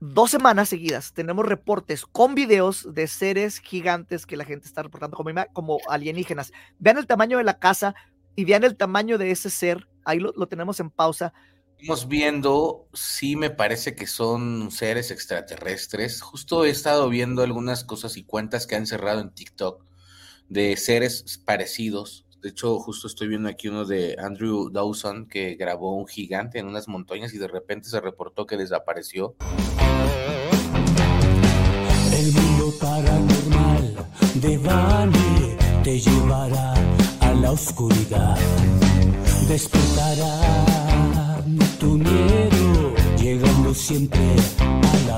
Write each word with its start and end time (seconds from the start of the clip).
dos 0.00 0.30
semanas 0.30 0.70
seguidas 0.70 1.12
tenemos 1.12 1.46
reportes 1.46 2.06
con 2.06 2.34
videos 2.34 2.94
de 2.94 3.06
seres 3.06 3.58
gigantes 3.58 4.24
que 4.26 4.36
la 4.36 4.44
gente 4.44 4.66
está 4.66 4.82
reportando 4.82 5.16
como, 5.16 5.30
como 5.52 5.78
alienígenas. 5.88 6.52
Vean 6.78 6.98
el 6.98 7.06
tamaño 7.06 7.38
de 7.38 7.44
la 7.44 7.58
casa 7.58 7.94
y 8.34 8.44
vean 8.44 8.64
el 8.64 8.76
tamaño 8.76 9.18
de 9.18 9.30
ese 9.30 9.50
ser. 9.50 9.86
Ahí 10.04 10.18
lo, 10.18 10.32
lo 10.36 10.48
tenemos 10.48 10.80
en 10.80 10.90
pausa. 10.90 11.32
Estamos 11.78 12.08
viendo, 12.08 12.88
sí 12.92 13.36
me 13.36 13.50
parece 13.50 13.94
que 13.94 14.06
son 14.06 14.70
seres 14.70 15.10
extraterrestres. 15.10 16.20
Justo 16.20 16.64
he 16.64 16.70
estado 16.70 17.08
viendo 17.08 17.42
algunas 17.42 17.84
cosas 17.84 18.16
y 18.16 18.24
cuentas 18.24 18.66
que 18.66 18.76
han 18.76 18.86
cerrado 18.86 19.20
en 19.20 19.30
TikTok 19.30 19.84
de 20.48 20.76
seres 20.76 21.38
parecidos. 21.44 22.26
De 22.42 22.50
hecho, 22.50 22.78
justo 22.80 23.06
estoy 23.06 23.28
viendo 23.28 23.48
aquí 23.48 23.68
uno 23.68 23.84
de 23.84 24.16
Andrew 24.18 24.70
Dawson 24.70 25.26
que 25.26 25.54
grabó 25.54 25.96
un 25.96 26.06
gigante 26.06 26.58
en 26.58 26.66
unas 26.66 26.88
montañas 26.88 27.32
y 27.34 27.38
de 27.38 27.48
repente 27.48 27.88
se 27.88 28.00
reportó 28.00 28.46
que 28.46 28.56
desapareció. 28.56 29.36
Paranormal 32.80 33.94
de 34.34 34.56
Bani 34.58 35.56
te 35.84 36.00
llevará 36.00 36.74
a 37.20 37.34
la 37.34 37.52
oscuridad. 37.52 38.36
Despertará 39.48 40.34
tu 41.78 41.98
miedo, 41.98 42.94
llegando 43.18 43.74
siempre 43.74 44.34
a 44.58 45.08
la 45.08 45.09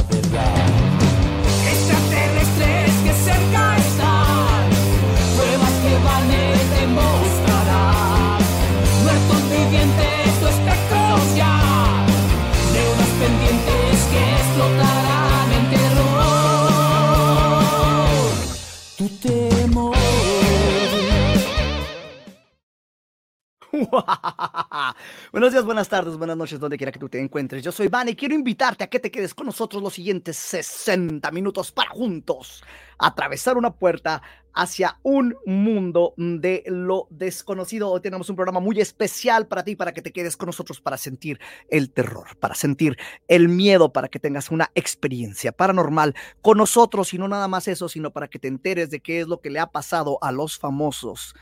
Buenos 25.32 25.52
días, 25.52 25.65
buenas 25.65 25.88
tardes, 25.88 26.16
buenas 26.18 26.37
noches, 26.37 26.60
donde 26.60 26.76
quiera 26.76 26.92
que 26.92 26.98
tú 26.98 27.09
te 27.09 27.18
encuentres. 27.18 27.62
Yo 27.62 27.73
soy 27.73 27.88
Van 27.88 28.06
y 28.06 28.14
quiero 28.14 28.34
invitarte 28.34 28.84
a 28.84 28.87
que 28.88 29.01
te 29.01 29.10
quedes 29.10 29.32
con 29.32 29.46
nosotros 29.46 29.82
los 29.82 29.95
siguientes 29.95 30.37
60 30.37 31.30
minutos 31.30 31.73
para 31.73 31.90
juntos 31.90 32.62
atravesar 32.98 33.56
una 33.56 33.73
puerta 33.73 34.23
hacia 34.54 34.98
un 35.02 35.34
mundo 35.46 36.12
de 36.18 36.62
lo 36.66 37.06
desconocido. 37.09 37.90
Hoy 37.90 38.01
tenemos 38.01 38.29
un 38.29 38.37
programa 38.37 38.60
muy 38.60 38.79
especial 38.79 39.46
para 39.46 39.64
ti, 39.64 39.74
para 39.74 39.92
que 39.92 40.02
te 40.02 40.12
quedes 40.12 40.36
con 40.36 40.46
nosotros, 40.46 40.82
para 40.82 40.98
sentir 40.98 41.40
el 41.70 41.90
terror, 41.90 42.36
para 42.38 42.54
sentir 42.54 42.98
el 43.26 43.48
miedo, 43.48 43.90
para 43.90 44.09
que 44.09 44.18
tengas 44.18 44.51
una 44.51 44.70
experiencia 44.74 45.51
paranormal 45.52 46.14
con 46.42 46.59
nosotros 46.59 47.14
y 47.14 47.18
no 47.18 47.26
nada 47.26 47.48
más 47.48 47.66
eso, 47.68 47.88
sino 47.88 48.12
para 48.12 48.29
que 48.29 48.38
te 48.38 48.48
enteres 48.48 48.90
de 48.90 49.01
qué 49.01 49.20
es 49.20 49.29
lo 49.29 49.40
que 49.40 49.48
le 49.48 49.60
ha 49.60 49.68
pasado 49.68 50.18
a 50.20 50.30
los 50.30 50.59
famosos 50.59 51.34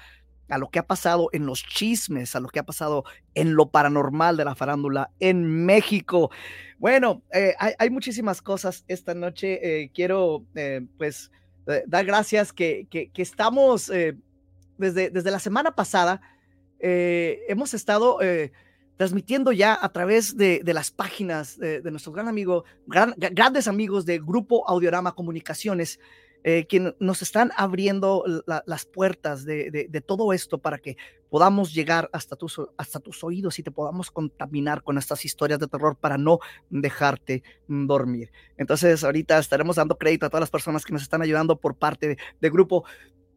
a 0.51 0.59
lo 0.59 0.70
que 0.70 0.79
ha 0.79 0.87
pasado 0.87 1.31
en 1.33 1.47
los 1.47 1.62
chismes, 1.65 2.34
a 2.34 2.41
lo 2.41 2.48
que 2.48 2.59
ha 2.59 2.65
pasado 2.65 3.05
en 3.34 3.55
lo 3.55 3.70
paranormal 3.70 4.37
de 4.37 4.45
la 4.45 4.55
farándula 4.55 5.11
en 5.20 5.65
México. 5.65 6.31
Bueno, 6.79 7.23
eh, 7.33 7.55
hay, 7.59 7.91
muchísimas 7.91 8.43
cosas 8.43 8.84
esta 8.89 9.15
noche. 9.15 9.61
Eh, 9.62 9.91
quiero, 9.95 10.45
eh, 10.55 10.81
pues, 10.98 11.31
dar 11.87 12.05
gracias 12.05 12.53
que, 12.53 12.87
que, 12.91 13.11
estamos 13.17 13.93
desde, 14.78 15.11
desde 15.11 15.31
la 15.31 15.39
semana 15.39 15.75
pasada. 15.77 16.21
hemos 16.81 17.75
estado 17.75 18.19
transmitiendo 18.97 19.53
ya 19.53 19.78
a 19.81 19.91
través 19.91 20.37
de, 20.37 20.62
las 20.65 20.91
páginas 20.91 21.59
de, 21.59 21.81
de, 21.81 21.91
nuestro 21.91 22.12
gran 22.12 22.28
amigo, 22.28 22.65
gran, 22.87 23.15
grandes 23.17 23.69
amigos 23.69 24.05
de 24.05 24.19
Grupo 24.19 24.69
Audiorama 24.69 25.15
Comunicaciones, 25.15 26.01
eh, 26.43 26.67
que 26.67 26.95
nos 26.99 27.23
están 27.23 27.53
abriendo 27.57 28.25
la, 28.47 28.63
las 28.67 28.87
puertas 28.87 29.45
de, 29.45 29.71
de, 29.71 29.89
de, 29.89 30.01
todo 30.01 30.33
esto 30.33 30.59
para 30.59 30.79
que 30.79 30.97
podamos 31.28 31.75
llegar 31.75 32.09
hasta 32.12 32.34
tus, 32.34 32.61
hasta 32.77 32.99
tus 32.99 33.23
oídos 33.23 33.59
y 33.59 33.62
te 33.62 33.71
podamos 33.71 34.11
contaminar 34.11 34.83
con 34.83 34.97
estas 34.97 35.25
historias 35.25 35.59
de 35.59 35.67
terror 35.67 35.97
para 35.97 36.17
no 36.17 36.39
dejarte 36.71 37.43
dormir. 37.69 38.33
Entonces, 38.56 39.05
ahorita 39.05 39.39
estaremos 39.39 39.77
dando 39.77 39.99
crédito 39.99 40.27
a 40.27 40.31
todas 40.31 40.43
las 40.43 40.50
personas 40.50 40.84
que 40.84 40.93
nos 40.93 41.03
están 41.03 41.23
ayudando 41.23 41.56
por 41.56 41.77
parte 41.77 42.09
de, 42.09 42.19
de 42.41 42.50
grupo 42.50 42.84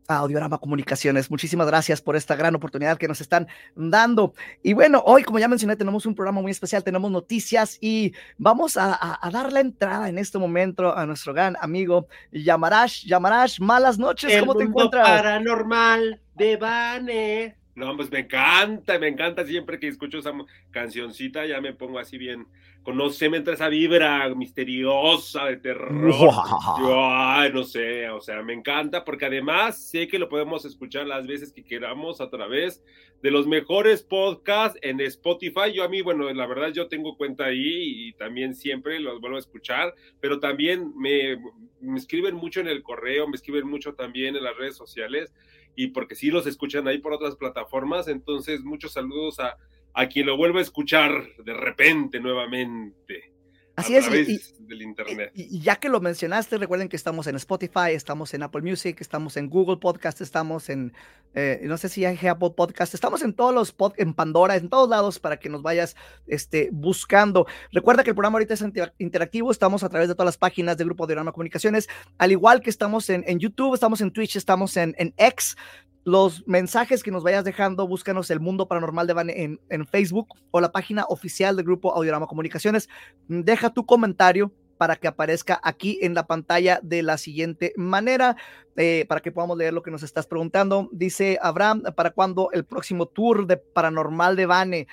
a 0.07 0.17
Audiorama 0.17 0.57
Comunicaciones. 0.57 1.31
Muchísimas 1.31 1.67
gracias 1.67 2.01
por 2.01 2.15
esta 2.15 2.35
gran 2.35 2.55
oportunidad 2.55 2.97
que 2.97 3.07
nos 3.07 3.21
están 3.21 3.47
dando. 3.75 4.33
Y 4.61 4.73
bueno, 4.73 5.01
hoy, 5.05 5.23
como 5.23 5.39
ya 5.39 5.47
mencioné, 5.47 5.75
tenemos 5.75 6.05
un 6.05 6.15
programa 6.15 6.41
muy 6.41 6.51
especial, 6.51 6.83
tenemos 6.83 7.11
noticias 7.11 7.77
y 7.81 8.13
vamos 8.37 8.77
a, 8.77 8.93
a, 8.93 9.19
a 9.25 9.31
dar 9.31 9.51
la 9.51 9.59
entrada 9.59 10.09
en 10.09 10.17
este 10.17 10.37
momento 10.37 10.95
a 10.95 11.05
nuestro 11.05 11.33
gran 11.33 11.55
amigo 11.61 12.07
Yamarash. 12.31 13.05
Yamarash, 13.05 13.59
malas 13.59 13.97
noches, 13.97 14.31
El 14.31 14.41
¿cómo 14.41 14.55
te 14.55 14.65
mundo 14.65 14.81
encuentras? 14.81 15.07
Paranormal 15.07 16.21
de 16.35 16.57
Vane. 16.57 17.62
No, 17.75 17.95
pues 17.97 18.11
me 18.11 18.19
encanta, 18.19 18.99
me 18.99 19.07
encanta 19.07 19.45
siempre 19.45 19.79
que 19.79 19.87
escucho 19.87 20.19
esa 20.19 20.31
cancioncita, 20.69 21.45
ya 21.47 21.59
me 21.59 21.73
pongo 21.73 21.97
así 21.97 22.19
bien, 22.19 22.45
conoce, 22.83 23.29
me 23.29 23.37
entra 23.37 23.55
esa 23.55 23.67
vibra 23.67 24.29
misteriosa 24.35 25.45
de 25.45 25.57
terror. 25.57 26.13
Yo, 26.79 27.03
ay, 27.03 27.51
no 27.51 27.63
sé, 27.63 28.09
o 28.09 28.21
sea, 28.21 28.43
me 28.43 28.53
encanta 28.53 29.03
porque 29.03 29.25
además 29.25 29.89
sé 29.89 30.07
que 30.07 30.19
lo 30.19 30.29
podemos 30.29 30.65
escuchar 30.65 31.07
las 31.07 31.25
veces 31.25 31.51
que 31.51 31.63
queramos 31.63 32.21
a 32.21 32.29
través 32.29 32.83
de 33.23 33.31
los 33.31 33.47
mejores 33.47 34.03
podcasts 34.03 34.77
en 34.83 34.99
Spotify. 35.01 35.73
Yo 35.73 35.83
a 35.83 35.89
mí, 35.89 36.01
bueno, 36.01 36.31
la 36.31 36.45
verdad 36.45 36.73
yo 36.73 36.87
tengo 36.87 37.17
cuenta 37.17 37.45
ahí 37.45 38.09
y 38.09 38.13
también 38.13 38.53
siempre 38.53 38.99
los 38.99 39.19
vuelvo 39.19 39.37
a 39.37 39.39
escuchar, 39.39 39.95
pero 40.19 40.39
también 40.39 40.93
me, 40.95 41.37
me 41.81 41.97
escriben 41.97 42.35
mucho 42.35 42.59
en 42.59 42.67
el 42.67 42.83
correo, 42.83 43.27
me 43.27 43.35
escriben 43.35 43.67
mucho 43.67 43.95
también 43.95 44.35
en 44.35 44.43
las 44.43 44.55
redes 44.57 44.75
sociales 44.75 45.33
y 45.75 45.87
porque 45.87 46.15
sí 46.15 46.29
los 46.29 46.47
escuchan 46.47 46.87
ahí 46.87 46.99
por 46.99 47.13
otras 47.13 47.35
plataformas. 47.35 48.07
Entonces, 48.07 48.63
muchos 48.63 48.93
saludos 48.93 49.39
a, 49.39 49.57
a 49.93 50.07
quien 50.07 50.27
lo 50.27 50.37
vuelva 50.37 50.59
a 50.59 50.63
escuchar 50.63 51.27
de 51.43 51.53
repente 51.53 52.19
nuevamente. 52.19 53.32
Así 53.75 53.95
a 53.95 53.99
es, 53.99 54.05
través 54.05 54.29
y, 54.29 54.39
del 54.59 54.83
internet. 54.83 55.31
Y, 55.33 55.57
y, 55.57 55.61
ya 55.61 55.77
que 55.77 55.89
lo 55.89 55.99
mencionaste, 55.99 56.57
recuerden 56.59 56.89
que 56.89 56.95
estamos 56.95 57.25
en 57.25 57.35
Spotify, 57.35 57.91
estamos 57.91 58.33
en 58.35 58.43
Apple 58.43 58.61
Music, 58.61 58.97
estamos 59.01 59.35
en 59.35 59.49
Google 59.49 59.77
Podcast, 59.77 60.21
estamos 60.21 60.69
en, 60.69 60.93
eh, 61.33 61.59
no 61.63 61.77
sé 61.77 61.89
si 61.89 62.05
hay 62.05 62.15
Apple 62.27 62.51
Podcast, 62.55 62.93
estamos 62.93 63.23
en 63.23 63.33
todos 63.33 63.53
los 63.53 63.71
pod, 63.71 63.93
en 63.97 64.13
Pandora, 64.13 64.55
en 64.57 64.69
todos 64.69 64.87
lados 64.87 65.19
para 65.19 65.37
que 65.37 65.49
nos 65.49 65.63
vayas 65.63 65.95
este, 66.27 66.69
buscando. 66.71 67.47
Recuerda 67.71 68.03
que 68.03 68.11
el 68.11 68.15
programa 68.15 68.35
ahorita 68.35 68.53
es 68.53 68.63
interactivo, 68.99 69.51
estamos 69.51 69.83
a 69.83 69.89
través 69.89 70.07
de 70.07 70.13
todas 70.13 70.27
las 70.27 70.37
páginas 70.37 70.77
del 70.77 70.87
Grupo 70.87 71.07
de 71.07 71.15
Drama 71.15 71.31
Comunicaciones, 71.31 71.89
al 72.19 72.31
igual 72.31 72.61
que 72.61 72.69
estamos 72.69 73.09
en, 73.09 73.23
en 73.25 73.39
YouTube, 73.39 73.73
estamos 73.73 74.01
en 74.01 74.11
Twitch, 74.11 74.35
estamos 74.35 74.77
en, 74.77 74.93
en 74.99 75.15
X, 75.17 75.57
los 76.03 76.45
mensajes 76.47 77.03
que 77.03 77.11
nos 77.11 77.23
vayas 77.23 77.43
dejando, 77.43 77.87
búscanos 77.87 78.29
el 78.29 78.39
Mundo 78.39 78.67
Paranormal 78.67 79.07
de 79.07 79.13
Van 79.13 79.29
en, 79.29 79.59
en, 79.69 79.87
Facebook 79.87 80.27
o 80.51 80.59
la 80.59 80.71
página 80.71 81.05
oficial 81.07 81.55
del 81.55 81.65
Grupo 81.65 81.93
Audiorama 81.93 82.27
Comunicaciones. 82.27 82.89
Deja 83.27 83.69
tu 83.69 83.85
comentario 83.85 84.51
para 84.77 84.97
que 84.97 85.07
aparezca 85.07 85.61
aquí 85.63 85.99
en 86.01 86.13
la 86.13 86.27
pantalla 86.27 86.79
de 86.83 87.03
la 87.03 87.17
siguiente 87.17 87.73
manera, 87.77 88.35
eh, 88.75 89.05
para 89.07 89.21
que 89.21 89.31
podamos 89.31 89.57
leer 89.57 89.73
lo 89.73 89.81
que 89.81 89.91
nos 89.91 90.03
estás 90.03 90.27
preguntando. 90.27 90.89
Dice 90.91 91.39
Abraham, 91.41 91.83
¿para 91.95 92.11
cuándo 92.11 92.49
el 92.51 92.65
próximo 92.65 93.05
tour 93.05 93.47
de 93.47 93.55
Paranormal 93.55 94.35
de 94.35 94.45
Bane? 94.45 94.87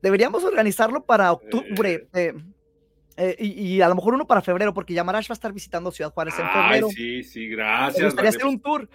Deberíamos 0.00 0.44
organizarlo 0.44 1.04
para 1.04 1.30
octubre. 1.32 2.08
Eh, 2.14 2.32
eh, 3.18 3.36
y, 3.38 3.76
y, 3.76 3.82
a 3.82 3.88
lo 3.90 3.94
mejor 3.94 4.14
uno 4.14 4.26
para 4.26 4.40
febrero, 4.40 4.72
porque 4.72 4.94
Yamarash 4.94 5.28
va 5.28 5.34
a 5.34 5.34
estar 5.34 5.52
visitando 5.52 5.92
Ciudad 5.92 6.10
Juárez 6.12 6.38
en 6.38 6.48
febrero. 6.48 6.86
Ay, 6.88 6.94
sí, 6.94 7.22
sí, 7.22 7.48
gracias. 7.48 7.98
Me 7.98 8.06
gustaría 8.06 8.30
hacer 8.30 8.46
un 8.46 8.60
tour. 8.60 8.88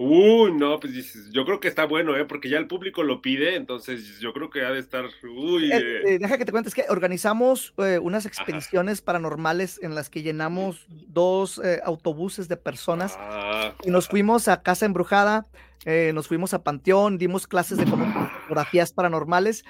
Uy, 0.00 0.52
no, 0.52 0.78
pues 0.78 1.32
yo 1.32 1.44
creo 1.44 1.58
que 1.58 1.66
está 1.66 1.84
bueno, 1.84 2.16
¿eh? 2.16 2.24
Porque 2.24 2.48
ya 2.48 2.58
el 2.58 2.68
público 2.68 3.02
lo 3.02 3.20
pide, 3.20 3.56
entonces 3.56 4.20
yo 4.20 4.32
creo 4.32 4.48
que 4.48 4.64
ha 4.64 4.70
de 4.70 4.78
estar. 4.78 5.06
Uy, 5.24 5.72
eh, 5.72 6.02
eh, 6.06 6.18
deja 6.20 6.38
que 6.38 6.44
te 6.44 6.52
cuentes 6.52 6.72
que 6.72 6.84
organizamos 6.88 7.74
eh, 7.78 7.98
unas 8.00 8.24
expediciones 8.24 8.98
Ajá. 8.98 9.06
paranormales 9.06 9.80
en 9.82 9.96
las 9.96 10.08
que 10.08 10.22
llenamos 10.22 10.86
dos 10.88 11.60
eh, 11.64 11.80
autobuses 11.84 12.46
de 12.46 12.56
personas 12.56 13.16
ah, 13.18 13.74
y 13.82 13.90
nos 13.90 14.06
fuimos 14.06 14.46
a 14.46 14.62
Casa 14.62 14.86
Embrujada, 14.86 15.46
eh, 15.84 16.12
nos 16.14 16.28
fuimos 16.28 16.54
a 16.54 16.62
Panteón, 16.62 17.18
dimos 17.18 17.48
clases 17.48 17.78
de 17.78 17.86
fotografías 17.86 18.92
paranormales. 18.92 19.64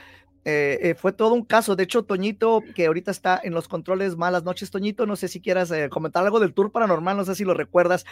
fue 0.99 1.12
todo 1.14 1.32
un 1.32 1.47
caso. 1.47 1.75
De 1.75 1.85
hecho, 1.85 2.05
Toñito, 2.05 2.62
que 2.75 2.85
ahorita 2.85 3.11
está 3.11 3.41
en 3.43 3.55
los 3.55 3.67
controles, 3.67 4.17
malas 4.17 4.44
noches, 4.44 4.70
Toñito. 4.70 5.06
No 5.06 5.17
sé 5.17 5.29
si 5.29 5.41
quieras 5.41 5.73
comentar 5.88 6.23
algo 6.23 6.38
del 6.38 6.53
tour 6.53 6.70
paranormal, 6.70 7.17
no 7.17 7.25
sé 7.25 7.35
si 7.35 7.44
lo 7.44 7.55
recuerdas. 7.55 8.05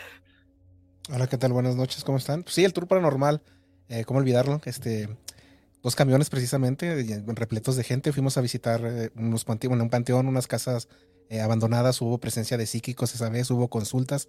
Hola, 1.09 1.29
¿qué 1.29 1.39
tal? 1.39 1.53
Buenas 1.53 1.77
noches, 1.77 2.03
¿cómo 2.03 2.19
están? 2.19 2.43
Pues 2.43 2.57
sí, 2.57 2.65
el 2.65 2.73
tour 2.73 2.89
paranormal, 2.89 3.41
eh, 3.89 4.05
¿cómo 4.05 4.19
olvidarlo? 4.19 4.61
Este, 4.65 5.09
dos 5.81 5.95
camiones 5.95 6.31
precisamente, 6.31 7.23
repletos 7.27 7.77
de 7.77 7.85
gente, 7.85 8.13
fuimos 8.13 8.37
a 8.37 8.41
visitar 8.41 8.81
eh, 8.85 9.11
unos 9.15 9.45
pante 9.45 9.69
bueno, 9.69 9.85
un 9.85 9.91
panteón, 9.91 10.27
unas 10.27 10.49
casas 10.49 10.89
eh, 11.29 11.41
abandonadas, 11.41 12.03
hubo 12.03 12.19
presencia 12.19 12.57
de 12.57 12.67
psíquicos 12.67 13.15
esa 13.15 13.29
vez, 13.29 13.49
hubo 13.53 13.69
consultas, 13.69 14.29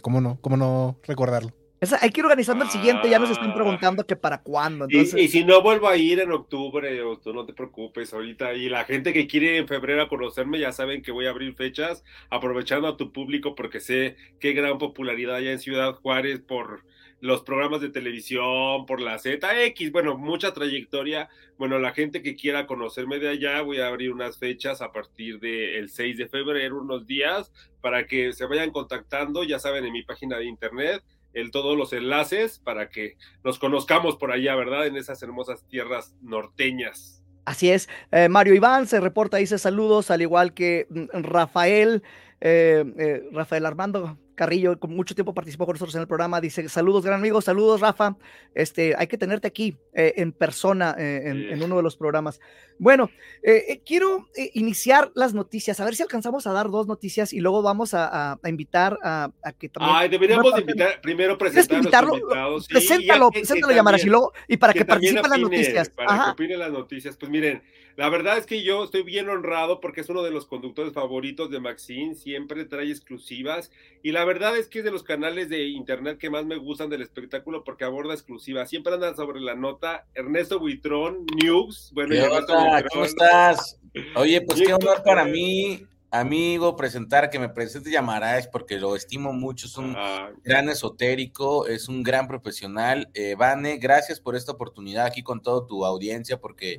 ¿cómo 0.00 0.22
no? 0.22 0.40
¿Cómo 0.40 0.56
no 0.56 0.98
recordarlo? 1.02 1.52
Esa- 1.80 1.98
hay 2.00 2.10
que 2.10 2.20
ir 2.20 2.24
organizando 2.24 2.64
el 2.64 2.70
siguiente, 2.70 3.08
ya 3.08 3.18
nos 3.18 3.30
están 3.30 3.50
Ah. 3.50 3.54
preguntando 3.54 4.04
que 4.04 4.16
para 4.16 4.42
cuándo. 4.42 4.86
Y, 4.88 4.94
Entonces, 4.96 5.20
y 5.22 5.28
si 5.28 5.44
no 5.44 5.62
vuelvo 5.62 5.88
a 5.88 5.96
ir 5.96 6.18
en 6.20 6.32
octubre, 6.32 7.00
tú 7.22 7.32
no 7.32 7.46
te 7.46 7.52
preocupes 7.52 8.12
ahorita. 8.12 8.54
Y 8.54 8.68
la 8.68 8.84
gente 8.84 9.12
que 9.12 9.26
quiere 9.26 9.58
en 9.58 9.68
febrero 9.68 10.02
a 10.02 10.08
conocerme, 10.08 10.58
ya 10.58 10.72
saben 10.72 11.02
que 11.02 11.12
voy 11.12 11.26
a 11.26 11.30
abrir 11.30 11.54
fechas, 11.54 12.04
aprovechando 12.30 12.88
a 12.88 12.96
tu 12.96 13.12
público, 13.12 13.54
porque 13.54 13.80
sé 13.80 14.16
qué 14.40 14.52
gran 14.52 14.78
popularidad 14.78 15.36
hay 15.36 15.48
en 15.48 15.60
Ciudad 15.60 15.94
Juárez 15.94 16.40
por 16.40 16.84
los 17.20 17.42
programas 17.42 17.80
de 17.80 17.88
televisión, 17.88 18.86
por 18.86 19.00
la 19.00 19.18
ZX, 19.18 19.90
bueno, 19.90 20.16
mucha 20.16 20.52
trayectoria. 20.54 21.28
Bueno, 21.58 21.80
la 21.80 21.92
gente 21.92 22.22
que 22.22 22.36
quiera 22.36 22.66
conocerme 22.66 23.18
de 23.18 23.28
allá, 23.28 23.60
voy 23.62 23.78
a 23.80 23.88
abrir 23.88 24.12
unas 24.12 24.38
fechas 24.38 24.80
a 24.82 24.92
partir 24.92 25.40
del 25.40 25.88
6 25.88 26.16
de 26.16 26.28
febrero, 26.28 26.80
unos 26.80 27.06
días, 27.08 27.52
para 27.80 28.06
que 28.06 28.32
se 28.32 28.46
vayan 28.46 28.70
contactando, 28.70 29.42
ya 29.42 29.58
saben, 29.58 29.84
en 29.84 29.92
mi 29.92 30.02
página 30.04 30.38
de 30.38 30.44
internet 30.46 31.02
el, 31.32 31.50
todos 31.50 31.76
los 31.76 31.92
enlaces 31.92 32.58
para 32.58 32.88
que 32.90 33.16
nos 33.44 33.58
conozcamos 33.58 34.16
por 34.16 34.32
allá, 34.32 34.54
¿verdad? 34.56 34.86
En 34.86 34.96
esas 34.96 35.22
hermosas 35.22 35.64
tierras 35.68 36.14
norteñas. 36.22 37.22
así 37.44 37.70
es. 37.70 37.88
Eh, 38.12 38.28
Mario 38.28 38.54
Iván 38.54 38.86
se 38.86 39.00
reporta, 39.00 39.38
dice 39.38 39.58
saludos, 39.58 40.10
al 40.10 40.22
igual 40.22 40.52
que 40.52 40.86
mm, 40.90 41.22
Rafael, 41.22 42.02
eh, 42.40 42.84
eh, 42.98 43.28
Rafael 43.32 43.66
Armando 43.66 44.18
Carrillo, 44.38 44.78
con 44.78 44.94
mucho 44.94 45.16
tiempo 45.16 45.34
participó 45.34 45.66
con 45.66 45.74
nosotros 45.74 45.96
en 45.96 46.02
el 46.02 46.06
programa, 46.06 46.40
dice 46.40 46.68
saludos, 46.68 47.04
gran 47.04 47.18
amigo, 47.18 47.40
saludos, 47.40 47.80
Rafa. 47.80 48.16
Este, 48.54 48.94
hay 48.96 49.08
que 49.08 49.18
tenerte 49.18 49.48
aquí 49.48 49.76
eh, 49.92 50.14
en 50.16 50.30
persona 50.30 50.94
eh, 50.96 51.22
en, 51.50 51.60
uno 51.60 51.76
de 51.76 51.82
los 51.82 51.96
programas. 51.96 52.40
Bueno, 52.78 53.10
eh, 53.42 53.64
eh, 53.68 53.82
quiero 53.84 54.28
iniciar 54.54 55.10
las 55.16 55.34
noticias, 55.34 55.80
a 55.80 55.84
ver 55.84 55.96
si 55.96 56.04
alcanzamos 56.04 56.46
a 56.46 56.52
dar 56.52 56.70
dos 56.70 56.86
noticias 56.86 57.32
y 57.32 57.40
luego 57.40 57.62
vamos 57.62 57.94
a, 57.94 58.06
a- 58.32 58.38
a 58.40 58.48
invitar 58.48 58.96
a, 59.02 59.30
a 59.42 59.52
que 59.52 59.68
también. 59.68 59.96
Ay, 59.96 60.08
deberíamos 60.08 60.52
parte- 60.52 60.60
invitar, 60.60 61.00
primero 61.00 61.36
que 61.36 61.44
presentar 61.46 61.74
a 61.74 61.78
invitarlo, 61.80 62.60
sí, 62.60 62.68
preséntalo, 62.68 63.30
que- 63.30 63.40
que 63.40 63.46
preséntalo, 63.46 63.74
también- 63.74 64.08
luego, 64.08 64.32
y 64.46 64.56
para 64.56 64.72
que, 64.72 64.84
también 64.84 65.16
participe 65.16 65.26
en 65.26 65.30
las 65.42 65.50
noticias. 65.50 65.90
Para 65.90 66.12
Ajá. 66.12 66.24
que 66.26 66.30
opine 66.30 66.56
las 66.56 66.70
noticias. 66.70 67.16
Pues 67.16 67.28
miren, 67.32 67.62
la 67.96 68.08
verdad 68.10 68.38
es 68.38 68.46
que 68.46 68.62
yo 68.62 68.84
estoy 68.84 69.02
bien 69.02 69.28
honrado 69.28 69.80
porque 69.80 70.00
es 70.02 70.08
uno 70.08 70.22
de 70.22 70.30
los 70.30 70.46
conductores 70.46 70.92
favoritos 70.92 71.50
de 71.50 71.58
Maxine, 71.58 72.14
siempre 72.14 72.64
trae 72.64 72.88
exclusivas 72.90 73.72
y 74.04 74.12
la 74.12 74.24
verdad 74.28 74.56
es 74.58 74.68
que 74.68 74.80
es 74.80 74.84
de 74.84 74.90
los 74.90 75.02
canales 75.02 75.48
de 75.48 75.64
internet 75.68 76.18
que 76.18 76.28
más 76.28 76.44
me 76.44 76.56
gustan 76.56 76.90
del 76.90 77.00
espectáculo 77.02 77.64
porque 77.64 77.84
aborda 77.84 78.12
exclusivas. 78.12 78.68
Siempre 78.68 78.92
anda 78.94 79.14
sobre 79.16 79.40
la 79.40 79.54
nota. 79.54 80.06
Ernesto 80.14 80.58
Buitrón, 80.60 81.24
News. 81.42 81.90
Bueno, 81.94 82.10
¿Qué 82.14 82.22
onda? 82.22 82.38
Buitrón. 82.40 82.84
¿Cómo 82.92 83.04
estás? 83.04 83.80
Oye, 84.16 84.42
pues 84.42 84.60
qué 84.60 84.74
honor 84.74 85.02
para 85.02 85.24
mí, 85.24 85.86
amigo, 86.10 86.76
presentar, 86.76 87.30
que 87.30 87.38
me 87.38 87.48
presente 87.48 87.90
Yamarash, 87.90 88.46
porque 88.52 88.78
lo 88.78 88.94
estimo 88.96 89.32
mucho, 89.32 89.66
es 89.66 89.76
un 89.78 89.94
Ah, 89.96 90.30
gran 90.44 90.68
esotérico, 90.68 91.66
es 91.66 91.88
un 91.88 92.02
gran 92.02 92.28
profesional. 92.28 93.08
Eh, 93.14 93.34
Vane, 93.36 93.78
gracias 93.78 94.20
por 94.20 94.36
esta 94.36 94.52
oportunidad 94.52 95.06
aquí 95.06 95.22
con 95.22 95.40
toda 95.40 95.66
tu 95.66 95.84
audiencia, 95.86 96.38
porque 96.38 96.76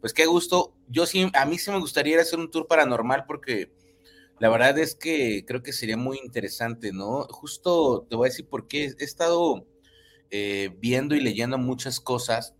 pues 0.00 0.12
qué 0.12 0.26
gusto. 0.26 0.74
Yo 0.88 1.06
sí, 1.06 1.30
a 1.32 1.46
mí 1.46 1.58
sí 1.58 1.70
me 1.70 1.78
gustaría 1.78 2.14
ir 2.14 2.18
a 2.18 2.22
hacer 2.22 2.38
un 2.38 2.50
tour 2.50 2.66
paranormal 2.66 3.24
porque 3.26 3.70
la 4.40 4.48
verdad 4.48 4.78
es 4.78 4.94
que 4.94 5.44
creo 5.46 5.62
que 5.62 5.72
sería 5.72 5.96
muy 5.96 6.18
interesante, 6.22 6.92
¿no? 6.92 7.24
Justo 7.30 8.06
te 8.08 8.16
voy 8.16 8.26
a 8.26 8.30
decir 8.30 8.48
por 8.48 8.68
qué 8.68 8.92
he 8.98 9.04
estado 9.04 9.66
eh, 10.30 10.70
viendo 10.78 11.14
y 11.14 11.20
leyendo 11.20 11.58
muchas 11.58 12.00
cosas 12.00 12.54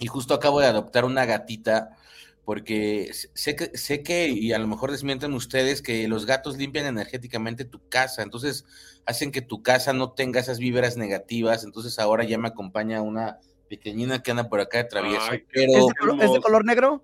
y 0.00 0.06
justo 0.06 0.34
acabo 0.34 0.60
de 0.60 0.66
adoptar 0.66 1.04
una 1.04 1.24
gatita 1.24 1.96
porque 2.44 3.12
sé 3.34 3.54
que, 3.54 3.76
sé 3.78 4.02
que, 4.02 4.28
y 4.28 4.52
a 4.52 4.58
lo 4.58 4.66
mejor 4.66 4.90
desmienten 4.90 5.32
ustedes, 5.32 5.80
que 5.80 6.08
los 6.08 6.26
gatos 6.26 6.58
limpian 6.58 6.86
energéticamente 6.86 7.64
tu 7.64 7.88
casa, 7.88 8.22
entonces 8.22 8.64
hacen 9.06 9.30
que 9.30 9.42
tu 9.42 9.62
casa 9.62 9.92
no 9.92 10.12
tenga 10.12 10.40
esas 10.40 10.58
vibras 10.58 10.96
negativas, 10.96 11.62
entonces 11.62 12.00
ahora 12.00 12.24
ya 12.24 12.38
me 12.38 12.48
acompaña 12.48 13.00
una 13.00 13.38
pequeñina 13.68 14.22
que 14.22 14.32
anda 14.32 14.48
por 14.48 14.60
acá 14.60 14.78
de 14.78 14.84
travieso, 14.84 15.28
Ay, 15.30 15.38
qué 15.40 15.66
pero 15.66 15.72
¿Es 15.78 15.86
de, 15.86 15.94
color, 15.94 16.24
es 16.24 16.32
de 16.32 16.40
color 16.40 16.64
negro? 16.64 17.02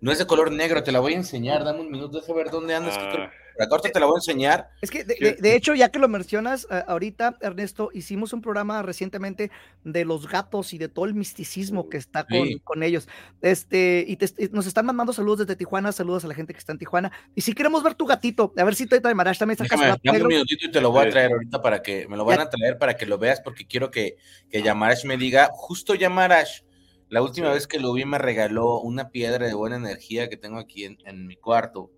No 0.00 0.12
es 0.12 0.18
de 0.18 0.26
color 0.26 0.50
negro, 0.52 0.82
te 0.82 0.92
la 0.92 1.00
voy 1.00 1.12
a 1.14 1.16
enseñar, 1.16 1.64
dame 1.64 1.80
un 1.80 1.90
minuto, 1.90 2.20
deja 2.20 2.32
ver 2.32 2.50
dónde 2.50 2.74
andas, 2.74 2.96
ah, 2.98 3.30
ahorita 3.70 3.90
te 3.90 4.00
la 4.00 4.06
voy 4.06 4.14
a 4.14 4.18
enseñar, 4.18 4.70
Es 4.80 4.90
que, 4.90 5.04
de, 5.04 5.14
Sí. 5.16 5.24
de- 5.24 5.32
de 5.34 5.54
hecho, 5.54 5.74
ya 5.74 5.90
que 5.90 5.98
lo 5.98 6.08
mencionas 6.08 6.66
eh, 6.70 6.82
ahorita, 6.86 7.36
Ernesto, 7.42 7.90
hicimos 7.92 8.32
un 8.32 8.40
programa 8.40 8.80
recientemente 8.80 9.50
de 9.84 10.04
los 10.06 10.26
gatos 10.28 10.72
y 10.72 10.78
de 10.78 10.88
todo 10.88 11.04
el 11.04 11.12
misticismo 11.14 11.90
que 11.90 11.98
está 11.98 12.24
con, 12.24 12.46
Sí. 12.46 12.60
con 12.64 12.82
ellos. 12.82 13.06
Este, 13.42 14.04
y 14.08 14.16
te- 14.16 14.32
y 14.44 14.48
nos 14.52 14.66
están 14.66 14.86
mandando 14.86 15.12
saludos 15.12 15.40
desde 15.40 15.56
Tijuana, 15.56 15.92
saludos 15.92 16.24
a 16.24 16.28
la 16.28 16.34
gente 16.34 16.54
que 16.54 16.58
está 16.58 16.72
en 16.72 16.78
Tijuana. 16.78 17.12
Y 17.34 17.42
si 17.42 17.52
queremos 17.52 17.82
ver 17.82 17.94
tu 17.94 18.06
gatito, 18.06 18.54
a 18.56 18.64
ver 18.64 18.74
si 18.74 18.86
Toyota 18.86 19.08
de 19.08 19.14
Marash 19.14 19.38
también 19.38 19.58
sacas 19.58 19.70
déjame, 19.78 19.88
gato 19.90 20.00
dame 20.04 20.16
un 20.18 20.22
negro. 20.22 20.28
minutito 20.28 20.66
y 20.66 20.70
te 20.70 20.80
lo 20.80 20.90
voy 20.90 21.06
a 21.06 21.10
traer 21.10 21.32
ahorita 21.32 21.60
para 21.60 21.82
que, 21.82 22.06
me 22.08 22.16
lo 22.16 22.24
van 22.24 22.38
Ya. 22.38 22.42
a 22.44 22.48
traer 22.50 22.78
para 22.78 22.96
que 22.96 23.04
lo 23.04 23.18
veas, 23.18 23.40
porque 23.42 23.66
quiero 23.66 23.90
que, 23.90 24.16
que 24.50 24.62
Yamarash 24.62 25.04
me 25.04 25.18
diga, 25.18 25.50
justo 25.52 25.94
Yamarash, 25.94 26.62
la 27.10 27.20
última 27.22 27.48
Sí. 27.48 27.54
vez 27.54 27.66
que 27.66 27.78
lo 27.80 27.92
vi 27.92 28.04
me 28.06 28.18
regaló 28.18 28.80
una 28.80 29.10
piedra 29.10 29.46
de 29.46 29.54
buena 29.54 29.76
energía 29.76 30.28
que 30.28 30.36
tengo 30.38 30.58
aquí 30.58 30.84
en, 30.84 30.98
en 31.04 31.26
mi 31.26 31.36
cuarto, 31.36 31.90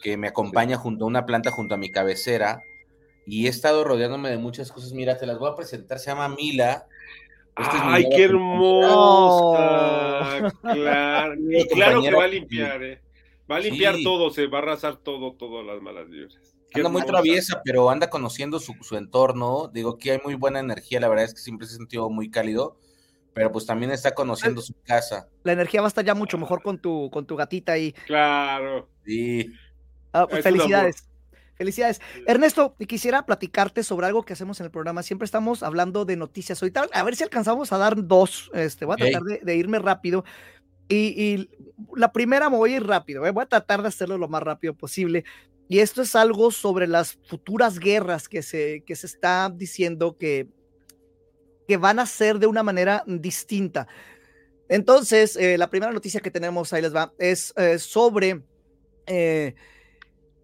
que 0.00 0.16
me 0.16 0.28
acompaña 0.28 0.76
junto 0.76 1.04
a 1.04 1.08
una 1.08 1.26
planta 1.26 1.50
junto 1.50 1.74
a 1.74 1.78
mi 1.78 1.90
cabecera, 1.90 2.60
y 3.26 3.46
he 3.46 3.48
estado 3.48 3.82
rodeándome 3.84 4.30
de 4.30 4.38
muchas 4.38 4.70
cosas, 4.72 4.92
mira, 4.92 5.16
te 5.18 5.26
las 5.26 5.38
voy 5.38 5.50
a 5.50 5.54
presentar, 5.56 5.98
se 5.98 6.10
llama 6.10 6.28
Mila. 6.28 6.86
Esta 7.56 7.76
es 7.76 7.84
mi 7.84 7.92
Ay, 7.92 8.08
qué 8.16 8.24
hermosa. 8.24 9.58
Claro, 10.62 11.34
y 11.50 11.68
claro 11.68 12.02
que 12.02 12.10
va 12.14 12.24
a 12.24 12.28
limpiar, 12.28 12.82
¿eh? 12.82 13.00
Va 13.50 13.56
a 13.56 13.60
limpiar 13.60 13.96
Sí. 13.96 14.04
todo, 14.04 14.30
se 14.30 14.46
va 14.46 14.58
a 14.58 14.62
arrasar 14.62 14.96
todo, 14.96 15.34
todas 15.34 15.64
las 15.66 15.80
malas 15.82 16.08
vibras. 16.08 16.38
Anda 16.74 16.88
muy 16.88 17.02
traviesa, 17.02 17.60
pero 17.64 17.90
anda 17.90 18.08
conociendo 18.08 18.58
su, 18.58 18.74
su 18.80 18.96
entorno. 18.96 19.68
Digo 19.72 19.98
que 19.98 20.12
hay 20.12 20.20
muy 20.24 20.34
buena 20.34 20.60
energía, 20.60 21.00
la 21.00 21.08
verdad 21.08 21.26
es 21.26 21.34
que 21.34 21.40
siempre 21.40 21.66
se 21.66 21.74
ha 21.74 21.76
sentido 21.76 22.08
muy 22.08 22.30
cálido, 22.30 22.78
pero 23.34 23.50
pues 23.50 23.66
también 23.66 23.90
está 23.90 24.14
conociendo 24.14 24.60
su 24.60 24.74
casa. 24.84 25.28
La 25.44 25.52
energía 25.52 25.80
va 25.80 25.86
a 25.86 25.88
estar 25.88 26.04
ya 26.04 26.14
mucho 26.14 26.38
mejor 26.38 26.62
con 26.62 26.78
tu, 26.78 27.10
con 27.10 27.26
tu 27.26 27.36
gatita 27.36 27.72
ahí. 27.72 27.92
Claro. 28.06 28.88
Sí. 29.04 29.50
Ah, 30.12 30.26
pues, 30.28 30.42
felicidades. 30.42 31.08
Felicidades. 31.54 32.00
Ernesto, 32.26 32.74
quisiera 32.88 33.24
platicarte 33.24 33.82
sobre 33.82 34.06
algo 34.06 34.24
que 34.24 34.32
hacemos 34.32 34.58
en 34.60 34.66
el 34.66 34.72
programa. 34.72 35.02
Siempre 35.02 35.26
estamos 35.26 35.62
hablando 35.62 36.04
de 36.04 36.16
noticias. 36.16 36.62
Ahorita, 36.62 36.86
a 36.92 37.02
ver 37.04 37.16
si 37.16 37.22
alcanzamos 37.22 37.72
a 37.72 37.78
dar 37.78 38.06
dos. 38.06 38.50
Este, 38.54 38.84
voy 38.84 38.94
a 38.94 38.96
tratar 38.96 39.22
de, 39.22 39.40
de 39.42 39.56
irme 39.56 39.78
rápido. 39.78 40.24
Y, 40.88 40.96
y 40.96 41.50
la 41.96 42.12
primera 42.12 42.50
me 42.50 42.56
voy 42.56 42.72
a 42.72 42.76
ir 42.76 42.86
rápido. 42.86 43.24
¿eh? 43.26 43.30
Voy 43.30 43.44
a 43.44 43.48
tratar 43.48 43.82
de 43.82 43.88
hacerlo 43.88 44.18
lo 44.18 44.28
más 44.28 44.42
rápido 44.42 44.74
posible. 44.74 45.24
Y 45.68 45.78
esto 45.78 46.02
es 46.02 46.14
algo 46.16 46.50
sobre 46.50 46.86
las 46.86 47.18
futuras 47.28 47.78
guerras 47.78 48.28
que 48.28 48.42
se, 48.42 48.82
que 48.84 48.96
se 48.96 49.06
está 49.06 49.50
diciendo 49.54 50.18
que, 50.18 50.48
que 51.66 51.76
van 51.76 51.98
a 51.98 52.06
ser 52.06 52.38
de 52.38 52.46
una 52.46 52.62
manera 52.62 53.04
distinta. 53.06 53.86
Entonces, 54.68 55.36
eh, 55.36 55.58
la 55.58 55.68
primera 55.68 55.92
noticia 55.92 56.20
que 56.20 56.30
tenemos, 56.30 56.72
ahí 56.72 56.82
les 56.82 56.94
va, 56.94 57.12
es 57.18 57.52
eh, 57.56 57.78
sobre 57.78 58.42
eh, 59.06 59.54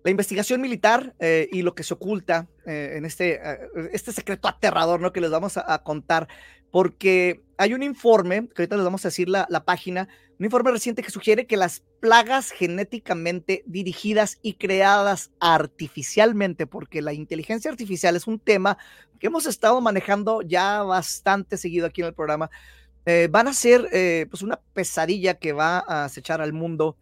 la 0.04 0.10
investigación 0.10 0.60
militar 0.60 1.14
y 1.18 1.62
lo 1.62 1.74
que 1.74 1.82
se 1.82 1.94
oculta 1.94 2.46
en 2.64 3.04
este, 3.04 3.40
este 3.92 4.12
secreto 4.12 4.48
aterrador, 4.48 5.00
¿no? 5.00 5.12
Que 5.12 5.20
les 5.20 5.30
vamos 5.30 5.56
a 5.56 5.82
contar, 5.82 6.28
porque 6.70 7.42
hay 7.58 7.74
un 7.74 7.82
informe, 7.82 8.48
que 8.48 8.62
ahorita 8.62 8.76
les 8.76 8.84
vamos 8.84 9.04
a 9.04 9.08
decir 9.08 9.28
la, 9.28 9.46
la 9.50 9.64
página, 9.64 10.08
un 10.38 10.44
informe 10.44 10.70
reciente 10.70 11.02
que 11.02 11.10
sugiere 11.10 11.46
que 11.46 11.56
las 11.56 11.82
plagas 12.00 12.52
genéticamente 12.52 13.64
dirigidas 13.66 14.38
y 14.40 14.54
creadas 14.54 15.32
artificialmente, 15.40 16.66
porque 16.66 17.02
la 17.02 17.12
inteligencia 17.12 17.70
artificial 17.70 18.14
es 18.14 18.26
un 18.28 18.38
tema 18.38 18.78
que 19.18 19.26
hemos 19.26 19.46
estado 19.46 19.80
manejando 19.80 20.42
ya 20.42 20.82
bastante 20.84 21.56
seguido 21.56 21.86
aquí 21.86 22.00
en 22.00 22.06
el 22.06 22.14
programa, 22.14 22.48
eh, 23.04 23.28
van 23.30 23.48
a 23.48 23.54
ser 23.54 23.88
eh, 23.92 24.26
pues 24.30 24.42
una 24.42 24.60
pesadilla 24.72 25.34
que 25.34 25.52
va 25.52 25.78
a 25.78 26.04
acechar 26.04 26.40
al 26.40 26.52
mundo. 26.52 26.96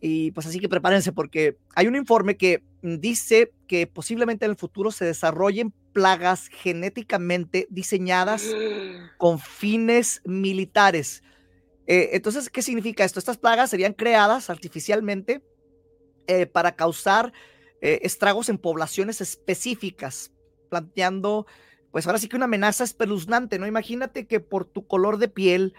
Y 0.00 0.32
pues 0.32 0.46
así 0.46 0.58
que 0.58 0.68
prepárense 0.68 1.12
porque 1.12 1.56
hay 1.74 1.86
un 1.86 1.96
informe 1.96 2.36
que 2.36 2.62
dice 2.82 3.52
que 3.66 3.86
posiblemente 3.86 4.44
en 4.44 4.52
el 4.52 4.56
futuro 4.56 4.90
se 4.90 5.04
desarrollen 5.04 5.72
plagas 5.92 6.48
genéticamente 6.48 7.66
diseñadas 7.70 8.44
con 9.18 9.38
fines 9.38 10.22
militares. 10.24 11.22
Eh, 11.86 12.10
entonces, 12.12 12.50
¿qué 12.50 12.62
significa 12.62 13.04
esto? 13.04 13.18
Estas 13.18 13.38
plagas 13.38 13.70
serían 13.70 13.94
creadas 13.94 14.50
artificialmente 14.50 15.42
eh, 16.26 16.46
para 16.46 16.76
causar 16.76 17.32
eh, 17.80 18.00
estragos 18.02 18.48
en 18.48 18.58
poblaciones 18.58 19.20
específicas, 19.20 20.32
planteando, 20.68 21.46
pues 21.90 22.06
ahora 22.06 22.18
sí 22.18 22.28
que 22.28 22.36
una 22.36 22.44
amenaza 22.44 22.84
espeluznante, 22.84 23.58
¿no? 23.58 23.66
Imagínate 23.66 24.26
que 24.26 24.40
por 24.40 24.66
tu 24.66 24.86
color 24.86 25.18
de 25.18 25.28
piel, 25.28 25.74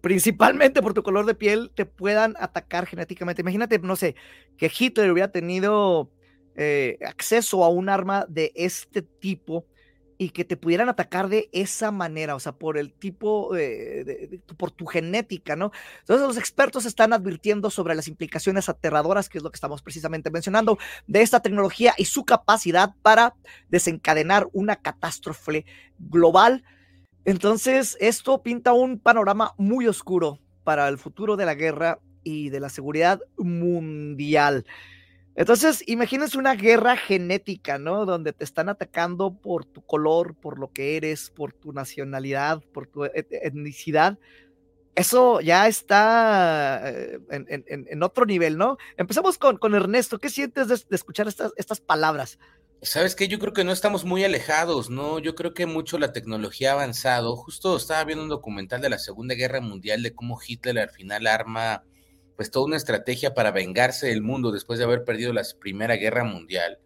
principalmente 0.00 0.82
por 0.82 0.94
tu 0.94 1.02
color 1.02 1.26
de 1.26 1.34
piel, 1.34 1.70
te 1.74 1.86
puedan 1.86 2.34
atacar 2.38 2.86
genéticamente. 2.86 3.42
Imagínate, 3.42 3.78
no 3.78 3.96
sé, 3.96 4.14
que 4.56 4.70
Hitler 4.76 5.10
hubiera 5.10 5.30
tenido 5.30 6.10
eh, 6.56 6.98
acceso 7.06 7.64
a 7.64 7.68
un 7.68 7.88
arma 7.88 8.26
de 8.28 8.52
este 8.54 9.02
tipo 9.02 9.66
y 10.18 10.30
que 10.30 10.44
te 10.44 10.56
pudieran 10.56 10.88
atacar 10.88 11.28
de 11.28 11.48
esa 11.52 11.92
manera, 11.92 12.34
o 12.34 12.40
sea, 12.40 12.52
por 12.52 12.76
el 12.76 12.92
tipo, 12.92 13.54
de, 13.54 14.40
por 14.56 14.72
tu 14.72 14.84
genética, 14.84 15.54
¿no? 15.54 15.70
Entonces 16.00 16.26
los 16.26 16.36
expertos 16.36 16.84
están 16.84 17.12
advirtiendo 17.12 17.70
sobre 17.70 17.94
las 17.94 18.08
implicaciones 18.08 18.68
aterradoras, 18.68 19.28
que 19.28 19.38
es 19.38 19.44
lo 19.44 19.50
que 19.52 19.56
estamos 19.56 19.80
precisamente 19.80 20.32
mencionando, 20.32 20.76
de 21.06 21.22
esta 21.22 21.40
tecnología 21.40 21.94
y 21.96 22.06
su 22.06 22.24
capacidad 22.24 22.96
para 23.00 23.36
desencadenar 23.68 24.48
una 24.52 24.74
catástrofe 24.74 25.64
global. 26.00 26.64
Entonces, 27.28 27.98
esto 28.00 28.42
pinta 28.42 28.72
un 28.72 28.98
panorama 28.98 29.52
muy 29.58 29.86
oscuro 29.86 30.40
para 30.64 30.88
el 30.88 30.96
futuro 30.96 31.36
de 31.36 31.44
la 31.44 31.54
guerra 31.54 32.00
y 32.24 32.48
de 32.48 32.58
la 32.58 32.70
seguridad 32.70 33.20
mundial. 33.36 34.64
Entonces, 35.34 35.84
imagínense 35.86 36.38
una 36.38 36.54
guerra 36.54 36.96
genética, 36.96 37.78
¿no? 37.78 38.06
Donde 38.06 38.32
te 38.32 38.44
están 38.44 38.70
atacando 38.70 39.34
por 39.34 39.66
tu 39.66 39.82
color, 39.84 40.36
por 40.36 40.58
lo 40.58 40.72
que 40.72 40.96
eres, 40.96 41.28
por 41.28 41.52
tu 41.52 41.74
nacionalidad, 41.74 42.62
por 42.72 42.86
tu 42.86 43.04
etnicidad. 43.04 44.18
Eso 44.94 45.42
ya 45.42 45.68
está 45.68 46.80
eh, 46.86 47.20
en 47.28 48.02
otro 48.02 48.24
nivel, 48.24 48.56
¿no? 48.56 48.78
Empezamos 48.96 49.36
con, 49.36 49.58
con 49.58 49.74
Ernesto. 49.74 50.18
¿Qué 50.18 50.30
sientes 50.30 50.68
de, 50.68 50.76
de 50.76 50.96
escuchar 50.96 51.28
estas, 51.28 51.52
estas 51.58 51.82
palabras? 51.82 52.38
Sabes 52.80 53.16
que 53.16 53.28
yo 53.28 53.38
creo 53.38 53.52
que 53.52 53.64
no 53.64 53.72
estamos 53.72 54.04
muy 54.04 54.24
alejados, 54.24 54.88
¿no? 54.88 55.18
Yo 55.18 55.34
creo 55.34 55.52
que 55.52 55.66
mucho 55.66 55.98
la 55.98 56.12
tecnología 56.12 56.70
ha 56.70 56.74
avanzado. 56.74 57.36
Justo 57.36 57.76
estaba 57.76 58.04
viendo 58.04 58.22
un 58.22 58.28
documental 58.28 58.80
de 58.80 58.90
la 58.90 58.98
Segunda 58.98 59.34
Guerra 59.34 59.60
Mundial 59.60 60.02
de 60.02 60.14
cómo 60.14 60.38
Hitler 60.46 60.78
al 60.78 60.90
final 60.90 61.26
arma 61.26 61.82
pues 62.36 62.52
toda 62.52 62.66
una 62.66 62.76
estrategia 62.76 63.34
para 63.34 63.50
vengarse 63.50 64.06
del 64.06 64.22
mundo 64.22 64.52
después 64.52 64.78
de 64.78 64.84
haber 64.84 65.02
perdido 65.02 65.32
la 65.32 65.42
Primera 65.60 65.96
Guerra 65.96 66.22
Mundial. 66.22 66.78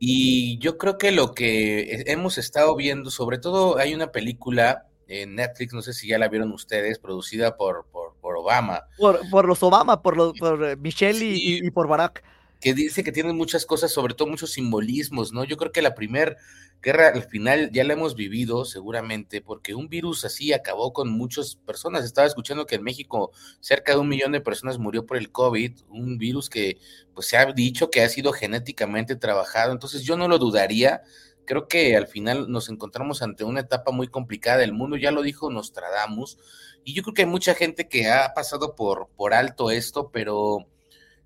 Y 0.00 0.58
yo 0.58 0.78
creo 0.78 0.98
que 0.98 1.12
lo 1.12 1.32
que 1.32 2.02
hemos 2.06 2.38
estado 2.38 2.74
viendo, 2.74 3.10
sobre 3.10 3.38
todo 3.38 3.78
hay 3.78 3.94
una 3.94 4.10
película 4.10 4.86
en 5.06 5.36
Netflix, 5.36 5.72
no 5.74 5.82
sé 5.82 5.92
si 5.92 6.08
ya 6.08 6.18
la 6.18 6.28
vieron 6.28 6.50
ustedes, 6.52 6.98
producida 6.98 7.56
por, 7.56 7.86
por, 7.92 8.16
por 8.20 8.36
Obama. 8.36 8.82
Por, 8.96 9.20
por, 9.30 9.46
los 9.46 9.62
Obama, 9.62 10.02
por, 10.02 10.16
los, 10.16 10.32
por 10.38 10.76
Michelle 10.78 11.24
y, 11.24 11.38
sí, 11.38 11.60
y, 11.62 11.70
por 11.70 11.86
Barack. 11.86 12.24
Que 12.60 12.74
dice 12.74 13.02
que 13.02 13.12
tienen 13.12 13.36
muchas 13.36 13.64
cosas, 13.64 13.90
sobre 13.90 14.14
todo 14.14 14.28
muchos 14.28 14.52
simbolismos, 14.52 15.32
¿no? 15.32 15.44
Yo 15.44 15.56
creo 15.56 15.72
que 15.72 15.82
la 15.82 15.94
primera 15.94 16.36
guerra 16.82 17.08
al 17.08 17.24
final 17.24 17.70
ya 17.72 17.84
la 17.84 17.92
hemos 17.92 18.14
vivido 18.14 18.64
seguramente 18.64 19.42
porque 19.42 19.74
un 19.74 19.88
virus 19.88 20.24
así 20.24 20.52
acabó 20.52 20.92
con 20.92 21.10
muchas 21.10 21.56
personas. 21.56 22.04
Estaba 22.04 22.26
escuchando 22.26 22.66
que 22.66 22.76
en 22.76 22.82
México 22.82 23.32
cerca 23.60 23.92
de 23.92 23.98
un 23.98 24.08
millón 24.08 24.32
de 24.32 24.40
personas 24.40 24.78
murió 24.78 25.06
por 25.06 25.16
el 25.16 25.30
COVID, 25.30 25.80
un 25.88 26.18
virus 26.18 26.48
que 26.48 26.78
pues 27.14 27.28
se 27.28 27.36
ha 27.36 27.46
dicho 27.52 27.90
que 27.90 28.02
ha 28.02 28.08
sido 28.08 28.32
genéticamente 28.32 29.16
trabajado. 29.16 29.72
Entonces 29.72 30.02
yo 30.02 30.16
no 30.16 30.28
lo 30.28 30.38
dudaría. 30.38 31.02
Creo 31.44 31.68
que 31.68 31.96
al 31.96 32.06
final 32.06 32.50
nos 32.50 32.68
encontramos 32.68 33.22
ante 33.22 33.44
una 33.44 33.60
etapa 33.60 33.90
muy 33.90 34.08
complicada 34.08 34.58
del 34.58 34.72
mundo, 34.72 34.96
ya 34.96 35.10
lo 35.10 35.22
dijo 35.22 35.50
Nostradamus, 35.50 36.38
y 36.84 36.94
yo 36.94 37.02
creo 37.02 37.14
que 37.14 37.22
hay 37.22 37.28
mucha 37.28 37.54
gente 37.54 37.88
que 37.88 38.08
ha 38.08 38.32
pasado 38.34 38.76
por, 38.76 39.08
por 39.16 39.34
alto 39.34 39.70
esto, 39.70 40.10
pero 40.12 40.68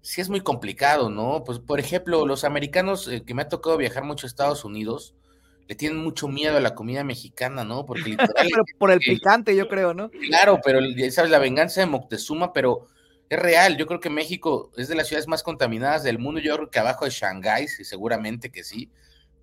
sí 0.05 0.21
es 0.21 0.29
muy 0.29 0.43
complicado, 0.43 1.09
¿no? 1.09 1.45
Pues 1.45 1.59
por 1.59 1.81
ejemplo, 1.81 2.27
los 2.27 2.45
americanos 2.45 3.09
eh, 3.09 3.23
que 3.25 3.33
me 3.33 3.43
ha 3.43 3.49
tocado 3.49 3.79
viajar 3.79 4.05
mucho 4.05 4.27
a 4.27 4.29
Estados 4.29 4.65
Unidos, 4.65 5.15
le 5.67 5.75
tienen 5.75 5.99
mucho 5.99 6.29
miedo 6.29 6.59
a 6.59 6.61
la 6.61 6.75
comida 6.75 7.03
mexicana, 7.05 7.65
¿no? 7.65 7.87
Porque 7.87 8.11
literal, 8.11 8.31
pero 8.35 8.65
por 8.79 8.91
el 8.91 8.99
picante, 8.99 9.57
yo 9.57 9.67
creo, 9.67 9.95
¿no? 9.95 10.11
Claro, 10.11 10.61
pero 10.63 10.81
sabes, 11.11 11.31
la 11.31 11.39
venganza 11.39 11.81
de 11.81 11.87
Moctezuma, 11.87 12.53
pero 12.53 12.87
es 13.31 13.39
real. 13.39 13.79
Yo 13.79 13.87
creo 13.87 13.99
que 13.99 14.11
México 14.11 14.71
es 14.77 14.89
de 14.89 14.95
las 14.95 15.09
ciudades 15.09 15.27
más 15.27 15.43
contaminadas 15.43 16.03
del 16.03 16.19
mundo. 16.19 16.39
Yo 16.39 16.55
creo 16.55 16.71
que 16.71 16.79
abajo 16.79 17.07
de 17.07 17.11
Shanghái, 17.11 17.67
sí, 17.69 17.85
seguramente 17.85 18.51
que 18.51 18.63
sí. 18.63 18.91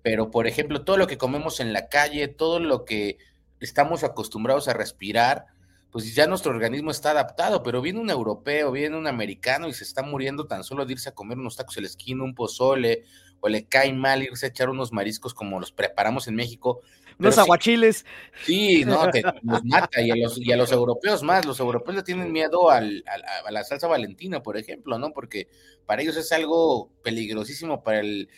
Pero, 0.02 0.30
por 0.30 0.46
ejemplo, 0.46 0.84
todo 0.84 0.96
lo 0.96 1.08
que 1.08 1.18
comemos 1.18 1.58
en 1.58 1.72
la 1.72 1.88
calle, 1.88 2.28
todo 2.28 2.60
lo 2.60 2.84
que 2.84 3.18
estamos 3.58 4.04
acostumbrados 4.04 4.68
a 4.68 4.74
respirar, 4.74 5.46
pues 5.92 6.14
ya 6.14 6.26
nuestro 6.26 6.50
organismo 6.52 6.90
está 6.90 7.10
adaptado, 7.10 7.62
pero 7.62 7.82
viene 7.82 8.00
un 8.00 8.08
europeo, 8.08 8.72
viene 8.72 8.96
un 8.96 9.06
americano 9.06 9.68
y 9.68 9.74
se 9.74 9.84
está 9.84 10.02
muriendo 10.02 10.46
tan 10.46 10.64
solo 10.64 10.86
de 10.86 10.94
irse 10.94 11.10
a 11.10 11.14
comer 11.14 11.38
unos 11.38 11.54
tacos 11.56 11.76
a 11.76 11.82
la 11.82 11.86
esquina, 11.86 12.24
un 12.24 12.34
pozole, 12.34 13.04
o 13.40 13.48
le 13.50 13.66
cae 13.66 13.92
mal 13.92 14.22
irse 14.22 14.46
a 14.46 14.48
echar 14.48 14.70
unos 14.70 14.90
mariscos 14.90 15.34
como 15.34 15.60
los 15.60 15.70
preparamos 15.70 16.28
en 16.28 16.34
México. 16.34 16.80
Los 17.18 17.36
aguachiles. 17.36 18.06
Sí, 18.42 18.78
sí 18.78 18.84
no, 18.86 19.04
los 19.42 19.64
mata 19.64 20.00
y 20.00 20.10
a 20.10 20.16
los, 20.16 20.38
y 20.38 20.50
a 20.50 20.56
los 20.56 20.72
europeos 20.72 21.22
más. 21.22 21.44
Los 21.44 21.60
europeos 21.60 21.96
le 21.96 22.02
tienen 22.02 22.32
miedo 22.32 22.70
al, 22.70 23.04
al, 23.06 23.22
a 23.46 23.50
la 23.50 23.62
salsa 23.62 23.86
valentina, 23.86 24.42
por 24.42 24.56
ejemplo, 24.56 24.98
¿no? 24.98 25.12
Porque 25.12 25.48
para 25.84 26.00
ellos 26.00 26.16
es 26.16 26.32
algo 26.32 26.90
peligrosísimo 27.02 27.82
para 27.82 28.00
el, 28.00 28.30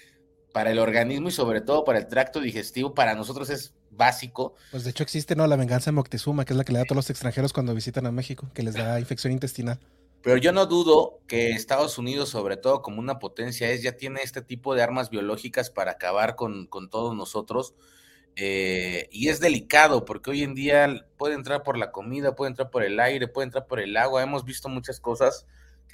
para 0.55 0.71
el 0.71 0.79
organismo 0.79 1.29
y 1.29 1.33
sobre 1.33 1.61
todo 1.61 1.85
para 1.85 1.99
el 1.99 2.07
tracto 2.07 2.41
digestivo. 2.41 2.95
Para 2.95 3.17
nosotros 3.17 3.51
es 3.51 3.75
básico. 3.91 4.55
Pues 4.71 4.85
de 4.85 4.91
hecho 4.91 5.03
existe, 5.03 5.35
¿no? 5.35 5.49
La 5.49 5.57
venganza 5.57 5.91
de 5.91 5.97
Moctezuma, 5.97 6.45
que 6.45 6.53
es 6.53 6.57
la 6.57 6.63
que 6.63 6.71
le 6.71 6.79
da 6.79 6.85
a 6.85 6.87
todos 6.87 6.95
los 6.95 7.11
extranjeros 7.11 7.53
cuando 7.53 7.75
visitan 7.75 8.07
a 8.07 8.13
México, 8.13 8.49
que 8.55 8.63
les 8.63 8.75
da 8.75 9.01
infección 9.01 9.33
intestinal. 9.33 9.81
Pero 10.23 10.37
yo 10.37 10.53
no 10.53 10.67
dudo 10.67 11.19
que 11.27 11.51
Estados 11.51 11.99
Unidos, 11.99 12.29
sobre 12.29 12.57
todo 12.57 12.83
como 12.83 13.01
una 13.01 13.19
potencia 13.19 13.69
es, 13.69 13.83
ya 13.83 13.97
tiene 13.97 14.21
este 14.23 14.43
tipo 14.43 14.77
de 14.77 14.83
armas 14.83 15.11
biológicas 15.11 15.71
para 15.71 15.91
acabar 15.91 16.37
con, 16.37 16.67
con 16.69 16.89
todos 16.89 17.17
nosotros. 17.17 17.75
Eh, 18.37 19.09
y 19.11 19.31
es 19.31 19.41
delicado 19.41 20.05
porque 20.05 20.31
hoy 20.31 20.45
en 20.45 20.55
día 20.55 21.05
puede 21.17 21.35
entrar 21.35 21.65
por 21.65 21.77
la 21.77 21.91
comida, 21.91 22.37
puede 22.37 22.51
entrar 22.51 22.71
por 22.71 22.85
el 22.85 23.01
aire, 23.01 23.27
puede 23.27 23.47
entrar 23.47 23.67
por 23.67 23.81
el 23.81 23.97
agua. 23.97 24.23
Hemos 24.23 24.45
visto 24.45 24.69
muchas 24.69 25.01
cosas 25.01 25.47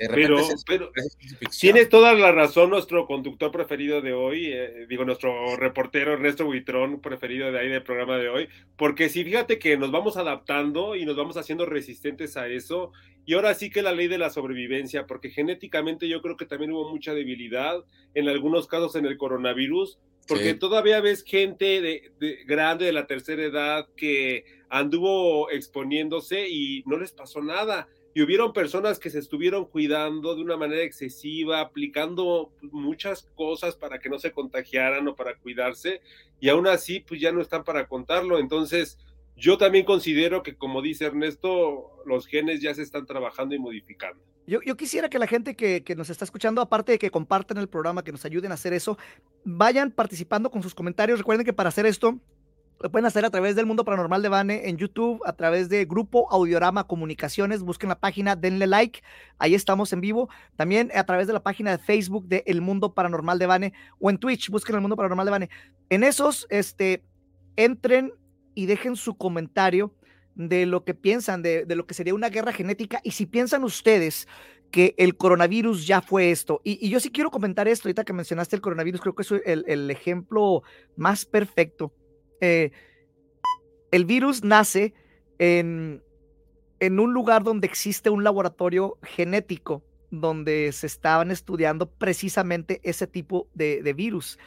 pero, 0.08 0.38
es, 0.38 0.64
pero 0.66 0.90
es 0.94 1.58
tiene 1.58 1.84
toda 1.86 2.14
la 2.14 2.32
razón 2.32 2.70
nuestro 2.70 3.06
conductor 3.06 3.50
preferido 3.50 4.00
de 4.00 4.12
hoy, 4.12 4.46
eh, 4.46 4.86
digo 4.88 5.04
nuestro 5.04 5.56
reportero 5.56 6.14
Ernesto 6.14 6.44
Buitrón 6.44 7.00
preferido 7.00 7.52
de 7.52 7.58
ahí 7.58 7.68
del 7.68 7.82
programa 7.82 8.16
de 8.16 8.28
hoy, 8.28 8.48
porque 8.76 9.08
si 9.08 9.24
fíjate 9.24 9.58
que 9.58 9.76
nos 9.76 9.90
vamos 9.90 10.16
adaptando 10.16 10.96
y 10.96 11.04
nos 11.04 11.16
vamos 11.16 11.36
haciendo 11.36 11.66
resistentes 11.66 12.36
a 12.36 12.48
eso 12.48 12.92
y 13.26 13.34
ahora 13.34 13.54
sí 13.54 13.70
que 13.70 13.82
la 13.82 13.92
ley 13.92 14.08
de 14.08 14.18
la 14.18 14.30
sobrevivencia, 14.30 15.06
porque 15.06 15.30
genéticamente 15.30 16.08
yo 16.08 16.22
creo 16.22 16.36
que 16.36 16.46
también 16.46 16.72
hubo 16.72 16.90
mucha 16.90 17.14
debilidad 17.14 17.84
en 18.14 18.28
algunos 18.28 18.66
casos 18.66 18.96
en 18.96 19.06
el 19.06 19.18
coronavirus, 19.18 19.98
porque 20.26 20.52
sí. 20.52 20.58
todavía 20.58 21.00
ves 21.00 21.22
gente 21.24 21.80
de, 21.80 22.12
de, 22.18 22.44
grande 22.44 22.86
de 22.86 22.92
la 22.92 23.06
tercera 23.06 23.42
edad 23.42 23.86
que 23.96 24.44
anduvo 24.68 25.50
exponiéndose 25.50 26.48
y 26.48 26.82
no 26.86 26.96
les 26.96 27.12
pasó 27.12 27.42
nada. 27.42 27.88
Y 28.12 28.22
hubieron 28.22 28.52
personas 28.52 28.98
que 28.98 29.10
se 29.10 29.20
estuvieron 29.20 29.66
cuidando 29.66 30.34
de 30.34 30.42
una 30.42 30.56
manera 30.56 30.82
excesiva, 30.82 31.60
aplicando 31.60 32.52
muchas 32.60 33.22
cosas 33.34 33.76
para 33.76 33.98
que 34.00 34.08
no 34.08 34.18
se 34.18 34.32
contagiaran 34.32 35.06
o 35.06 35.14
para 35.14 35.36
cuidarse, 35.36 36.00
y 36.40 36.48
aún 36.48 36.66
así, 36.66 37.00
pues 37.00 37.20
ya 37.20 37.30
no 37.30 37.40
están 37.40 37.62
para 37.62 37.86
contarlo. 37.86 38.38
Entonces, 38.38 38.98
yo 39.36 39.58
también 39.58 39.84
considero 39.84 40.42
que, 40.42 40.56
como 40.56 40.82
dice 40.82 41.06
Ernesto, 41.06 42.02
los 42.04 42.26
genes 42.26 42.60
ya 42.60 42.74
se 42.74 42.82
están 42.82 43.06
trabajando 43.06 43.54
y 43.54 43.58
modificando. 43.58 44.22
Yo, 44.46 44.60
yo 44.62 44.76
quisiera 44.76 45.08
que 45.08 45.18
la 45.18 45.28
gente 45.28 45.54
que, 45.54 45.84
que, 45.84 45.94
nos 45.94 46.10
está 46.10 46.24
escuchando, 46.24 46.60
aparte 46.60 46.92
de 46.92 46.98
que 46.98 47.10
compartan 47.10 47.58
el 47.58 47.68
programa, 47.68 48.02
que 48.02 48.10
nos 48.10 48.24
ayuden 48.24 48.50
a 48.50 48.54
hacer 48.54 48.72
eso, 48.72 48.98
vayan 49.44 49.92
participando 49.92 50.50
con 50.50 50.62
sus 50.62 50.74
comentarios. 50.74 51.20
Recuerden 51.20 51.46
que 51.46 51.52
para 51.52 51.68
hacer 51.68 51.86
esto 51.86 52.18
lo 52.80 52.90
pueden 52.90 53.04
hacer 53.04 53.26
a 53.26 53.30
través 53.30 53.56
del 53.56 53.66
Mundo 53.66 53.84
Paranormal 53.84 54.22
de 54.22 54.30
Bane 54.30 54.68
en 54.70 54.78
YouTube, 54.78 55.20
a 55.26 55.34
través 55.34 55.68
de 55.68 55.84
Grupo 55.84 56.32
Audiorama 56.32 56.84
Comunicaciones. 56.84 57.62
Busquen 57.62 57.90
la 57.90 58.00
página, 58.00 58.36
denle 58.36 58.66
like. 58.66 59.02
Ahí 59.38 59.54
estamos 59.54 59.92
en 59.92 60.00
vivo. 60.00 60.30
También 60.56 60.90
a 60.94 61.04
través 61.04 61.26
de 61.26 61.34
la 61.34 61.42
página 61.42 61.72
de 61.72 61.78
Facebook 61.78 62.26
de 62.26 62.42
El 62.46 62.62
Mundo 62.62 62.94
Paranormal 62.94 63.38
de 63.38 63.46
Bane 63.46 63.72
o 63.98 64.08
en 64.08 64.16
Twitch, 64.16 64.48
busquen 64.48 64.76
El 64.76 64.80
Mundo 64.80 64.96
Paranormal 64.96 65.26
de 65.26 65.30
Bane. 65.30 65.50
En 65.90 66.02
esos, 66.04 66.46
este, 66.48 67.04
entren 67.56 68.14
y 68.54 68.64
dejen 68.64 68.96
su 68.96 69.14
comentario 69.14 69.94
de 70.34 70.64
lo 70.64 70.84
que 70.84 70.94
piensan, 70.94 71.42
de, 71.42 71.66
lo 71.68 71.86
que 71.86 71.92
sería 71.92 72.14
una 72.14 72.30
guerra 72.30 72.52
genética 72.52 73.00
y 73.04 73.10
si 73.10 73.26
piensan 73.26 73.62
ustedes 73.62 74.26
que 74.70 74.94
el 74.96 75.18
coronavirus 75.18 75.86
ya 75.86 76.00
fue 76.00 76.30
esto. 76.30 76.62
Y, 76.64 76.88
yo 76.88 76.98
sí 76.98 77.10
quiero 77.10 77.30
comentar 77.30 77.68
esto, 77.68 77.88
ahorita 77.88 78.04
que 78.04 78.14
mencionaste 78.14 78.56
el 78.56 78.62
coronavirus, 78.62 79.02
creo 79.02 79.14
que 79.14 79.22
es 79.22 79.32
el 79.44 79.90
ejemplo 79.90 80.62
más 80.96 81.26
perfecto. 81.26 81.92
Eh, 82.40 82.70
el 83.90 84.04
virus 84.04 84.44
nace 84.44 84.94
en, 85.38 86.02
en 86.78 87.00
un 87.00 87.12
lugar 87.12 87.42
donde 87.42 87.66
existe 87.66 88.10
un 88.10 88.24
laboratorio 88.24 88.98
genético, 89.02 89.82
donde 90.10 90.72
se 90.72 90.86
estaban 90.86 91.30
estudiando 91.30 91.90
precisamente 91.90 92.80
ese 92.82 93.06
tipo 93.06 93.48
de, 93.54 93.82
de 93.82 93.92
virus 93.92 94.38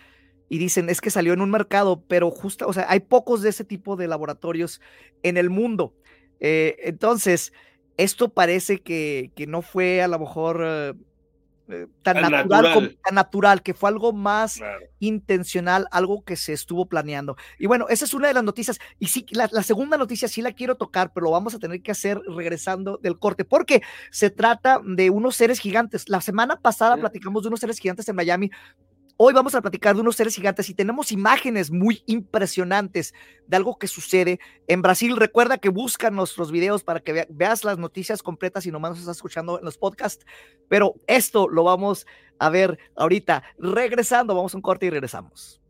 y 0.54 0.60
dicen 0.60 0.88
es 0.88 1.02
que 1.02 1.10
salió 1.10 1.34
en 1.34 1.42
un 1.42 1.50
mercado, 1.50 2.04
pero 2.08 2.30
justo, 2.30 2.68
o 2.68 2.74
sea, 2.74 2.86
hay 2.88 3.00
pocos 3.00 3.42
de 3.42 3.50
ese 3.50 3.64
tipo 3.64 3.96
de 3.96 4.08
laboratorios 4.08 4.82
en 5.24 5.38
el 5.38 5.50
mundo. 5.50 5.96
Eh, 6.40 6.76
entonces, 6.84 7.54
esto 7.98 8.30
parece 8.30 8.80
que, 8.80 9.32
que, 9.36 9.48
no 9.48 9.64
fue 9.64 10.04
a 10.04 10.08
lo 10.08 10.20
mejor 10.20 10.62
eh, 10.64 10.94
tan, 12.02 12.22
natural, 12.22 12.32
natural. 12.32 12.74
Como, 12.74 12.88
tan 13.04 13.16
natural, 13.16 13.62
que 13.62 13.74
fue 13.74 13.90
algo 13.90 14.14
más 14.14 14.58
claro. 14.58 14.86
intencional, 15.00 15.88
algo 15.92 16.24
que 16.24 16.36
se 16.36 16.54
estuvo 16.54 16.86
planeando. 16.86 17.38
Y 17.58 17.68
bueno, 17.68 17.88
esa 17.90 18.06
es 18.06 18.14
una 18.14 18.28
de 18.28 18.34
las 18.34 18.44
noticias. 18.44 18.80
Y 19.00 19.08
sí, 19.08 19.26
la, 19.32 19.50
la, 19.52 19.64
segunda 19.64 19.98
noticia 19.98 20.28
sí 20.28 20.42
la 20.42 20.52
quiero 20.52 20.76
tocar, 20.76 21.12
pero 21.14 21.26
lo 21.26 21.32
vamos 21.32 21.54
a 21.56 21.60
tener 21.60 21.82
que 21.82 21.92
hacer 21.92 22.20
regresando 22.36 23.00
del 23.02 23.18
corte, 23.20 23.46
porque 23.46 23.82
se 24.12 24.30
trata 24.30 24.82
de 24.84 25.10
unos 25.10 25.36
seres 25.36 25.60
gigantes. 25.60 26.10
La 26.10 26.22
semana 26.22 26.60
pasada 26.60 26.96
sí. 26.96 27.02
platicamos 27.02 27.44
de 27.44 27.48
unos 27.48 27.60
seres 27.60 27.80
gigantes 27.80 28.08
en 28.10 28.16
Miami 28.16 28.52
Hoy 29.16 29.32
vamos 29.32 29.54
a 29.54 29.62
platicar 29.62 29.94
de 29.94 30.02
unos 30.02 30.16
seres 30.16 30.36
gigantes 30.36 30.70
y 30.70 30.74
tenemos 30.74 31.12
imágenes 31.12 31.70
muy 31.70 32.02
impresionantes 32.08 33.14
de 33.46 33.58
algo 33.58 33.78
que 33.78 33.88
sucede 33.88 34.40
en 34.68 34.82
Brasil. 34.82 35.16
Recuerda 35.16 35.60
que 35.60 35.70
buscan 35.70 36.16
nuestros 36.16 36.52
videos 36.52 36.84
para 36.84 37.00
que 37.00 37.28
veas 37.30 37.64
las 37.64 37.78
noticias 37.78 38.24
completas 38.24 38.66
y 38.66 38.72
nomás 38.72 38.92
nos 38.92 39.00
estás 39.02 39.18
escuchando 39.18 39.60
en 39.60 39.66
los 39.66 39.78
podcasts. 39.78 40.26
Pero 40.68 40.96
esto 41.06 41.48
lo 41.48 41.64
vamos 41.64 42.08
a 42.40 42.50
ver 42.50 42.80
ahorita. 42.96 43.44
Regresando, 43.60 44.34
vamos 44.34 44.56
a 44.56 44.58
un 44.58 44.64
corte 44.64 44.88
y 44.88 44.90
regresamos. 44.90 45.63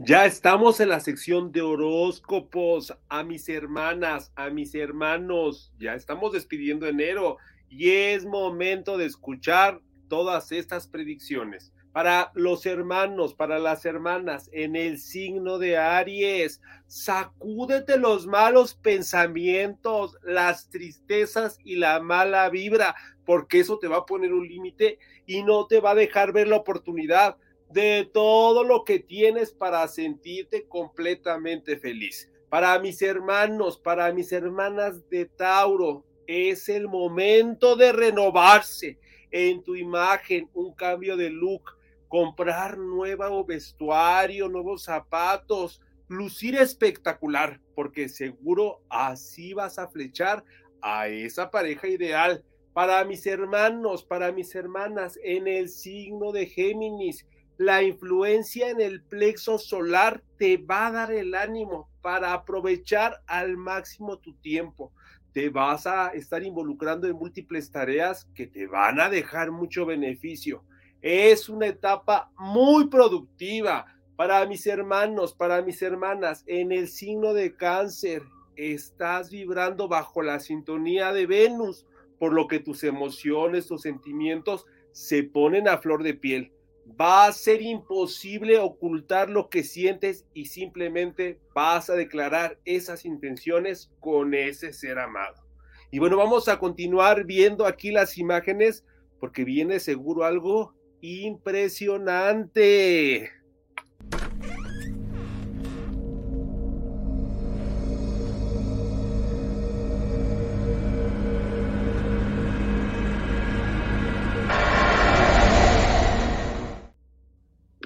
Ya 0.00 0.26
estamos 0.26 0.78
en 0.78 0.90
la 0.90 1.00
sección 1.00 1.50
de 1.50 1.60
horóscopos. 1.60 2.96
A 3.08 3.24
mis 3.24 3.48
hermanas, 3.48 4.30
a 4.36 4.48
mis 4.48 4.76
hermanos, 4.76 5.72
ya 5.76 5.94
estamos 5.94 6.32
despidiendo 6.32 6.86
enero 6.86 7.38
y 7.68 7.90
es 7.90 8.24
momento 8.24 8.96
de 8.96 9.06
escuchar 9.06 9.80
todas 10.06 10.52
estas 10.52 10.86
predicciones. 10.86 11.72
Para 11.90 12.30
los 12.34 12.64
hermanos, 12.64 13.34
para 13.34 13.58
las 13.58 13.84
hermanas, 13.86 14.48
en 14.52 14.76
el 14.76 14.98
signo 14.98 15.58
de 15.58 15.78
Aries, 15.78 16.60
sacúdete 16.86 17.98
los 17.98 18.28
malos 18.28 18.74
pensamientos, 18.74 20.16
las 20.22 20.70
tristezas 20.70 21.58
y 21.64 21.74
la 21.74 21.98
mala 21.98 22.48
vibra, 22.50 22.94
porque 23.24 23.58
eso 23.58 23.80
te 23.80 23.88
va 23.88 23.96
a 23.96 24.06
poner 24.06 24.32
un 24.32 24.46
límite 24.46 25.00
y 25.26 25.42
no 25.42 25.66
te 25.66 25.80
va 25.80 25.90
a 25.90 25.96
dejar 25.96 26.32
ver 26.32 26.46
la 26.46 26.56
oportunidad 26.58 27.36
de 27.70 28.08
todo 28.12 28.64
lo 28.64 28.84
que 28.84 28.98
tienes 28.98 29.52
para 29.52 29.86
sentirte 29.88 30.66
completamente 30.66 31.76
feliz. 31.76 32.30
Para 32.48 32.78
mis 32.78 33.02
hermanos, 33.02 33.78
para 33.78 34.12
mis 34.12 34.32
hermanas 34.32 35.08
de 35.10 35.26
Tauro, 35.26 36.04
es 36.26 36.68
el 36.68 36.88
momento 36.88 37.76
de 37.76 37.92
renovarse 37.92 38.98
en 39.30 39.62
tu 39.62 39.76
imagen, 39.76 40.48
un 40.54 40.74
cambio 40.74 41.16
de 41.16 41.30
look, 41.30 41.76
comprar 42.08 42.78
nuevo 42.78 43.44
vestuario, 43.44 44.48
nuevos 44.48 44.84
zapatos, 44.84 45.82
lucir 46.08 46.56
espectacular, 46.56 47.60
porque 47.74 48.08
seguro 48.08 48.80
así 48.88 49.52
vas 49.52 49.78
a 49.78 49.88
flechar 49.88 50.42
a 50.80 51.08
esa 51.08 51.50
pareja 51.50 51.88
ideal. 51.88 52.44
Para 52.72 53.04
mis 53.04 53.26
hermanos, 53.26 54.04
para 54.04 54.32
mis 54.32 54.54
hermanas, 54.54 55.18
en 55.22 55.48
el 55.48 55.68
signo 55.68 56.32
de 56.32 56.46
Géminis, 56.46 57.26
la 57.58 57.82
influencia 57.82 58.70
en 58.70 58.80
el 58.80 59.02
plexo 59.02 59.58
solar 59.58 60.22
te 60.38 60.58
va 60.58 60.86
a 60.86 60.92
dar 60.92 61.12
el 61.12 61.34
ánimo 61.34 61.90
para 62.00 62.32
aprovechar 62.32 63.20
al 63.26 63.56
máximo 63.56 64.18
tu 64.18 64.34
tiempo. 64.34 64.92
Te 65.32 65.50
vas 65.50 65.84
a 65.84 66.10
estar 66.10 66.44
involucrando 66.44 67.08
en 67.08 67.16
múltiples 67.16 67.72
tareas 67.72 68.28
que 68.36 68.46
te 68.46 68.68
van 68.68 69.00
a 69.00 69.10
dejar 69.10 69.50
mucho 69.50 69.86
beneficio. 69.86 70.62
Es 71.02 71.48
una 71.48 71.66
etapa 71.66 72.30
muy 72.38 72.86
productiva 72.86 73.86
para 74.14 74.46
mis 74.46 74.64
hermanos, 74.68 75.34
para 75.34 75.60
mis 75.60 75.82
hermanas. 75.82 76.44
En 76.46 76.70
el 76.70 76.86
signo 76.86 77.34
de 77.34 77.56
cáncer 77.56 78.22
estás 78.54 79.30
vibrando 79.30 79.88
bajo 79.88 80.22
la 80.22 80.38
sintonía 80.38 81.12
de 81.12 81.26
Venus, 81.26 81.86
por 82.20 82.32
lo 82.32 82.46
que 82.46 82.60
tus 82.60 82.84
emociones, 82.84 83.66
tus 83.66 83.82
sentimientos 83.82 84.64
se 84.92 85.24
ponen 85.24 85.66
a 85.66 85.78
flor 85.78 86.04
de 86.04 86.14
piel 86.14 86.52
va 87.00 87.26
a 87.26 87.32
ser 87.32 87.62
imposible 87.62 88.58
ocultar 88.58 89.30
lo 89.30 89.48
que 89.48 89.62
sientes 89.62 90.26
y 90.34 90.46
simplemente 90.46 91.38
vas 91.54 91.90
a 91.90 91.94
declarar 91.94 92.58
esas 92.64 93.04
intenciones 93.04 93.92
con 94.00 94.34
ese 94.34 94.72
ser 94.72 94.98
amado. 94.98 95.46
Y 95.90 95.98
bueno, 95.98 96.16
vamos 96.16 96.48
a 96.48 96.58
continuar 96.58 97.24
viendo 97.24 97.66
aquí 97.66 97.90
las 97.90 98.16
imágenes 98.18 98.84
porque 99.20 99.44
viene 99.44 99.80
seguro 99.80 100.24
algo 100.24 100.74
impresionante. 101.00 103.30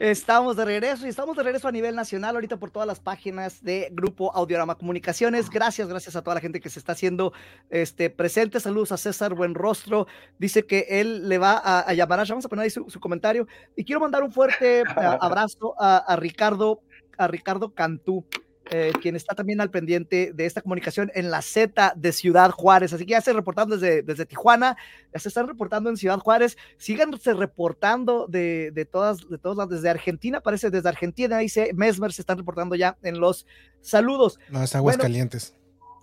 Estamos 0.03 0.57
de 0.57 0.65
regreso 0.65 1.07
y 1.07 1.11
estamos 1.11 1.37
de 1.37 1.45
regreso 1.45 1.69
a 1.69 1.71
nivel 1.71 1.95
nacional 1.95 2.35
ahorita 2.35 2.57
por 2.57 2.73
todas 2.73 2.89
las 2.89 2.99
páginas 2.99 3.63
de 3.63 3.89
Grupo 3.93 4.35
Audiorama 4.35 4.75
Comunicaciones. 4.75 5.49
Gracias, 5.49 5.87
gracias 5.87 6.17
a 6.17 6.23
toda 6.23 6.35
la 6.35 6.41
gente 6.41 6.59
que 6.59 6.71
se 6.71 6.81
está 6.81 6.91
haciendo 6.91 7.33
este, 7.71 8.11
presente. 8.11 8.59
Saludos 8.59 8.91
a 8.91 8.97
César 8.97 9.33
Buenrostro. 9.35 10.09
Dice 10.41 10.67
que 10.67 10.87
él 10.89 11.29
le 11.29 11.39
va 11.39 11.57
a, 11.57 11.95
llamar 11.95 12.19
a, 12.19 12.25
vamos 12.25 12.45
a 12.45 12.49
poner 12.49 12.65
ahí 12.65 12.71
su, 12.71 12.99
comentario. 12.99 13.47
Y 13.77 13.85
quiero 13.85 14.01
mandar 14.01 14.25
un 14.25 14.33
fuerte 14.33 14.83
abrazo 14.97 15.77
a, 15.79 15.99
a 15.99 16.17
Ricardo, 16.17 16.81
a 17.17 17.29
Ricardo 17.29 17.73
Cantú. 17.73 18.27
Eh, 18.71 18.93
quien 19.03 19.17
está 19.17 19.35
también 19.35 19.61
al 19.61 19.71
pendiente 19.71 20.33
de 20.33 20.47
esta 20.47 20.63
comunicación 20.63 21.11
en 21.15 21.31
la 21.31 21.43
Z 21.43 21.95
de 21.97 22.13
Ciudad 22.13 22.51
Juárez. 22.51 22.93
Así 22.93 23.05
que 23.05 23.11
ya 23.11 23.21
se 23.21 23.33
reportando 23.33 23.77
desde, 23.77 24.03
desde 24.03 24.25
Tijuana, 24.25 24.77
ya 25.13 25.21
se 25.21 25.29
están 25.29 25.49
reportando 25.49 25.91
en 25.91 25.97
Ciudad 25.97 26.19
Juárez. 26.19 26.57
Síganse 26.79 27.35
reportando 27.35 28.27
de, 28.29 28.71
de 28.71 28.85
todas, 28.85 29.29
de 29.29 29.37
todos 29.37 29.57
lados, 29.57 29.73
desde 29.73 29.91
Argentina, 29.91 30.41
parece 30.41 30.71
desde 30.71 30.89
Argentina, 30.89 31.39
dice 31.39 31.73
Mesmer, 31.75 32.13
se 32.13 32.23
están 32.23 32.39
reportando 32.39 32.75
ya 32.77 32.97
en 33.03 33.21
los 33.21 33.47
saludos. 33.81 34.39
No, 34.49 34.63
es 34.63 34.75
Aguascalientes. 34.75 35.55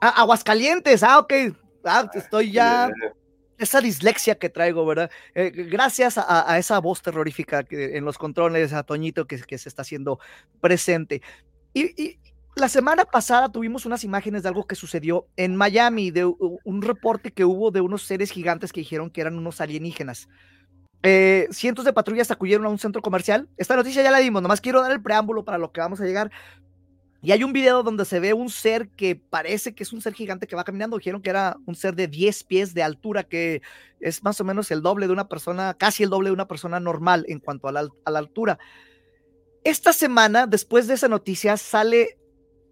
ah, 0.02 0.22
Aguascalientes, 0.22 1.02
ah, 1.02 1.20
ok. 1.20 1.34
Ah, 1.86 2.10
estoy 2.14 2.52
ya 2.52 2.92
esa 3.58 3.82
dislexia 3.82 4.36
que 4.36 4.50
traigo, 4.50 4.86
¿verdad? 4.86 5.10
Eh, 5.34 5.50
gracias 5.50 6.18
a, 6.18 6.58
esa 6.58 6.80
voz 6.80 7.02
terrorífica 7.02 7.64
que, 7.64 7.98
en 7.98 8.06
los 8.06 8.18
controles, 8.18 8.74
a 8.74 8.84
Toñito 8.84 9.28
que, 9.28 9.40
que 9.40 9.58
se 9.58 9.70
está 9.70 9.82
haciendo 9.82 10.20
presente. 10.62 11.22
y, 11.74 12.20
la 12.60 12.70
semana 12.70 13.06
pasada 13.06 13.50
tuvimos 13.50 13.86
unas 13.86 14.04
imágenes 14.04 14.44
de 14.44 14.50
algo 14.50 14.68
que 14.68 14.76
sucedió 14.76 15.28
en 15.36 15.56
Miami, 15.56 16.12
de 16.12 16.26
un 16.26 16.82
reporte 16.82 17.32
que 17.32 17.46
hubo 17.46 17.72
de 17.72 17.82
unos 17.82 18.04
seres 18.04 18.32
gigantes 18.32 18.72
que 18.72 18.82
dijeron 18.82 19.10
que 19.10 19.22
eran 19.22 19.38
unos 19.38 19.62
alienígenas. 19.62 20.28
Eh, 21.02 21.48
cientos 21.52 21.86
de 21.86 21.94
patrullas 21.94 22.30
acudieron 22.30 22.66
a 22.66 22.70
un 22.70 22.80
centro 22.80 23.02
comercial. 23.02 23.48
Esta 23.58 23.76
noticia 23.76 24.04
ya 24.04 24.12
la 24.12 24.20
dimos, 24.20 24.42
nomás 24.42 24.62
quiero 24.62 24.82
dar 24.82 24.92
el 24.92 25.02
preámbulo 25.02 25.46
para 25.46 25.58
lo 25.58 25.72
que 25.72 25.82
vamos 25.82 26.02
a 26.02 26.06
llegar. 26.06 26.32
Y 27.22 27.32
hay 27.32 27.44
un 27.44 27.52
video 27.52 27.84
donde 27.84 28.06
se 28.06 28.20
ve 28.20 28.34
un 28.34 28.50
ser 28.50 28.90
que 28.90 29.16
parece 29.16 29.76
que 29.76 29.84
es 29.84 29.92
un 29.92 30.02
ser 30.02 30.14
gigante 30.14 30.48
que 30.48 30.56
va 30.56 30.64
caminando. 30.64 30.98
Dijeron 30.98 31.22
que 31.22 31.30
era 31.30 31.58
un 31.66 31.76
ser 31.76 31.96
de 31.96 32.08
10 32.08 32.44
pies 32.46 32.74
de 32.74 32.84
altura, 32.84 33.24
que 33.24 33.62
es 34.00 34.24
más 34.24 34.40
o 34.40 34.46
menos 34.46 34.72
el 34.72 34.82
doble 34.82 35.08
de 35.08 35.14
una 35.14 35.28
persona, 35.28 35.74
casi 35.74 36.04
el 36.04 36.10
doble 36.10 36.30
de 36.30 36.34
una 36.34 36.48
persona 36.48 36.80
normal 36.80 37.26
en 37.28 37.40
cuanto 37.40 37.68
a 37.68 37.74
la, 37.74 37.88
a 38.06 38.12
la 38.12 38.20
altura. 38.20 38.58
Esta 39.66 39.92
semana, 39.92 40.48
después 40.48 40.88
de 40.88 40.94
esa 40.94 41.10
noticia, 41.10 41.58
sale 41.58 42.20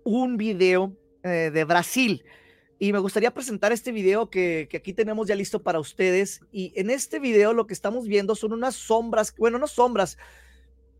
un 0.07 0.37
video 0.37 0.95
eh, 1.23 1.51
de 1.53 1.65
Brasil. 1.65 2.23
Y 2.79 2.93
me 2.93 2.99
gustaría 2.99 3.33
presentar 3.33 3.73
este 3.73 3.91
video 3.91 4.29
que, 4.29 4.69
aquí 4.73 4.93
tenemos 4.93 5.27
ya 5.27 5.35
listo 5.35 5.61
para 5.61 5.81
ustedes. 5.81 6.39
Y 6.49 6.71
en 6.77 6.89
este 6.89 7.19
video 7.19 7.51
lo 7.51 7.67
que 7.67 7.73
estamos 7.73 8.07
viendo 8.07 8.33
son 8.33 8.53
unas 8.53 8.75
sombras, 8.75 9.35
bueno, 9.37 9.59
no 9.59 9.67
sombras. 9.67 10.17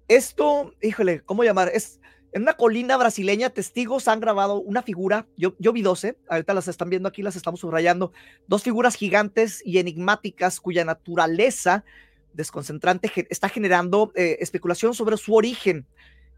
Esto, 0.09 0.73
híjole, 0.81 1.21
¿cómo 1.21 1.45
llamar? 1.45 1.71
Es 1.73 2.01
en 2.33 2.41
una 2.41 2.55
colina 2.55 2.97
brasileña, 2.97 3.49
testigos 3.49 4.09
han 4.09 4.19
grabado 4.19 4.59
una 4.59 4.81
figura, 4.81 5.25
yo, 5.37 5.55
yo 5.57 5.71
vi 5.71 5.81
12, 5.81 6.17
ahorita 6.27 6.53
las 6.53 6.67
están 6.67 6.89
viendo 6.89 7.07
aquí, 7.07 7.21
las 7.21 7.37
estamos 7.37 7.61
subrayando, 7.61 8.11
dos 8.47 8.63
figuras 8.63 8.95
gigantes 8.95 9.61
y 9.65 9.77
enigmáticas 9.77 10.59
cuya 10.59 10.83
naturaleza 10.83 11.85
desconcentrante 12.33 13.09
está 13.29 13.47
generando 13.47 14.11
eh, 14.15 14.37
especulación 14.41 14.93
sobre 14.93 15.15
su 15.15 15.33
origen. 15.33 15.87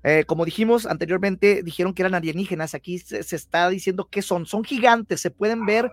Eh, 0.04 0.24
como 0.26 0.46
dijimos 0.46 0.86
anteriormente, 0.86 1.62
dijeron 1.64 1.94
que 1.94 2.02
eran 2.02 2.16
alienígenas. 2.16 2.74
Aquí 2.74 3.00
se, 3.00 3.20
está 3.20 3.70
diciendo 3.70 4.08
que 4.10 4.22
son. 4.22 4.46
Son 4.46 4.64
gigantes, 4.64 5.22
se 5.22 5.32
pueden 5.32 5.66
ver 5.66 5.92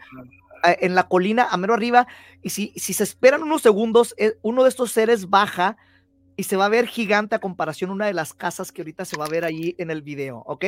ah. 0.62 0.72
eh, 0.72 0.78
en 0.82 0.94
la 0.94 1.08
colina 1.08 1.48
a 1.50 1.56
mero 1.56 1.74
arriba. 1.74 2.06
Y 2.42 2.50
si, 2.50 2.72
si 2.76 2.92
se 2.92 3.04
esperan 3.04 3.42
unos 3.42 3.62
segundos, 3.62 4.14
eh, 4.18 4.36
uno 4.42 4.62
de 4.62 4.68
estos 4.68 4.92
seres 4.92 5.28
baja 5.28 5.76
y 6.36 6.44
se 6.44 6.56
va 6.56 6.66
a 6.66 6.70
ver 6.70 6.86
gigante 6.86 7.34
a 7.34 7.40
comparación 7.40 7.90
a 7.90 7.94
una 7.94 8.06
de 8.06 8.14
las 8.14 8.34
casas 8.34 8.70
que 8.70 8.82
ahorita 8.82 9.04
se 9.04 9.16
va 9.16 9.24
a 9.24 9.30
ver 9.30 9.44
ahí 9.44 9.74
en 9.78 9.90
el 9.90 10.02
video. 10.02 10.42
¿Ok? 10.46 10.64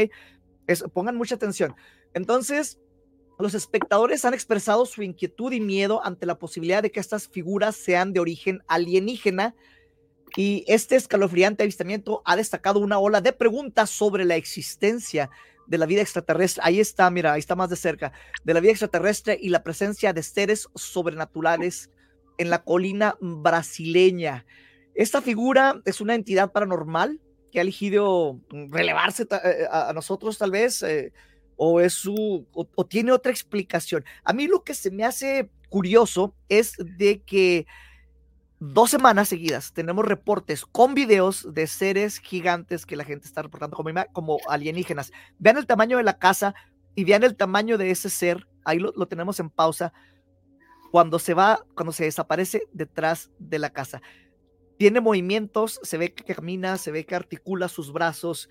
pongan 0.93 1.17
mucha 1.17 1.35
atención. 1.35 1.75
Entonces, 2.13 2.79
los 3.39 3.55
espectadores 3.55 4.25
han 4.27 4.35
expresado 4.35 4.85
su 4.85 5.03
inquietud 5.03 5.53
y 5.53 5.61
miedo 5.61 6.05
ante 6.05 6.27
la 6.27 6.39
posibilidad 6.39 6.83
de 6.83 6.91
que 6.91 7.01
estas 7.01 7.29
figuras 7.29 7.75
sean 7.75 8.13
de 8.13 8.21
origen 8.21 8.61
alienígena 8.67 9.55
y 10.37 10.65
este 10.67 10.97
escalofriante 10.97 11.63
avistamiento 11.63 12.23
ha 12.25 12.37
destacado 12.37 12.81
una 12.81 12.99
ola 12.99 13.21
de 13.21 13.33
preguntas 13.33 13.91
sobre 13.91 14.25
la 14.25 14.37
existencia 14.37 15.31
de 15.67 15.79
la 15.79 15.87
vida 15.87 16.03
extraterrestre. 16.03 16.63
Ahí 16.65 16.81
está, 16.81 17.11
mira, 17.11 17.35
ahí 17.35 17.41
está 17.41 17.55
más 17.55 17.71
de 17.71 17.77
cerca, 17.77 18.13
de 18.45 18.55
la 18.55 18.61
vida 18.61 18.73
extraterrestre 18.73 19.39
y 19.41 19.51
la 19.51 19.63
presencia 19.63 20.13
de 20.13 20.23
seres 20.23 20.69
sobrenaturales 20.75 21.91
en 22.39 22.51
la 22.51 22.63
colina 22.65 23.17
brasileña. 23.21 24.47
Esta 24.95 25.21
figura 25.21 25.81
es 25.85 26.01
una 26.01 26.15
entidad 26.15 26.53
paranormal 26.53 27.21
que 27.53 27.59
ha 27.59 27.63
elegido 27.63 28.41
relevarse 28.51 29.27
eh, 29.31 29.67
a, 29.71 29.93
nosotros 29.93 30.39
tal 30.39 30.51
vez, 30.51 30.83
eh, 30.83 31.13
o 31.57 31.81
es 31.81 31.95
su, 31.95 32.47
o, 32.53 32.87
tiene 32.87 33.13
otra 33.13 33.33
explicación. 33.33 34.05
A 34.25 34.33
mí 34.33 34.47
lo 34.47 34.65
que 34.65 34.75
se 34.75 34.91
me 34.91 35.05
hace 35.05 35.51
curioso 35.69 36.35
es 36.49 36.75
de 36.79 37.23
que 37.23 37.67
dos 38.61 38.91
semanas 38.91 39.29
seguidas 39.29 39.73
tenemos 39.73 40.05
reportes 40.05 40.65
con 40.65 40.95
videos 40.95 41.53
de 41.55 41.67
seres 41.67 42.19
gigantes 42.19 42.87
que 42.87 42.97
la 42.97 43.05
gente 43.05 43.27
está 43.27 43.43
reportando 43.43 43.77
como, 43.77 43.91
como 44.13 44.39
alienígenas. 44.49 45.13
Vean 45.39 45.59
el 45.59 45.67
tamaño 45.67 45.99
de 45.99 46.05
la 46.05 46.19
casa 46.19 46.55
y 46.95 47.05
vean 47.05 47.23
el 47.23 47.37
tamaño 47.37 47.79
de 47.79 47.91
ese 47.91 48.11
ser. 48.11 48.47
Ahí 48.65 48.79
lo, 48.79 48.93
lo 48.97 49.07
tenemos 49.07 49.41
en 49.41 49.51
pausa. 49.51 49.93
Cuando 50.91 51.19
se 51.19 51.35
va, 51.35 51.65
cuando 51.75 51.93
se 51.93 52.05
desaparece 52.05 52.63
detrás 52.73 53.31
de 53.39 53.59
la 53.59 53.71
casa 53.71 54.01
tiene 54.79 55.01
movimientos, 55.01 55.81
se 55.83 55.99
ve 55.99 56.15
que 56.15 56.35
camina, 56.35 56.79
se 56.79 56.93
ve 56.93 57.05
que 57.05 57.17
articula 57.17 57.69
sus 57.69 57.93
brazos. 57.93 58.49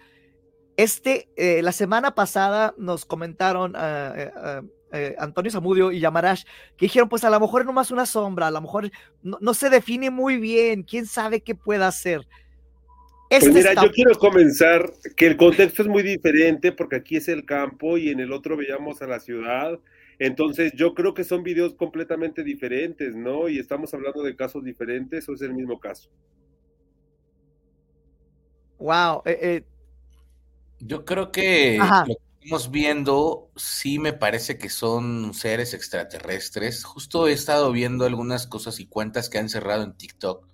Este, 0.76 1.30
eh, 1.38 1.62
la 1.64 1.72
semana 1.72 2.14
pasada 2.14 2.76
nos 2.78 3.06
comentaron 3.06 3.76
uh, 3.76 4.70
Antonio 5.18 5.52
Zamudio 5.52 5.92
y 5.92 6.00
Yamarash 6.00 6.44
que 6.78 6.86
dijeron, 6.86 7.10
pues 7.10 7.24
a 7.24 7.30
lo 7.30 7.40
mejor 7.40 7.62
es 7.62 7.68
nomás 7.68 7.92
una 7.92 8.06
sombra, 8.06 8.48
a 8.48 8.52
lo 8.52 8.62
mejor 8.62 8.90
no, 9.22 9.54
se 9.54 9.70
define 9.70 10.10
muy 10.10 10.38
bien, 10.38 10.84
quién 10.84 11.06
sabe 11.06 11.42
qué 11.42 11.56
pueda 11.56 11.88
hacer. 11.88 12.28
Pues 13.30 13.54
mira, 13.54 13.74
yo 13.74 13.92
quiero 13.92 14.18
comenzar 14.18 14.94
que 15.18 15.28
el 15.28 15.36
contexto 15.36 15.82
es 15.82 15.90
muy 15.90 16.02
diferente 16.02 16.72
porque 16.72 16.96
aquí 16.96 17.18
es 17.18 17.28
el 17.28 17.46
campo 17.46 17.98
y 17.98 18.10
en 18.10 18.22
el 18.22 18.32
otro 18.32 18.56
veíamos 18.56 19.02
a 19.02 19.08
la 19.08 19.20
ciudad 19.20 19.80
entonces, 20.20 20.74
yo 20.74 20.94
creo 20.94 21.14
que 21.14 21.24
son 21.24 21.44
videos 21.44 21.76
completamente 21.76 22.44
diferentes, 22.44 23.16
¿no? 23.16 23.50
Y 23.50 23.60
estamos 23.60 23.94
hablando 23.94 24.24
de 24.24 24.36
casos 24.36 24.64
diferentes 24.64 25.30
o 25.30 25.34
es 25.34 25.42
el 25.42 25.54
mismo 25.54 25.80
caso. 25.80 26.10
Wow. 28.80 29.22
Eh, 29.26 29.40
eh. 29.42 29.64
Yo 30.80 31.06
creo 31.06 31.32
que 31.32 31.78
lo 31.80 32.06
que 32.06 32.18
estamos 32.48 32.72
viendo 32.72 33.52
sí 33.58 34.00
me 34.00 34.14
parece 34.14 34.58
que 34.58 34.70
son 34.70 35.34
seres 35.34 35.74
extraterrestres. 35.74 36.86
Justo 36.86 37.28
he 37.28 37.34
estado 37.34 37.74
viendo 37.74 38.06
algunas 38.06 38.48
cosas 38.48 38.80
y 38.80 38.86
cuentas 38.86 39.28
que 39.28 39.38
han 39.38 39.50
cerrado 39.50 39.84
en 39.84 39.92
TikTok 39.92 40.48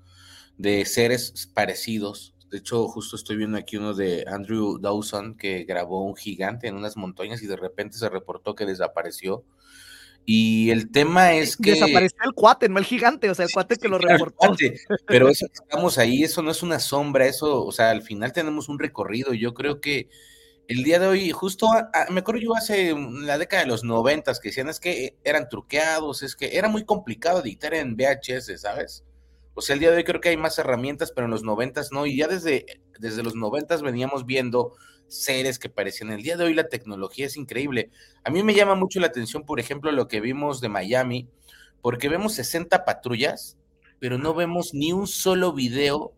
de 0.58 0.86
seres 0.86 1.52
parecidos. 1.54 2.34
De 2.50 2.58
hecho, 2.58 2.88
justo 2.88 3.16
estoy 3.16 3.38
viendo 3.38 3.60
aquí 3.60 3.78
uno 3.78 3.94
de 3.94 4.26
Andrew 4.28 4.80
Dawson 4.80 5.38
que 5.38 5.66
grabó 5.66 6.04
un 6.04 6.16
gigante 6.16 6.68
en 6.68 6.78
unas 6.78 6.98
montañas 6.98 7.44
y 7.44 7.48
de 7.48 7.58
repente 7.58 7.96
se 8.00 8.10
reportó 8.10 8.56
que 8.56 8.66
desapareció. 8.66 9.44
Y 10.26 10.72
el 10.72 10.90
tema 10.90 11.34
es 11.34 11.56
que. 11.56 11.74
Desapareció 11.74 12.18
el 12.26 12.34
cuate, 12.34 12.70
no 12.70 12.80
el 12.80 12.86
gigante, 12.86 13.30
o 13.30 13.36
sea, 13.36 13.46
el 13.46 13.52
cuate 13.52 13.76
que 13.76 13.88
lo 13.88 14.00
reportó. 14.00 14.56
pero 15.06 15.30
eso 15.30 15.46
estamos 15.46 16.00
ahí, 16.00 16.24
eso 16.24 16.42
no 16.42 16.50
es 16.50 16.64
una 16.64 16.80
sombra, 16.80 17.28
eso, 17.28 17.64
o 17.64 17.72
sea, 17.72 17.92
al 17.92 18.02
final 18.02 18.34
tenemos 18.34 18.68
un 18.68 18.80
recorrido. 18.80 19.36
Yo 19.36 19.54
creo 19.54 19.80
que 19.80 20.10
el 20.68 20.84
día 20.84 21.00
de 21.00 21.08
hoy, 21.08 21.32
justo, 21.32 21.68
me 22.10 22.22
acuerdo 22.22 22.42
yo 22.42 22.56
hace 22.56 22.96
la 22.96 23.38
década 23.38 23.64
de 23.64 23.68
los 23.68 23.84
noventas 23.84 24.40
que 24.40 24.50
decían 24.50 24.70
es 24.70 24.80
que 24.80 25.18
eran 25.24 25.50
truqueados, 25.50 26.24
es 26.24 26.36
que 26.36 26.58
era 26.58 26.70
muy 26.70 26.86
complicado 26.86 27.42
editar 27.42 27.74
en 27.74 27.96
VHS, 27.96 28.62
¿sabes? 28.62 29.04
O 29.56 29.62
sea, 29.62 29.74
el 29.74 29.80
día 29.82 29.92
de 29.92 29.98
hoy 29.98 30.04
creo 30.04 30.22
que 30.22 30.30
hay 30.30 30.38
más 30.38 30.58
herramientas, 30.58 31.12
pero 31.12 31.26
en 31.26 31.32
los 31.32 31.44
noventas 31.44 31.92
no, 31.92 32.06
y 32.06 32.18
ya 32.18 32.28
desde, 32.28 32.66
desde 32.98 33.24
los 33.24 33.36
noventas 33.36 33.82
veníamos 33.82 34.26
viendo 34.26 34.74
seres 35.08 35.60
que 35.60 35.70
parecían. 35.70 36.12
El 36.12 36.24
día 36.24 36.38
de 36.38 36.46
hoy 36.46 36.54
la 36.54 36.70
tecnología 36.70 37.28
es 37.28 37.38
increíble. 37.38 37.92
A 38.24 38.32
mí 38.32 38.42
me 38.42 38.56
llama 38.56 38.76
mucho 38.76 39.00
la 39.00 39.08
atención, 39.08 39.46
por 39.46 39.60
ejemplo, 39.60 39.92
lo 39.92 40.08
que 40.08 40.22
vimos 40.22 40.62
de 40.62 40.70
Miami, 40.70 41.28
porque 41.82 42.10
vemos 42.10 42.34
60 42.34 42.86
patrullas, 42.86 43.58
pero 44.00 44.18
no 44.18 44.34
vemos 44.34 44.74
ni 44.74 44.92
un 44.94 45.08
solo 45.08 45.54
video 45.54 46.14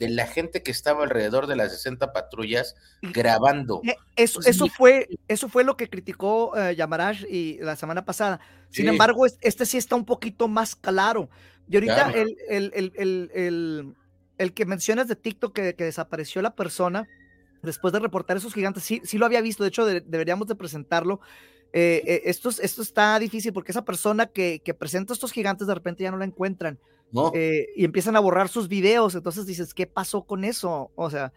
de 0.00 0.08
la 0.08 0.26
gente 0.26 0.62
que 0.62 0.70
estaba 0.70 1.04
alrededor 1.04 1.46
de 1.46 1.56
las 1.56 1.72
60 1.72 2.14
patrullas 2.14 2.74
grabando. 3.02 3.82
Eh, 3.84 3.94
eso, 4.16 4.40
eso, 4.40 4.66
fue, 4.66 5.08
eso 5.28 5.50
fue 5.50 5.62
lo 5.62 5.76
que 5.76 5.90
criticó 5.90 6.52
uh, 6.52 6.70
Yamarash 6.70 7.26
y 7.28 7.58
la 7.58 7.76
semana 7.76 8.06
pasada. 8.06 8.40
Sin 8.70 8.88
embargo, 8.88 9.26
este 9.26 9.66
sí 9.66 9.76
está 9.76 9.96
un 9.96 10.06
poquito 10.06 10.48
más 10.48 10.74
claro. 10.74 11.28
Y 11.68 11.76
ahorita 11.76 12.12
el, 12.12 12.34
el, 12.48 13.94
el, 14.38 14.54
que 14.54 14.64
mencionas 14.64 15.06
de 15.06 15.16
TikTok 15.16 15.54
que, 15.54 15.74
que 15.74 15.84
desapareció 15.84 16.40
la 16.40 16.54
persona, 16.54 17.06
después 17.62 17.92
de 17.92 18.00
reportar 18.00 18.38
esos 18.38 18.54
gigantes, 18.54 18.82
sí, 18.82 19.02
sí 19.04 19.18
lo 19.18 19.26
había 19.26 19.42
visto, 19.42 19.64
de 19.64 19.68
hecho 19.68 19.84
deberíamos 19.84 20.48
de 20.48 20.54
presentarlo. 20.54 21.20
Eh, 21.74 22.02
eh, 22.06 22.22
esto, 22.24 22.48
esto 22.48 22.80
está 22.80 23.18
difícil 23.18 23.52
porque 23.52 23.72
esa 23.72 23.84
persona 23.84 24.26
que, 24.26 24.60
que, 24.64 24.72
presenta 24.72 25.12
estos 25.12 25.30
gigantes 25.30 25.66
de 25.68 25.74
repente 25.74 26.02
ya 26.02 26.10
no 26.10 26.16
la 26.16 26.24
encuentran 26.24 26.80
eh, 27.34 27.66
y 27.76 27.84
empiezan 27.84 28.16
a 28.16 28.20
borrar 28.20 28.48
sus 28.48 28.68
videos, 28.68 29.14
entonces 29.14 29.46
dices, 29.46 29.74
¿qué 29.74 29.86
pasó 29.86 30.22
con 30.22 30.44
eso? 30.44 30.90
O 30.94 31.10
sea, 31.10 31.32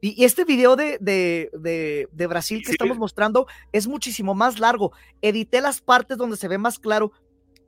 y, 0.00 0.24
este 0.24 0.44
video 0.44 0.76
de, 0.76 0.98
de, 1.00 2.08
de, 2.12 2.26
Brasil 2.26 2.62
que 2.64 2.72
estamos 2.72 2.98
mostrando 2.98 3.46
es 3.72 3.88
muchísimo 3.88 4.34
más 4.34 4.60
largo. 4.60 4.92
Edité 5.22 5.60
las 5.60 5.80
partes 5.80 6.16
donde 6.16 6.36
se 6.36 6.48
ve 6.48 6.56
más 6.56 6.78
claro, 6.78 7.12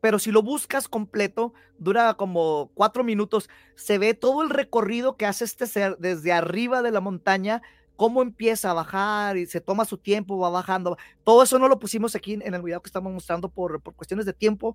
pero 0.01 0.19
si 0.19 0.31
lo 0.31 0.43
buscas 0.43 0.89
completo, 0.89 1.53
dura 1.79 2.15
como 2.15 2.71
cuatro 2.75 3.03
minutos, 3.03 3.51
se 3.75 3.99
ve 3.99 4.15
todo 4.15 4.43
el 4.43 4.51
recorrido 4.51 5.17
que 5.17 5.27
hace 5.27 5.45
este 5.45 5.67
ser 5.67 5.97
desde 5.99 6.33
arriba 6.33 6.83
de 6.83 6.93
la 6.93 7.01
montaña 7.01 7.63
cómo 7.97 8.23
empieza 8.23 8.71
a 8.71 8.75
bajar 8.75 9.37
y 9.37 9.45
se 9.45 9.61
toma 9.61 9.85
su 9.85 9.99
tiempo, 9.99 10.39
va 10.39 10.49
bajando. 10.49 10.97
Todo 11.23 11.43
eso 11.43 11.59
no 11.59 11.69
lo 11.69 11.79
pusimos 11.79 12.15
aquí 12.17 12.33
en 12.33 12.55
el 12.55 12.63
video 12.63 12.81
que 12.81 12.89
estamos 12.89 13.13
mostrando 13.13 13.51
por, 13.51 13.83
por 13.83 13.95
cuestiones 13.95 14.25
de 14.25 14.33
tiempo, 14.33 14.75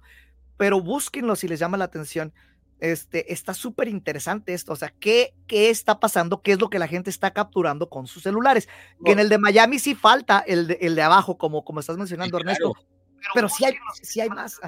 pero 0.57 0.79
búsquenlo 0.79 1.35
si 1.35 1.47
les 1.47 1.59
llama 1.59 1.77
la 1.77 1.85
atención. 1.85 2.33
Este, 2.79 3.31
está 3.31 3.53
súper 3.53 3.87
interesante 3.87 4.53
esto, 4.53 4.73
o 4.73 4.75
sea, 4.75 4.93
¿qué, 4.99 5.33
¿qué 5.47 5.69
está 5.69 5.99
pasando? 5.99 6.41
¿Qué 6.41 6.51
es 6.51 6.59
lo 6.59 6.69
que 6.69 6.77
la 6.77 6.89
gente 6.89 7.09
está 7.09 7.31
capturando 7.31 7.89
con 7.89 8.05
sus 8.05 8.23
celulares? 8.23 8.67
Que 9.03 9.13
en 9.13 9.19
el 9.19 9.29
de 9.29 9.37
Miami 9.37 9.79
sí 9.79 9.95
falta 9.95 10.43
el 10.45 10.67
de, 10.67 10.77
el 10.81 10.93
de 10.95 11.01
abajo, 11.01 11.37
como, 11.37 11.63
como 11.63 11.79
estás 11.79 11.97
mencionando, 11.97 12.37
Ernesto, 12.37 12.73
pero, 13.33 13.49
sí, 13.49 13.65
hay, 13.65 13.73
sí 14.01 14.19
hay 14.19 14.29
más. 14.29 14.59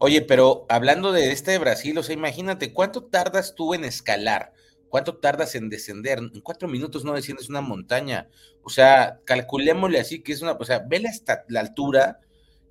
Oye, 0.00 0.22
pero 0.22 0.66
hablando 0.68 1.12
de 1.12 1.30
este 1.30 1.52
de 1.52 1.58
Brasil, 1.58 1.96
o 1.96 2.02
sea, 2.02 2.14
imagínate, 2.14 2.72
¿cuánto 2.72 3.04
tardas 3.04 3.54
tú 3.54 3.74
en 3.74 3.84
escalar? 3.84 4.52
¿Cuánto 4.88 5.18
tardas 5.18 5.54
en 5.54 5.68
descender? 5.68 6.18
En 6.18 6.40
cuatro 6.40 6.66
minutos 6.66 7.04
no 7.04 7.12
desciendes 7.12 7.48
una 7.48 7.60
montaña. 7.60 8.28
O 8.62 8.70
sea, 8.70 9.20
calculémosle 9.24 10.00
así 10.00 10.22
que 10.22 10.32
es 10.32 10.42
una, 10.42 10.52
o 10.52 10.64
sea, 10.64 10.82
ve 10.86 11.00
la, 11.00 11.10
la 11.48 11.60
altura 11.60 12.20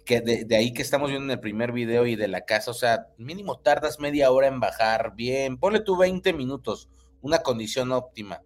que 0.07 0.21
de, 0.21 0.55
ahí 0.55 0.73
que 0.73 0.81
estamos 0.81 1.09
viendo 1.09 1.25
en 1.25 1.31
el 1.31 1.39
primer 1.39 1.71
video 1.71 2.07
y 2.07 2.15
de 2.15 2.27
la 2.27 2.41
casa, 2.41 2.71
o 2.71 2.73
sea, 2.73 3.07
mínimo 3.17 3.59
tardas 3.59 3.99
media 3.99 4.31
hora 4.31 4.47
en 4.47 4.59
bajar 4.59 5.13
bien, 5.15 5.57
ponle 5.57 5.81
tú 5.81 5.97
20 5.97 6.33
minutos, 6.33 6.89
una 7.21 7.39
condición 7.39 7.91
óptima, 7.91 8.41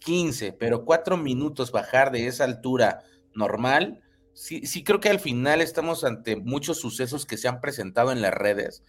15, 0.00 0.52
pero 0.54 0.84
cuatro 0.84 1.16
minutos 1.16 1.70
bajar 1.70 2.10
de 2.10 2.26
esa 2.26 2.44
altura 2.44 3.04
normal, 3.34 4.00
sí, 4.32 4.66
sí 4.66 4.82
creo 4.82 4.98
que 5.00 5.10
al 5.10 5.20
final 5.20 5.60
estamos 5.60 6.02
ante 6.02 6.36
muchos 6.36 6.80
sucesos 6.80 7.26
que 7.26 7.36
se 7.36 7.46
han 7.46 7.60
presentado 7.60 8.10
en 8.10 8.22
las 8.22 8.34
redes 8.34 8.82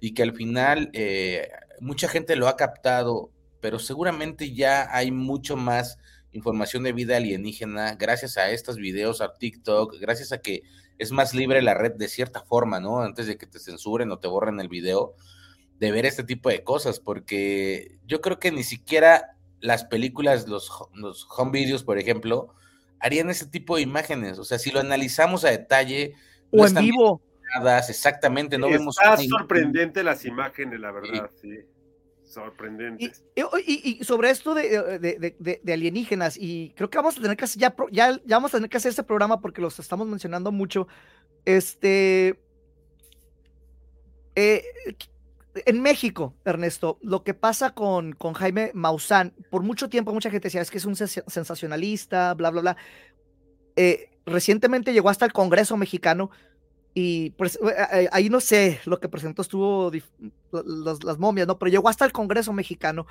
y 0.00 0.12
que 0.12 0.22
al 0.22 0.34
final 0.34 0.90
eh, 0.92 1.48
mucha 1.80 2.08
gente 2.08 2.36
lo 2.36 2.46
ha 2.46 2.56
captado 2.56 3.30
pero 3.64 3.78
seguramente 3.78 4.52
ya 4.52 4.94
hay 4.94 5.10
mucho 5.10 5.56
más 5.56 5.96
información 6.32 6.82
de 6.82 6.92
vida 6.92 7.16
alienígena 7.16 7.94
gracias 7.94 8.36
a 8.36 8.50
estos 8.50 8.76
videos, 8.76 9.22
a 9.22 9.32
TikTok, 9.32 9.98
gracias 9.98 10.32
a 10.32 10.38
que 10.42 10.64
es 10.98 11.12
más 11.12 11.34
libre 11.34 11.62
la 11.62 11.74
red 11.74 11.92
de 11.92 12.08
cierta 12.08 12.42
forma, 12.42 12.80
¿no? 12.80 13.00
Antes 13.00 13.26
de 13.26 13.36
que 13.36 13.46
te 13.46 13.58
censuren 13.58 14.10
o 14.12 14.18
te 14.18 14.28
borren 14.28 14.60
el 14.60 14.68
video, 14.68 15.14
de 15.78 15.90
ver 15.92 16.06
este 16.06 16.24
tipo 16.24 16.48
de 16.48 16.62
cosas, 16.62 17.00
porque 17.00 17.98
yo 18.06 18.20
creo 18.20 18.38
que 18.38 18.52
ni 18.52 18.62
siquiera 18.62 19.36
las 19.60 19.84
películas, 19.84 20.46
los, 20.46 20.70
los 20.94 21.26
home 21.36 21.52
videos, 21.52 21.84
por 21.84 21.98
ejemplo, 21.98 22.54
harían 23.00 23.30
ese 23.30 23.46
tipo 23.46 23.76
de 23.76 23.82
imágenes. 23.82 24.38
O 24.38 24.44
sea, 24.44 24.58
si 24.58 24.70
lo 24.70 24.80
analizamos 24.80 25.44
a 25.44 25.50
detalle. 25.50 26.14
O 26.50 26.66
en 26.66 26.74
vivo. 26.74 27.22
Exactamente, 27.88 28.58
no 28.58 28.68
vemos. 28.68 28.96
Está 28.98 29.16
sorprendente 29.16 30.02
las 30.02 30.24
imágenes, 30.24 30.80
la 30.80 30.90
verdad, 30.90 31.30
sí. 31.40 31.60
Sorprendente. 32.34 33.12
Y, 33.64 34.02
sobre 34.02 34.30
esto 34.30 34.54
de, 34.54 35.72
alienígenas, 35.72 36.36
y 36.36 36.72
creo 36.76 36.90
que 36.90 36.98
vamos 36.98 37.16
a 37.16 37.22
tener 37.22 37.36
que 37.36 37.44
hacer, 37.44 37.60
ya, 37.60 37.74
ya, 37.92 38.18
vamos 38.26 38.52
a 38.52 38.58
tener 38.58 38.68
que 38.68 38.76
hacer 38.76 38.90
este 38.90 39.04
programa 39.04 39.40
porque 39.40 39.60
los 39.60 39.78
estamos 39.78 40.08
mencionando 40.08 40.50
mucho. 40.50 40.88
Este. 41.44 42.40
Eh, 44.34 44.64
en 45.54 45.80
México, 45.80 46.34
Ernesto, 46.44 46.98
lo 47.02 47.22
que 47.22 47.34
pasa 47.34 47.70
con, 47.70 48.14
con 48.14 48.32
Jaime 48.32 48.72
Maussan, 48.74 49.32
por 49.50 49.62
mucho 49.62 49.88
tiempo 49.88 50.12
mucha 50.12 50.28
gente 50.28 50.48
decía 50.48 50.60
es 50.60 50.72
que 50.72 50.78
es 50.78 50.84
un 50.84 50.96
sensacionalista, 50.96 52.34
bla, 52.34 52.50
bla, 52.50 52.60
bla. 52.62 52.76
Eh, 53.76 54.10
recientemente 54.26 54.92
llegó 54.92 55.08
hasta 55.08 55.24
el 55.24 55.32
Congreso 55.32 55.76
mexicano 55.76 56.30
y 56.94 57.30
pues 57.30 57.58
ahí 58.12 58.30
no 58.30 58.40
sé, 58.40 58.80
lo 58.84 59.00
que 59.00 59.08
presentó 59.08 59.42
estuvo 59.42 59.90
las, 60.52 61.18
momias, 61.18 61.48
¿no? 61.48 61.58
Pero 61.58 61.70
llegó 61.70 61.88
hasta 61.88 62.04
el 62.04 62.12
Congreso 62.12 62.52
mexicano. 62.52 63.06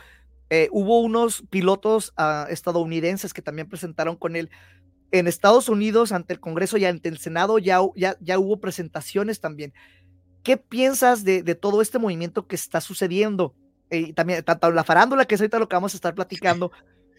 Eh, 0.49 0.69
hubo 0.71 1.01
unos 1.01 1.43
pilotos 1.49 2.13
uh, 2.17 2.49
estadounidenses 2.49 3.33
que 3.33 3.41
también 3.41 3.67
presentaron 3.67 4.15
con 4.15 4.37
él. 4.37 4.49
En 5.11 5.27
Estados 5.27 5.67
Unidos, 5.67 6.13
ante 6.13 6.33
el 6.33 6.39
Congreso 6.39 6.77
y 6.77 6.85
ante 6.85 7.09
el 7.09 7.17
Senado, 7.17 7.59
ya, 7.59 7.81
ya, 7.95 8.15
ya 8.21 8.39
hubo 8.39 8.59
presentaciones 8.61 9.41
también. 9.41 9.73
¿Qué 10.43 10.55
piensas 10.57 11.23
de, 11.23 11.43
de, 11.43 11.55
todo 11.55 11.81
este 11.81 11.99
movimiento 11.99 12.47
que 12.47 12.55
está 12.55 12.81
sucediendo? 12.81 13.53
y 13.91 14.13
también 14.13 14.43
tanto 14.43 14.71
la 14.71 14.83
farándula, 14.83 15.25
que 15.25 15.35
es 15.35 15.41
ahorita 15.41 15.59
lo 15.59 15.69
que 15.69 15.75
vamos 15.75 15.93
a 15.93 15.97
estar 15.97 16.15
platicando, 16.15 16.71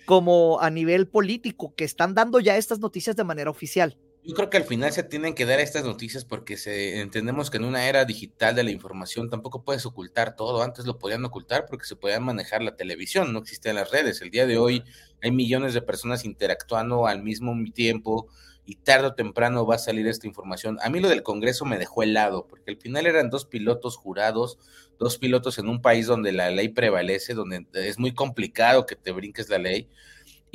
como 0.07 0.61
a 0.61 0.71
nivel 0.71 1.07
político, 1.07 1.75
que 1.77 1.85
están 1.85 2.15
dando 2.15 2.41
ya 2.41 2.57
estas 2.57 2.81
noticias 2.81 3.17
de 3.17 3.25
manera 3.25 3.51
oficial. 3.51 3.97
Yo 4.27 4.35
creo 4.35 4.49
que 4.49 4.57
al 4.57 4.65
final 4.65 4.91
se 4.91 5.03
tienen 5.03 5.35
que 5.35 5.45
dar 5.45 5.61
estas 5.61 5.85
noticias 5.85 6.25
porque 6.25 6.57
se, 6.57 7.01
entendemos 7.01 7.51
que 7.51 7.59
en 7.59 7.65
una 7.65 7.87
era 7.91 8.07
digital 8.07 8.55
de 8.55 8.65
la 8.65 8.71
información 8.71 9.29
tampoco 9.29 9.65
puedes 9.65 9.85
ocultar 9.85 10.35
todo. 10.35 10.63
Antes 10.63 10.87
lo 10.87 10.99
podían 10.99 11.23
ocultar 11.27 11.67
porque 11.67 11.85
se 11.85 11.95
podían 11.95 12.23
manejar 12.23 12.63
la 12.63 12.75
televisión, 12.75 13.35
no 13.35 13.41
existían 13.41 13.75
las 13.75 13.91
redes. 13.91 14.23
El 14.23 14.31
día 14.31 14.47
de 14.47 14.57
hoy 14.57 14.83
hay 15.23 15.31
millones 15.31 15.75
de 15.75 15.83
personas 15.83 16.25
interactuando 16.25 17.07
al 17.07 17.23
mismo 17.23 17.55
tiempo 17.75 18.29
y 18.65 18.77
tarde 18.77 19.09
o 19.09 19.15
temprano 19.15 19.67
va 19.67 19.75
a 19.75 19.79
salir 19.79 20.07
esta 20.07 20.27
información. 20.27 20.79
A 20.81 20.89
mí 20.89 21.01
lo 21.01 21.11
del 21.11 21.23
Congreso 21.23 21.67
me 21.67 21.77
dejó 21.77 22.03
helado 22.03 22.47
porque 22.47 22.71
al 22.71 22.79
final 22.79 23.05
eran 23.05 23.29
dos 23.29 23.45
pilotos 23.45 23.99
jurados, 23.99 24.59
dos 24.99 25.19
pilotos 25.19 25.59
en 25.59 25.69
un 25.69 25.83
país 25.83 26.07
donde 26.07 26.33
la 26.33 26.49
ley 26.49 26.69
prevalece, 26.71 27.35
donde 27.35 27.67
es 27.75 27.99
muy 27.99 28.15
complicado 28.15 28.87
que 28.87 28.97
te 28.97 29.13
brinques 29.13 29.51
la 29.51 29.59
ley 29.59 29.91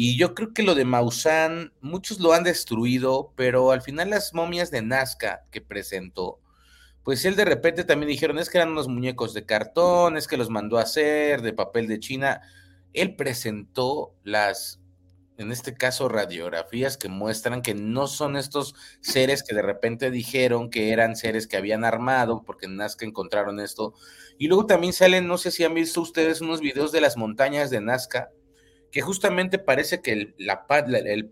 y 0.01 0.15
yo 0.15 0.33
creo 0.33 0.53
que 0.53 0.63
lo 0.63 0.75
de 0.75 0.85
Maussan, 0.85 1.73
muchos 1.81 2.21
lo 2.21 2.31
han 2.31 2.45
destruido, 2.45 3.33
pero 3.35 3.73
al 3.73 3.81
final 3.81 4.11
las 4.11 4.33
momias 4.33 4.71
de 4.71 4.81
Nazca 4.81 5.43
que 5.51 5.59
presentó, 5.59 6.39
pues 7.03 7.25
él 7.25 7.35
de 7.35 7.43
repente 7.43 7.83
también 7.83 8.07
dijeron, 8.07 8.39
es 8.39 8.49
que 8.49 8.59
eran 8.59 8.71
unos 8.71 8.87
muñecos 8.87 9.33
de 9.33 9.45
cartón, 9.45 10.15
es 10.15 10.29
que 10.29 10.37
los 10.37 10.49
mandó 10.49 10.77
a 10.77 10.83
hacer 10.83 11.41
de 11.41 11.51
papel 11.51 11.87
de 11.87 11.99
China. 11.99 12.39
Él 12.93 13.17
presentó 13.17 14.15
las, 14.23 14.79
en 15.37 15.51
este 15.51 15.73
caso, 15.73 16.07
radiografías 16.07 16.95
que 16.95 17.09
muestran 17.09 17.61
que 17.61 17.73
no 17.75 18.07
son 18.07 18.37
estos 18.37 18.75
seres 19.01 19.43
que 19.43 19.53
de 19.53 19.63
repente 19.63 20.11
dijeron 20.11 20.69
que 20.69 20.93
eran 20.93 21.17
seres 21.17 21.45
que 21.45 21.57
habían 21.57 21.83
armado, 21.83 22.43
porque 22.45 22.67
en 22.67 22.77
Nazca 22.77 23.05
encontraron 23.05 23.59
esto. 23.59 23.93
Y 24.37 24.47
luego 24.47 24.65
también 24.65 24.93
salen, 24.93 25.27
no 25.27 25.37
sé 25.37 25.51
si 25.51 25.65
han 25.65 25.73
visto 25.73 25.99
ustedes 25.99 26.39
unos 26.39 26.61
videos 26.61 26.93
de 26.93 27.01
las 27.01 27.17
montañas 27.17 27.69
de 27.69 27.81
Nazca, 27.81 28.29
que 28.91 29.01
justamente 29.01 29.59
parece 29.59 30.01
que 30.01 30.11
el, 30.11 30.35
la, 30.37 30.65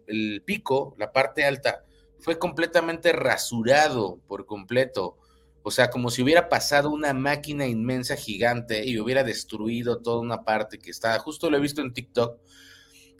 el, 0.07 0.41
pico, 0.45 0.95
la 0.97 1.11
parte 1.11 1.43
alta, 1.43 1.83
fue 2.19 2.37
completamente 2.37 3.11
rasurado 3.13 4.19
por 4.27 4.45
completo. 4.45 5.17
O 5.63 5.71
sea, 5.71 5.89
como 5.89 6.09
si 6.09 6.21
hubiera 6.21 6.49
pasado 6.49 6.89
una 6.89 7.13
máquina 7.13 7.65
inmensa 7.65 8.15
gigante 8.15 8.85
y 8.85 8.99
hubiera 8.99 9.23
destruido 9.23 10.01
toda 10.01 10.19
una 10.19 10.43
parte 10.43 10.79
que 10.79 10.91
está, 10.91 11.17
justo 11.19 11.49
lo 11.49 11.57
he 11.57 11.61
visto 11.61 11.81
en 11.81 11.93
TikTok, 11.93 12.39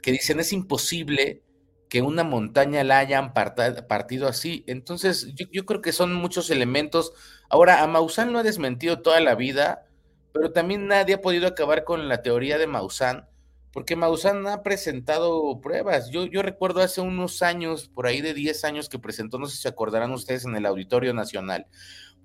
que 0.02 0.12
dicen 0.12 0.40
es 0.40 0.52
imposible 0.52 1.42
que 1.88 2.02
una 2.02 2.22
montaña 2.22 2.84
la 2.84 2.98
hayan 2.98 3.32
partido 3.32 4.28
así. 4.28 4.62
Entonces, 4.66 5.32
yo, 5.34 5.46
yo, 5.50 5.64
creo 5.66 5.80
que 5.80 5.92
son 5.92 6.14
muchos 6.14 6.50
elementos. 6.50 7.12
Ahora, 7.48 7.82
a 7.82 7.86
Maussan 7.86 8.32
lo 8.32 8.38
ha 8.38 8.42
desmentido 8.42 9.00
toda 9.00 9.20
la 9.20 9.34
vida, 9.34 9.86
pero 10.32 10.52
también 10.52 10.86
nadie 10.86 11.14
ha 11.14 11.22
podido 11.22 11.48
acabar 11.48 11.84
con 11.84 12.08
la 12.08 12.22
teoría 12.22 12.58
de 12.58 12.66
Maussan 12.66 13.27
porque 13.72 13.96
Maussan 13.96 14.46
ha 14.46 14.62
presentado 14.62 15.60
pruebas. 15.60 16.10
Yo, 16.10 16.26
yo 16.26 16.42
recuerdo 16.42 16.80
hace 16.80 17.00
unos 17.00 17.42
años, 17.42 17.88
por 17.88 18.06
ahí 18.06 18.20
de 18.20 18.34
10 18.34 18.64
años, 18.64 18.88
que 18.88 18.98
presentó, 18.98 19.38
no 19.38 19.46
sé 19.46 19.56
si 19.56 19.62
se 19.62 19.68
acordarán 19.68 20.12
ustedes, 20.12 20.44
en 20.44 20.56
el 20.56 20.66
Auditorio 20.66 21.12
Nacional, 21.14 21.66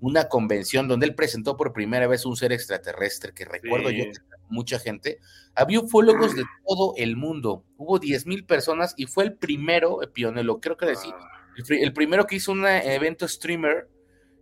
una 0.00 0.28
convención 0.28 0.88
donde 0.88 1.06
él 1.06 1.14
presentó 1.14 1.56
por 1.56 1.72
primera 1.72 2.06
vez 2.06 2.26
un 2.26 2.36
ser 2.36 2.52
extraterrestre, 2.52 3.32
que 3.32 3.44
recuerdo 3.44 3.90
yo, 3.90 4.04
mucha 4.48 4.78
gente. 4.78 5.18
Había 5.54 5.80
ufólogos 5.80 6.34
de 6.34 6.44
todo 6.66 6.94
el 6.96 7.16
mundo. 7.16 7.64
Hubo 7.76 7.98
10 7.98 8.26
mil 8.26 8.44
personas 8.44 8.94
y 8.96 9.06
fue 9.06 9.24
el 9.24 9.34
primero, 9.34 10.00
pionero, 10.12 10.60
creo 10.60 10.76
que 10.76 10.86
decir, 10.86 11.12
ah. 11.14 11.28
el 11.70 11.92
primero 11.92 12.26
que 12.26 12.36
hizo 12.36 12.52
un 12.52 12.66
evento 12.66 13.28
streamer 13.28 13.88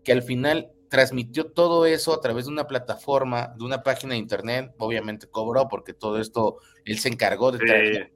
que 0.04 0.12
al 0.12 0.22
final 0.22 0.72
transmitió 0.92 1.46
todo 1.46 1.86
eso 1.86 2.12
a 2.12 2.20
través 2.20 2.44
de 2.44 2.52
una 2.52 2.66
plataforma, 2.66 3.54
de 3.56 3.64
una 3.64 3.82
página 3.82 4.12
de 4.12 4.18
internet, 4.18 4.74
obviamente 4.76 5.26
cobró 5.26 5.66
porque 5.66 5.94
todo 5.94 6.20
esto 6.20 6.58
él 6.84 6.98
se 6.98 7.08
encargó 7.08 7.50
de 7.50 7.60
traer 7.60 8.12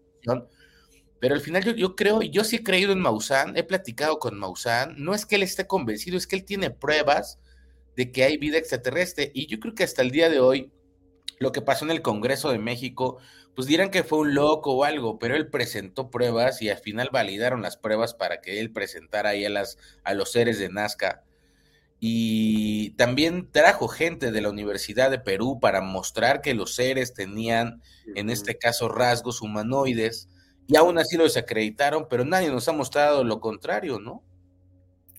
pero 1.19 1.35
al 1.35 1.41
final 1.41 1.65
yo, 1.65 1.73
yo 1.73 1.97
creo, 1.97 2.21
yo 2.21 2.45
sí 2.45 2.57
he 2.57 2.63
creído 2.63 2.93
en 2.93 3.01
Maussan, 3.01 3.57
he 3.57 3.63
platicado 3.63 4.19
con 4.19 4.39
Maussan, 4.39 4.95
no 4.99 5.15
es 5.15 5.25
que 5.25 5.37
él 5.37 5.43
esté 5.43 5.67
convencido, 5.67 6.19
es 6.19 6.27
que 6.27 6.37
él 6.37 6.45
tiene 6.45 6.71
pruebas 6.71 7.41
de 7.97 8.13
que 8.13 8.25
hay 8.25 8.37
vida 8.37 8.59
extraterrestre 8.59 9.31
y 9.33 9.47
yo 9.47 9.59
creo 9.59 9.75
que 9.75 9.85
hasta 9.85 10.03
el 10.03 10.11
día 10.11 10.29
de 10.29 10.41
hoy 10.41 10.71
lo 11.39 11.53
que 11.53 11.63
pasó 11.63 11.87
en 11.87 11.93
el 11.93 12.03
Congreso 12.03 12.51
de 12.51 12.59
México, 12.59 13.17
pues 13.55 13.67
dirán 13.67 13.91
que 13.91 14.05
fue 14.05 14.19
un 14.19 14.35
loco 14.35 14.75
o 14.75 14.85
algo, 14.85 15.19
pero 15.19 15.35
él 15.35 15.49
presentó 15.49 16.11
pruebas 16.11 16.61
y 16.61 16.69
al 16.69 16.77
final 16.77 17.09
validaron 17.11 17.63
las 17.63 17.79
pruebas 17.79 18.13
para 18.13 18.43
que 18.43 18.61
él 18.61 18.71
presentara 18.71 19.31
ahí 19.31 19.47
a, 19.47 19.51
las, 19.51 19.79
a 20.05 20.13
los 20.13 20.31
seres 20.31 20.59
de 20.59 20.69
Nazca 20.69 21.26
y 21.99 22.91
también 22.91 23.51
trajo 23.51 23.89
gente 23.89 24.31
de 24.31 24.41
la 24.41 24.51
Universidad 24.51 25.11
de 25.11 25.19
Perú 25.19 25.59
para 25.61 25.81
mostrar 25.81 26.41
que 26.43 26.55
los 26.55 26.75
seres 26.75 27.15
tenían, 27.15 27.81
en 28.15 28.31
este 28.31 28.59
caso, 28.59 28.89
rasgos 28.89 29.41
humanoides, 29.41 30.29
y 30.67 30.77
aún 30.77 30.99
así 30.99 31.17
lo 31.17 31.25
desacreditaron, 31.25 32.07
pero 32.11 32.25
nadie 32.25 32.51
nos 32.51 32.69
ha 32.69 32.73
mostrado 32.73 33.25
lo 33.25 33.41
contrario, 33.41 33.99
¿no? 33.99 34.23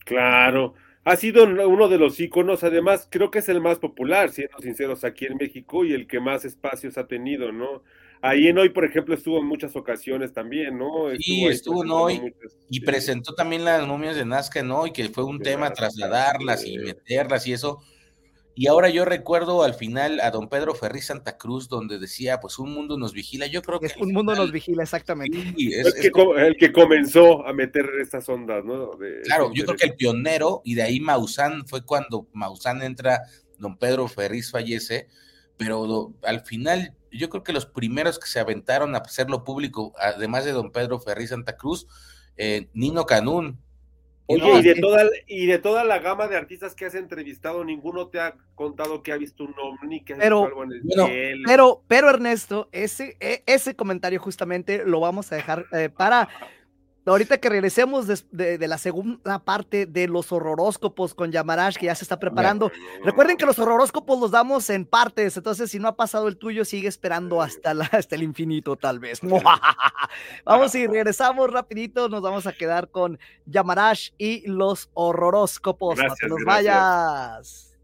Claro, 0.05 0.75
ha 1.03 1.15
sido 1.15 1.45
uno 1.45 1.87
de 1.87 1.97
los 1.97 2.19
iconos, 2.19 2.63
además 2.63 3.07
creo 3.09 3.31
que 3.31 3.39
es 3.39 3.49
el 3.49 3.61
más 3.61 3.79
popular, 3.79 4.29
siendo 4.29 4.59
sinceros, 4.59 5.03
aquí 5.03 5.25
en 5.25 5.37
México 5.37 5.85
y 5.85 5.93
el 5.93 6.05
que 6.05 6.19
más 6.19 6.45
espacios 6.45 6.97
ha 6.97 7.07
tenido, 7.07 7.51
¿no? 7.51 7.83
Ahí 8.21 8.47
en 8.47 8.57
hoy, 8.57 8.69
por 8.69 8.85
ejemplo, 8.85 9.13
estuvo 9.13 9.39
en 9.39 9.45
muchas 9.45 9.75
ocasiones 9.75 10.33
también, 10.33 10.77
¿no? 10.77 11.09
sí, 11.19 11.45
estuvo 11.45 11.83
en 11.83 11.91
hoy 11.91 12.33
y 12.69 12.81
presentó 12.81 13.33
también 13.35 13.63
las 13.63 13.85
momias 13.87 14.15
de 14.15 14.25
Nazca 14.25 14.59
en 14.59 14.71
hoy, 14.71 14.91
que 14.91 15.07
fue 15.09 15.23
un 15.23 15.39
tema 15.39 15.71
trasladarlas 15.71 16.65
y 16.65 16.77
meterlas 16.77 17.45
y 17.47 17.53
eso. 17.53 17.81
Y 18.59 18.65
ahora 18.65 18.89
yo 18.89 19.05
recuerdo 19.05 19.61
al 19.61 19.75
final 19.75 20.19
a 20.19 20.31
don 20.31 20.49
Pedro 20.49 20.73
Ferri 20.73 20.99
Santa 20.99 21.37
Cruz, 21.37 21.69
donde 21.69 21.99
decía, 21.99 22.39
pues 22.39 22.57
un 22.57 22.73
mundo 22.73 22.97
nos 22.97 23.13
vigila. 23.13 23.45
Yo 23.45 23.61
creo 23.61 23.79
que. 23.79 23.87
un 23.99 24.11
mundo 24.11 24.33
nos 24.33 24.51
vigila, 24.51 24.81
exactamente. 24.81 25.37
el, 25.37 26.57
que, 26.57 26.71
comenzó 26.71 27.45
a 27.45 27.53
meter 27.53 27.85
estas 28.01 28.27
ondas, 28.27 28.65
¿no? 28.65 28.97
claro, 29.25 29.51
yo 29.53 29.63
creo 29.63 29.77
que 29.77 29.85
el 29.85 29.93
pionero, 29.93 30.63
y 30.65 30.73
de 30.73 30.81
ahí 30.81 30.99
Maussan, 30.99 31.67
fue 31.67 31.85
cuando 31.85 32.27
Maussan 32.33 32.81
entra, 32.81 33.21
don 33.59 33.77
Pedro 33.77 34.07
Ferriz 34.07 34.49
fallece, 34.49 35.07
pero 35.55 36.15
al 36.23 36.41
final 36.41 36.95
yo 37.17 37.29
creo 37.29 37.43
que 37.43 37.53
los 37.53 37.65
primeros 37.65 38.19
que 38.19 38.27
se 38.27 38.39
aventaron 38.39 38.95
a 38.95 38.99
hacerlo 38.99 39.43
público, 39.43 39.93
además 39.97 40.45
de 40.45 40.51
don 40.51 40.71
Pedro 40.71 40.99
Ferri 40.99 41.27
Santa 41.27 41.57
Cruz, 41.57 41.87
eh, 42.37 42.69
Nino 42.73 43.05
Canún. 43.05 43.59
Oye, 44.29 44.59
y, 44.59 44.61
de 44.61 44.75
toda, 44.75 45.05
y 45.25 45.45
de 45.45 45.57
toda 45.57 45.85
la 45.85 45.99
gama 45.99 46.27
de 46.27 46.35
artistas 46.35 46.75
que 46.75 46.85
has 46.85 46.95
entrevistado, 46.95 47.63
ninguno 47.63 48.07
te 48.09 48.19
ha 48.19 48.35
contado 48.55 49.01
que 49.01 49.13
ha 49.13 49.17
visto 49.17 49.45
un 49.45 49.55
ovni, 49.57 50.03
que 50.03 50.13
ha 50.13 50.17
pero, 50.17 50.41
visto 50.41 50.59
algo 50.59 50.63
en 50.65 50.73
el 50.73 51.43
Pero, 51.45 51.81
pero 51.87 52.09
Ernesto, 52.09 52.67
ese, 52.73 53.15
e, 53.21 53.43
ese 53.45 53.77
comentario 53.77 54.19
justamente 54.19 54.83
lo 54.85 54.99
vamos 54.99 55.31
a 55.31 55.37
dejar 55.37 55.65
eh, 55.71 55.87
para 55.87 56.27
ahorita 57.11 57.37
que 57.37 57.49
regresemos 57.49 58.07
de, 58.07 58.67
la 58.67 58.77
segunda 58.77 59.39
parte 59.39 59.85
de 59.85 60.07
los 60.07 60.31
horroróscopos 60.31 61.13
con 61.13 61.31
Yamarash, 61.31 61.75
que 61.77 61.85
ya 61.85 61.95
se 61.95 62.03
está 62.03 62.19
preparando. 62.19 62.71
Recuerden 63.03 63.37
que 63.37 63.45
los 63.45 63.59
horroróscopos 63.59 64.19
los 64.19 64.31
damos 64.31 64.69
en 64.69 64.85
partes, 64.85 65.37
entonces 65.37 65.71
si 65.71 65.79
no 65.79 65.87
ha 65.87 65.95
pasado 65.95 66.27
el 66.27 66.37
tuyo, 66.37 66.65
sigue 66.65 66.87
esperando 66.87 67.41
hasta, 67.41 67.71
hasta 67.91 68.15
el 68.15 68.23
infinito, 68.23 68.75
tal 68.75 68.99
vez. 68.99 69.21
vamos 70.45 70.75
y 70.75 70.87
regresamos 70.87 71.51
rapidito, 71.51 72.09
nos 72.09 72.21
vamos 72.21 72.47
a 72.47 72.53
quedar 72.53 72.89
con 72.89 73.19
Yamarash 73.45 74.11
y 74.17 74.47
los 74.47 74.89
horroróscopos. 74.93 75.97
no 75.97 76.13
te 76.15 76.27
nos 76.27 76.43
vayas. 76.45 77.76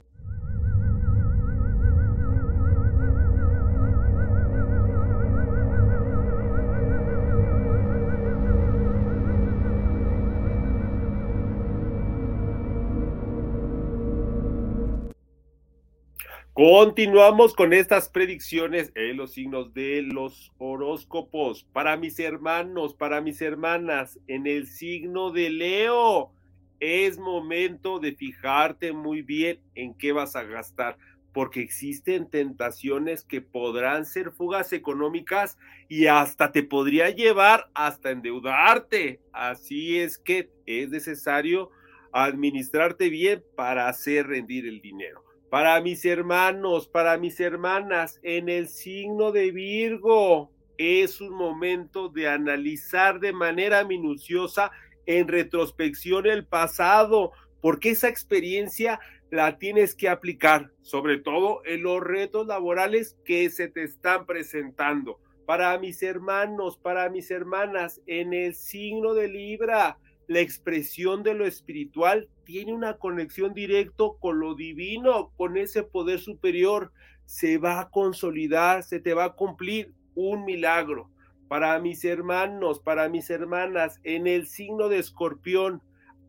Continuamos 16.56 17.56
con 17.56 17.74
estas 17.74 18.10
predicciones 18.10 18.92
en 18.94 19.18
los 19.18 19.34
signos 19.34 19.74
de 19.74 20.04
los 20.04 20.52
horóscopos. 20.60 21.63
Para 21.74 21.98
mis 21.98 22.20
hermanos, 22.20 22.94
para 22.94 23.22
mis 23.22 23.42
hermanas, 23.42 24.20
en 24.28 24.46
el 24.46 24.68
signo 24.68 25.32
de 25.32 25.50
Leo, 25.50 26.32
es 26.80 27.18
momento 27.18 27.98
de 27.98 28.13
fijarte 28.13 28.94
muy 28.94 29.24
bien 29.24 29.62
en 29.74 29.96
qué 29.96 30.12
vas 30.12 30.36
a 30.36 30.44
gastar, 30.44 31.00
porque 31.34 31.60
existen 31.60 32.30
tentaciones 32.30 33.24
que 33.24 33.42
podrán 33.42 34.06
ser 34.06 34.30
fugas 34.32 34.74
económicas 34.74 35.58
y 35.89 36.06
hasta 36.06 36.52
te 36.52 36.62
podría 36.62 37.10
llevar 37.10 37.72
hasta 37.74 38.12
endeudarte. 38.12 39.22
Así 39.32 39.98
es 39.98 40.20
que 40.20 40.52
es 40.68 40.92
necesario 40.92 41.72
administrarte 42.12 43.10
bien 43.10 43.44
para 43.56 43.89
hacer 43.89 44.28
rendir 44.28 44.68
el 44.68 44.82
dinero 44.82 45.33
para 45.54 45.80
mis 45.82 46.04
hermanos, 46.04 46.88
para 46.88 47.16
mis 47.20 47.39
hermanas, 47.39 48.20
en 48.24 48.50
el 48.50 48.68
signo 48.68 49.32
de 49.32 49.52
Virgo, 49.52 50.52
es 50.80 51.22
un 51.22 51.36
momento 51.36 52.10
de 52.10 52.28
analizar 52.28 53.20
de 53.20 53.34
manera 53.34 53.84
minuciosa 53.84 54.72
en 55.06 55.28
retrospección 55.28 56.26
el 56.26 56.44
pasado, 56.44 57.34
porque 57.62 57.92
esa 57.92 58.10
experiencia 58.10 59.00
la 59.30 59.60
tienes 59.60 59.94
que 59.94 60.10
aplicar, 60.10 60.72
sobre 60.82 61.20
todo 61.20 61.62
en 61.66 61.84
los 61.84 62.02
retos 62.02 62.48
laborales 62.48 63.16
que 63.24 63.48
se 63.52 63.68
te 63.68 63.84
están 63.84 64.26
presentando. 64.26 65.20
Para 65.46 65.78
mis 65.78 66.02
hermanos, 66.02 66.80
para 66.80 67.08
mis 67.12 67.30
hermanas, 67.30 68.02
en 68.08 68.34
el 68.34 68.56
signo 68.56 69.13
de 69.13 69.28
Libra, 69.28 70.00
la 70.26 70.39
expresión 70.39 71.22
de 71.22 71.36
lo 71.36 71.46
espiritual 71.46 72.28
tiene 72.43 72.73
una 72.73 72.97
conexión 72.97 73.53
directa 73.53 74.03
con 74.19 74.39
lo 74.39 74.56
divino, 74.56 75.32
con 75.38 75.58
ese 75.58 75.84
poder 75.84 76.19
superior. 76.19 76.91
Se 77.25 77.58
va 77.58 77.79
a 77.79 77.89
consolidar, 77.89 78.84
se 78.84 78.99
te 78.99 79.13
va 79.13 79.25
a 79.25 79.34
cumplir 79.34 79.93
un 80.15 80.45
milagro. 80.45 81.10
Para 81.47 81.79
mis 81.79 82.03
hermanos, 82.03 82.79
para 82.79 83.10
mis 83.10 83.29
hermanas, 83.29 83.99
en 84.03 84.27
el 84.27 84.47
signo 84.47 84.89
de 84.89 84.99
escorpión, 84.99 85.82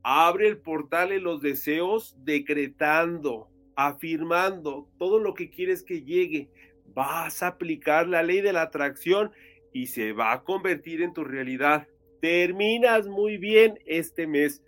abre 0.03 0.49
el 0.49 0.59
portal 0.59 1.13
en 1.13 1.25
los 1.25 1.41
deseos 1.41 2.15
decretando, 2.25 3.49
afirmando 3.75 4.89
todo 4.99 5.19
lo 5.19 5.35
que 5.35 5.51
quieres 5.51 5.83
que 5.83 6.03
llegue. 6.03 6.51
Vas 6.95 7.43
a 7.43 7.49
aplicar 7.49 8.07
la 8.07 8.23
ley 8.23 8.41
de 8.41 8.53
la 8.53 8.63
atracción 8.63 9.33
y 9.73 9.87
se 9.87 10.13
va 10.13 10.33
a 10.33 10.45
convertir 10.45 11.03
en 11.03 11.15
tu 11.15 11.25
realidad. 11.25 11.89
Terminas 12.21 13.09
muy 13.09 13.39
bien 13.39 13.79
este 13.87 14.27
mes. 14.27 14.63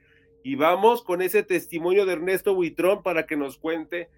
Y 0.46 0.54
vamos 0.54 1.02
con 1.02 1.22
ese 1.22 1.42
testimonio 1.42 2.06
de 2.06 2.12
Ernesto 2.12 2.54
Buitrón 2.54 3.02
para 3.02 3.26
que 3.26 3.36
nos 3.36 3.58
cuente 3.58 4.08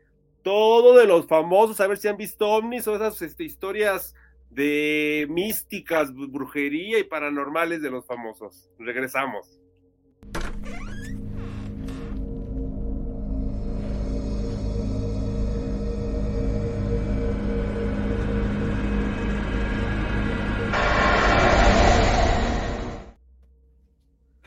todo 0.43 0.95
de 0.95 1.07
los 1.07 1.27
famosos, 1.27 1.81
a 1.81 1.87
ver 1.87 1.97
si 1.97 2.07
han 2.07 2.19
visto 2.19 2.51
ovnis 2.51 2.87
o 2.87 2.95
esas 2.95 3.23
este, 3.23 3.45
historias 3.45 4.15
de 4.51 5.27
místicas, 5.31 6.13
brujería 6.13 6.99
y 6.99 7.05
paranormales 7.05 7.81
de 7.81 7.91
los 7.91 8.05
famosos. 8.05 8.69
Regresamos. 8.79 9.59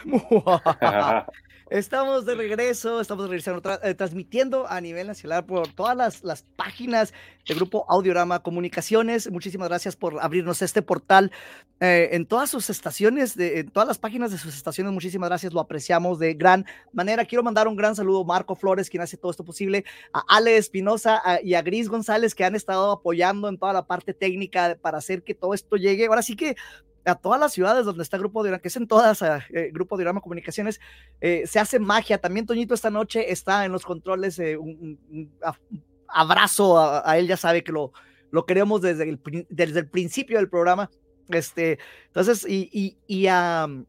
Estamos 1.72 2.26
de 2.26 2.36
regreso, 2.36 3.00
estamos 3.00 3.30
regresando, 3.30 3.62
tra- 3.62 3.80
eh, 3.82 3.94
transmitiendo 3.94 4.68
a 4.68 4.82
nivel 4.82 5.08
nacional 5.08 5.46
por 5.46 5.70
todas 5.70 5.96
las, 5.96 6.22
las 6.22 6.44
páginas 6.58 7.14
del 7.48 7.56
grupo 7.56 7.86
Audiorama 7.88 8.44
Comunicaciones. 8.44 9.32
Muchísimas 9.32 9.70
gracias 9.70 9.96
por 9.96 10.20
abrirnos 10.20 10.62
este 10.62 10.82
portal 10.82 11.32
eh, 11.80 12.10
en 12.12 12.26
todas 12.26 12.50
sus 12.50 12.70
estaciones, 12.70 13.38
de, 13.38 13.60
en 13.60 13.70
todas 13.70 13.88
las 13.88 14.00
páginas 14.00 14.32
de 14.32 14.38
sus 14.38 14.54
estaciones. 14.54 14.92
Muchísimas 14.92 15.30
gracias, 15.30 15.54
lo 15.54 15.62
apreciamos 15.62 16.20
de 16.20 16.34
gran 16.34 16.66
manera. 16.92 17.24
Quiero 17.24 17.42
mandar 17.42 17.70
un 17.70 17.78
gran 17.78 17.96
saludo 17.96 18.24
a 18.24 18.26
Marco 18.26 18.54
Flores, 18.56 18.90
quien 18.90 19.02
hace 19.02 19.16
todo 19.16 19.32
esto 19.32 19.46
posible, 19.46 19.86
a 20.12 20.26
Ale 20.28 20.58
Espinosa 20.58 21.22
y 21.42 21.54
a 21.54 21.62
Gris 21.62 21.88
González, 21.88 22.36
que 22.36 22.44
han 22.44 22.56
estado 22.56 22.92
apoyando 22.92 23.48
en 23.48 23.58
toda 23.58 23.72
la 23.72 23.88
parte 23.88 24.14
técnica 24.14 24.78
para 24.82 24.98
hacer 24.98 25.24
que 25.24 25.36
todo 25.36 25.54
esto 25.54 25.78
llegue. 25.78 26.08
Ahora 26.08 26.22
sí 26.22 26.36
que 26.36 26.58
a 27.06 27.16
todas 27.16 27.40
las 27.40 27.54
ciudades 27.54 27.86
donde 27.86 28.04
está 28.04 28.18
Grupo 28.18 28.44
Diorama, 28.44 28.62
que 28.62 28.68
es 28.68 28.76
en 28.76 28.88
todas, 28.88 29.22
eh, 29.22 29.40
eh, 29.50 29.70
Grupo 29.74 29.98
Diorama 29.98 30.22
Comunicaciones, 30.22 30.80
eh, 31.20 31.44
se 31.46 31.60
hace 31.60 31.80
magia. 31.80 32.20
También 32.20 32.46
Toñito 32.46 32.74
esta 32.74 32.90
noche 32.90 33.32
está 33.32 33.66
en 33.66 33.72
los 33.72 33.86
controles, 33.86 34.38
eh, 34.40 34.58
un, 34.58 35.00
abrazo 36.08 36.80
a, 36.80 37.18
él, 37.18 37.28
ya 37.28 37.38
sabe 37.38 37.64
que 37.64 37.72
lo, 37.72 37.94
lo 38.32 38.46
queremos 38.46 38.82
desde 38.82 39.10
el, 39.10 39.20
desde 39.50 39.80
el 39.80 39.90
principio 39.90 40.38
del 40.38 40.50
programa. 40.50 40.90
Este, 41.30 41.80
entonces, 42.08 42.46
y, 42.48 42.70
y, 42.72 42.98
y 43.08 43.28
a 43.28 43.66
um, 43.68 43.86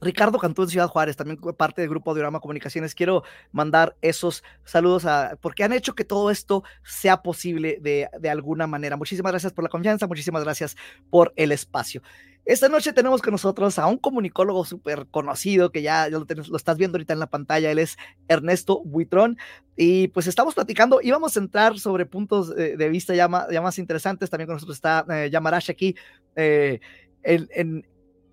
Ricardo 0.00 0.38
Cantú 0.38 0.62
en 0.62 0.68
Ciudad 0.70 0.88
Juárez, 0.88 1.16
también 1.16 1.38
parte 1.56 1.82
del 1.82 1.90
grupo 1.90 2.14
Diorama 2.14 2.40
Comunicaciones, 2.40 2.94
quiero 2.94 3.22
mandar 3.52 3.96
esos 4.00 4.42
saludos 4.64 5.04
a, 5.04 5.36
porque 5.42 5.62
han 5.62 5.74
hecho 5.74 5.94
que 5.94 6.04
todo 6.04 6.30
esto 6.30 6.64
sea 6.82 7.22
posible 7.22 7.78
de, 7.80 8.08
de 8.18 8.30
alguna 8.30 8.66
manera. 8.66 8.96
Muchísimas 8.96 9.32
gracias 9.32 9.52
por 9.52 9.64
la 9.64 9.70
confianza, 9.70 10.06
muchísimas 10.06 10.42
gracias 10.42 10.76
por 11.10 11.32
el 11.36 11.52
espacio. 11.52 12.02
Esta 12.44 12.68
noche 12.68 12.92
tenemos 12.92 13.22
con 13.22 13.32
nosotros 13.32 13.78
a 13.78 13.86
un 13.86 13.98
comunicólogo 13.98 14.64
súper 14.64 15.06
conocido 15.10 15.70
que 15.70 15.82
ya, 15.82 16.08
lo, 16.08 16.26
estás 16.56 16.78
viendo 16.78 16.96
ahorita 16.96 17.12
en 17.12 17.20
la 17.20 17.28
pantalla. 17.28 17.70
Él 17.70 17.78
es 17.78 17.96
Ernesto 18.28 18.82
Buitrón. 18.84 19.38
Y 19.76 20.08
pues 20.08 20.26
estamos 20.26 20.54
platicando 20.54 21.00
y 21.02 21.10
vamos 21.10 21.36
a 21.36 21.40
entrar 21.40 21.78
sobre 21.78 22.06
puntos 22.06 22.52
eh, 22.56 22.76
de 22.76 22.88
vista 22.88 23.14
ya 23.14 23.28
más, 23.28 23.78
interesantes. 23.78 24.30
También 24.30 24.46
con 24.46 24.56
nosotros 24.56 24.76
está 24.76 25.04
eh, 25.10 25.30
Yamarash 25.30 25.70
aquí 25.70 25.94
eh, 26.36 26.80
en- 27.22 27.86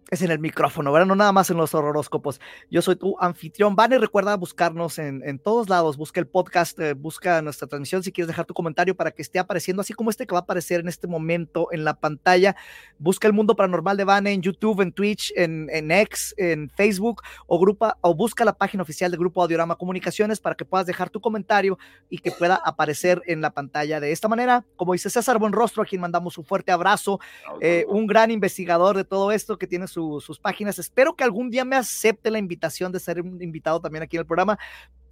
es 0.10 0.22
en 0.22 0.32
el 0.32 0.40
micrófono, 0.40 0.92
¿verdad? 0.94 1.06
No 1.08 1.16
nada 1.16 1.34
más 1.34 1.50
en 1.50 1.58
los 1.58 1.76
horóscopos. 1.76 2.40
Yo 2.72 2.82
soy 2.82 2.96
tu 2.96 3.18
anfitrión. 3.20 3.76
Van 3.76 3.92
y 3.92 3.98
recuerda 3.98 4.36
buscarnos 4.38 5.00
en, 5.00 5.22
en 5.26 5.38
todos 5.38 5.68
lados. 5.68 5.98
Busca 5.98 6.22
el 6.22 6.28
podcast, 6.28 6.80
eh, 6.80 6.94
busca 6.94 7.42
nuestra 7.42 7.68
transmisión 7.68 8.04
si 8.04 8.14
quieres 8.14 8.28
dejar 8.30 8.46
tu 8.46 8.54
comentario 8.54 8.96
para 8.96 9.12
que 9.12 9.22
esté 9.22 9.38
apareciendo, 9.38 9.82
así 9.82 9.94
como 9.94 10.10
este 10.10 10.26
que 10.26 10.32
va 10.34 10.40
a 10.40 10.44
aparecer 10.44 10.80
en 10.80 10.88
este 10.88 11.08
momento 11.08 11.68
en 11.74 11.84
la 11.84 11.94
pantalla. 12.00 12.56
Busca 12.98 13.28
el 13.28 13.34
mundo 13.34 13.58
paranormal 13.58 13.98
de 13.98 14.06
Vane 14.06 14.32
en 14.32 14.42
YouTube, 14.42 14.80
en 14.80 14.94
Twitch, 14.94 15.34
en, 15.36 15.68
en 15.74 15.92
X, 15.92 16.34
en 16.38 16.70
Facebook 16.70 17.22
o, 17.46 17.60
grupa, 17.60 17.98
o 18.00 18.16
busca 18.16 18.46
la 18.46 18.54
página 18.54 18.84
oficial 18.84 19.12
del 19.12 19.20
Grupo 19.20 19.42
Audiorama 19.44 19.76
Comunicaciones 19.76 20.40
para 20.40 20.56
que 20.56 20.64
puedas 20.64 20.88
dejar 20.88 21.10
tu 21.10 21.20
comentario 21.20 21.78
y 22.10 22.20
que 22.20 22.32
pueda 22.32 22.56
aparecer 22.64 23.22
en 23.26 23.42
la 23.42 23.50
pantalla 23.50 24.00
de 24.00 24.14
esta 24.14 24.30
manera. 24.30 24.64
Como 24.78 24.94
dice 24.94 25.10
César 25.10 25.38
Buenrostro, 25.38 25.84
a 25.84 25.86
quien 25.86 26.00
mandamos 26.00 26.38
un 26.38 26.46
fuerte 26.46 26.72
abrazo, 26.72 27.20
eh, 27.60 27.86
un 27.90 28.08
gran 28.08 28.32
investigador 28.32 28.96
de 28.96 29.04
todo 29.04 29.34
esto 29.34 29.58
que 29.58 29.68
tiene 29.68 29.86
su- 29.88 29.97
sus 30.20 30.40
páginas. 30.40 30.80
Espero 30.80 31.16
que 31.16 31.24
algún 31.24 31.50
día 31.50 31.66
me 31.66 31.76
acepte 31.76 32.32
la 32.32 32.40
invitación 32.40 32.92
de 32.92 33.00
ser 33.00 33.20
invitado 33.20 33.82
también 33.82 34.04
aquí 34.04 34.16
en 34.16 34.22
el 34.22 34.26
programa. 34.26 34.58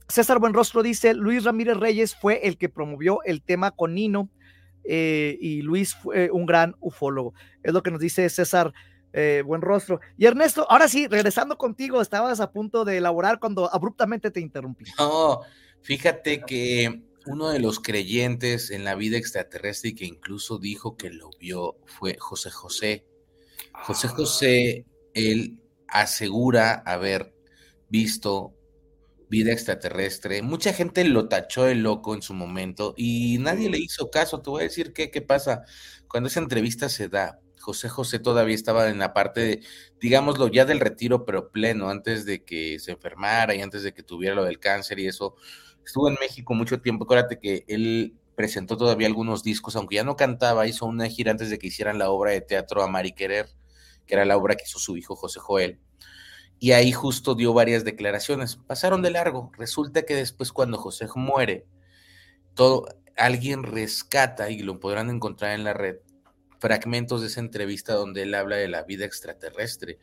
César 0.07 0.39
Buenrostro 0.39 0.83
dice, 0.83 1.13
Luis 1.13 1.43
Ramírez 1.43 1.77
Reyes 1.77 2.15
fue 2.15 2.47
el 2.47 2.57
que 2.57 2.69
promovió 2.69 3.19
el 3.23 3.41
tema 3.41 3.71
con 3.71 3.95
Nino 3.95 4.29
eh, 4.83 5.37
y 5.41 5.61
Luis 5.61 5.95
fue 5.95 6.29
un 6.31 6.45
gran 6.45 6.75
ufólogo. 6.79 7.33
Es 7.63 7.73
lo 7.73 7.81
que 7.81 7.91
nos 7.91 7.99
dice 7.99 8.29
César 8.29 8.73
eh, 9.13 9.43
Buenrostro. 9.45 9.99
Y 10.17 10.25
Ernesto, 10.25 10.69
ahora 10.69 10.87
sí, 10.87 11.07
regresando 11.07 11.57
contigo, 11.57 12.01
estabas 12.01 12.39
a 12.39 12.51
punto 12.51 12.85
de 12.85 12.97
elaborar 12.97 13.39
cuando 13.39 13.73
abruptamente 13.73 14.29
te 14.29 14.41
interrumpí. 14.41 14.85
No, 14.99 15.41
fíjate 15.81 16.41
que 16.41 17.01
uno 17.25 17.49
de 17.49 17.59
los 17.59 17.79
creyentes 17.79 18.69
en 18.69 18.83
la 18.83 18.95
vida 18.95 19.17
extraterrestre 19.17 19.91
y 19.91 19.95
que 19.95 20.05
incluso 20.05 20.59
dijo 20.59 20.95
que 20.95 21.09
lo 21.09 21.31
vio 21.39 21.77
fue 21.85 22.17
José 22.19 22.51
José. 22.51 23.05
José 23.83 24.07
José, 24.07 24.85
él 25.13 25.59
asegura 25.87 26.73
haber 26.85 27.33
visto 27.89 28.53
vida 29.29 29.51
extraterrestre. 29.51 30.41
Mucha 30.41 30.73
gente 30.73 31.03
lo 31.03 31.27
tachó 31.27 31.63
de 31.63 31.75
loco 31.75 32.13
en 32.13 32.21
su 32.21 32.33
momento 32.33 32.93
y 32.97 33.37
nadie 33.39 33.69
le 33.69 33.79
hizo 33.79 34.09
caso. 34.09 34.41
Te 34.41 34.49
voy 34.49 34.61
a 34.61 34.63
decir 34.63 34.93
qué, 34.93 35.11
qué 35.11 35.21
pasa. 35.21 35.63
Cuando 36.07 36.27
esa 36.27 36.39
entrevista 36.39 36.89
se 36.89 37.09
da, 37.09 37.39
José 37.59 37.89
José 37.89 38.19
todavía 38.19 38.55
estaba 38.55 38.89
en 38.89 38.99
la 38.99 39.13
parte, 39.13 39.41
de, 39.41 39.59
digámoslo, 39.99 40.47
ya 40.47 40.65
del 40.65 40.79
retiro, 40.79 41.25
pero 41.25 41.51
pleno, 41.51 41.89
antes 41.89 42.25
de 42.25 42.43
que 42.43 42.79
se 42.79 42.91
enfermara 42.91 43.55
y 43.55 43.61
antes 43.61 43.83
de 43.83 43.93
que 43.93 44.03
tuviera 44.03 44.35
lo 44.35 44.43
del 44.43 44.59
cáncer 44.59 44.99
y 44.99 45.07
eso. 45.07 45.35
Estuvo 45.83 46.09
en 46.09 46.17
México 46.19 46.53
mucho 46.53 46.81
tiempo. 46.81 47.05
Acuérdate 47.05 47.39
que 47.39 47.65
él 47.67 48.15
presentó 48.35 48.77
todavía 48.77 49.07
algunos 49.07 49.43
discos, 49.43 49.75
aunque 49.75 49.95
ya 49.95 50.03
no 50.03 50.15
cantaba, 50.15 50.67
hizo 50.67 50.85
una 50.85 51.07
gira 51.07 51.31
antes 51.31 51.49
de 51.49 51.57
que 51.57 51.67
hicieran 51.67 51.97
la 51.97 52.09
obra 52.09 52.31
de 52.31 52.41
teatro 52.41 52.83
Amar 52.83 53.05
y 53.05 53.13
Querer, 53.13 53.47
que 54.05 54.15
era 54.15 54.25
la 54.25 54.37
obra 54.37 54.55
que 54.55 54.63
hizo 54.65 54.79
su 54.79 54.97
hijo 54.97 55.15
José 55.15 55.39
Joel. 55.39 55.79
Y 56.59 56.71
ahí 56.71 56.91
justo 56.91 57.35
dio 57.35 57.53
varias 57.53 57.83
declaraciones. 57.83 58.55
Pasaron 58.55 59.01
de 59.01 59.11
largo. 59.11 59.51
Resulta 59.57 60.03
que 60.03 60.15
después 60.15 60.51
cuando 60.51 60.77
José 60.77 61.07
muere, 61.15 61.65
todo, 62.53 62.87
alguien 63.17 63.63
rescata, 63.63 64.49
y 64.49 64.59
lo 64.59 64.79
podrán 64.79 65.09
encontrar 65.09 65.53
en 65.53 65.63
la 65.63 65.73
red, 65.73 65.97
fragmentos 66.59 67.21
de 67.21 67.27
esa 67.27 67.41
entrevista 67.41 67.93
donde 67.93 68.23
él 68.23 68.33
habla 68.33 68.55
de 68.55 68.67
la 68.67 68.83
vida 68.83 69.05
extraterrestre. 69.05 69.99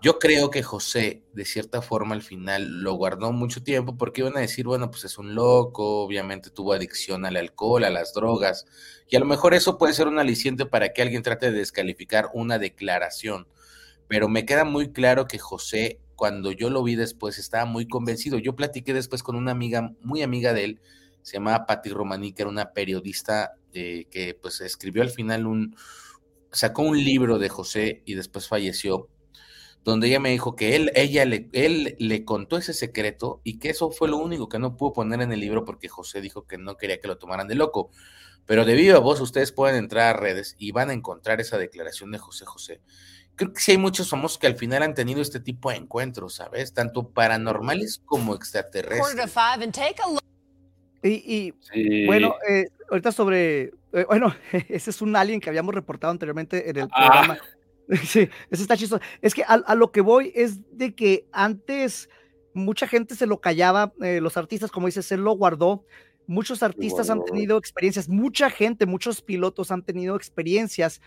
Yo 0.00 0.20
creo 0.20 0.50
que 0.50 0.62
José, 0.62 1.24
de 1.32 1.44
cierta 1.44 1.82
forma, 1.82 2.14
al 2.14 2.22
final 2.22 2.82
lo 2.82 2.92
guardó 2.94 3.32
mucho 3.32 3.64
tiempo 3.64 3.96
porque 3.96 4.20
iban 4.20 4.36
a 4.36 4.40
decir, 4.40 4.64
bueno, 4.64 4.92
pues 4.92 5.04
es 5.04 5.18
un 5.18 5.34
loco, 5.34 6.02
obviamente 6.04 6.50
tuvo 6.50 6.72
adicción 6.72 7.26
al 7.26 7.36
alcohol, 7.36 7.82
a 7.82 7.90
las 7.90 8.14
drogas, 8.14 8.66
y 9.08 9.16
a 9.16 9.18
lo 9.18 9.26
mejor 9.26 9.54
eso 9.54 9.76
puede 9.76 9.94
ser 9.94 10.06
un 10.06 10.20
aliciente 10.20 10.66
para 10.66 10.92
que 10.92 11.02
alguien 11.02 11.24
trate 11.24 11.50
de 11.50 11.58
descalificar 11.58 12.30
una 12.32 12.60
declaración. 12.60 13.48
Pero 14.06 14.28
me 14.28 14.46
queda 14.46 14.64
muy 14.64 14.92
claro 14.92 15.26
que 15.26 15.38
José, 15.38 15.98
cuando 16.14 16.52
yo 16.52 16.70
lo 16.70 16.84
vi 16.84 16.94
después, 16.94 17.36
estaba 17.38 17.64
muy 17.64 17.88
convencido. 17.88 18.38
Yo 18.38 18.54
platiqué 18.54 18.94
después 18.94 19.24
con 19.24 19.34
una 19.34 19.50
amiga, 19.50 19.92
muy 20.00 20.22
amiga 20.22 20.52
de 20.52 20.64
él, 20.64 20.80
se 21.22 21.34
llamaba 21.34 21.66
Patti 21.66 21.90
Romaní, 21.90 22.32
que 22.32 22.42
era 22.42 22.50
una 22.50 22.72
periodista 22.72 23.54
eh, 23.72 24.06
que 24.10 24.34
pues 24.40 24.60
escribió 24.60 25.02
al 25.02 25.10
final 25.10 25.46
un, 25.46 25.76
sacó 26.52 26.82
un 26.82 26.96
libro 27.04 27.38
de 27.38 27.48
José 27.48 28.02
y 28.06 28.14
después 28.14 28.48
falleció, 28.48 29.08
donde 29.84 30.08
ella 30.08 30.20
me 30.20 30.30
dijo 30.30 30.54
que 30.56 30.76
él, 30.76 30.92
ella 30.94 31.24
le, 31.24 31.48
él 31.52 31.96
le 31.98 32.24
contó 32.24 32.56
ese 32.58 32.74
secreto 32.74 33.40
y 33.44 33.58
que 33.58 33.70
eso 33.70 33.90
fue 33.90 34.08
lo 34.08 34.18
único 34.18 34.48
que 34.48 34.58
no 34.58 34.76
pudo 34.76 34.92
poner 34.92 35.20
en 35.22 35.32
el 35.32 35.40
libro 35.40 35.64
porque 35.64 35.88
José 35.88 36.20
dijo 36.20 36.46
que 36.46 36.58
no 36.58 36.76
quería 36.76 37.00
que 37.00 37.08
lo 37.08 37.16
tomaran 37.18 37.48
de 37.48 37.54
loco. 37.54 37.90
Pero 38.44 38.64
de 38.64 38.74
viva 38.74 38.98
voz, 38.98 39.20
ustedes 39.20 39.52
pueden 39.52 39.76
entrar 39.76 40.14
a 40.16 40.18
redes 40.18 40.56
y 40.58 40.72
van 40.72 40.90
a 40.90 40.94
encontrar 40.94 41.40
esa 41.40 41.58
declaración 41.58 42.10
de 42.12 42.18
José 42.18 42.44
José. 42.46 42.80
Creo 43.36 43.52
que 43.52 43.60
sí 43.60 43.72
hay 43.72 43.78
muchos 43.78 44.08
famosos 44.10 44.38
que 44.38 44.46
al 44.46 44.56
final 44.56 44.82
han 44.82 44.94
tenido 44.94 45.20
este 45.20 45.38
tipo 45.38 45.70
de 45.70 45.76
encuentros, 45.76 46.34
¿sabes? 46.36 46.72
Tanto 46.74 47.10
paranormales 47.10 48.00
como 48.04 48.34
extraterrestres. 48.34 49.00
Y, 51.02 51.08
y 51.10 51.54
Sí. 51.72 52.06
bueno, 52.06 52.34
eh, 52.48 52.66
ahorita 52.90 53.12
sobre, 53.12 53.70
eh, 53.92 54.04
bueno, 54.08 54.34
ese 54.68 54.90
es 54.90 55.00
un 55.02 55.14
alien 55.14 55.40
que 55.40 55.50
habíamos 55.50 55.74
reportado 55.74 56.10
anteriormente 56.10 56.68
en 56.70 56.76
el 56.78 56.88
Ah. 56.90 57.36
Sí, 58.04 58.28
eso 58.50 58.62
está 58.62 58.76
chistoso. 58.76 59.02
Es 59.22 59.34
que 59.34 59.42
a, 59.42 59.54
a 59.54 59.74
lo 59.74 59.90
que 59.92 60.00
voy 60.02 60.30
es 60.34 60.60
de 60.76 60.94
que 60.94 61.26
antes 61.32 62.08
mucha 62.52 62.86
gente 62.86 63.14
se 63.14 63.26
lo 63.26 63.40
callaba, 63.40 63.92
eh, 64.02 64.20
los 64.20 64.36
artistas, 64.36 64.70
como 64.70 64.86
dices, 64.86 65.10
él 65.12 65.20
lo 65.22 65.32
guardó. 65.32 65.84
Muchos 66.26 66.62
artistas 66.62 67.08
han 67.08 67.24
tenido 67.24 67.56
experiencias, 67.56 68.08
mucha 68.08 68.50
gente, 68.50 68.84
muchos 68.84 69.22
pilotos 69.22 69.70
han 69.70 69.82
tenido 69.82 70.14
experiencias, 70.16 71.00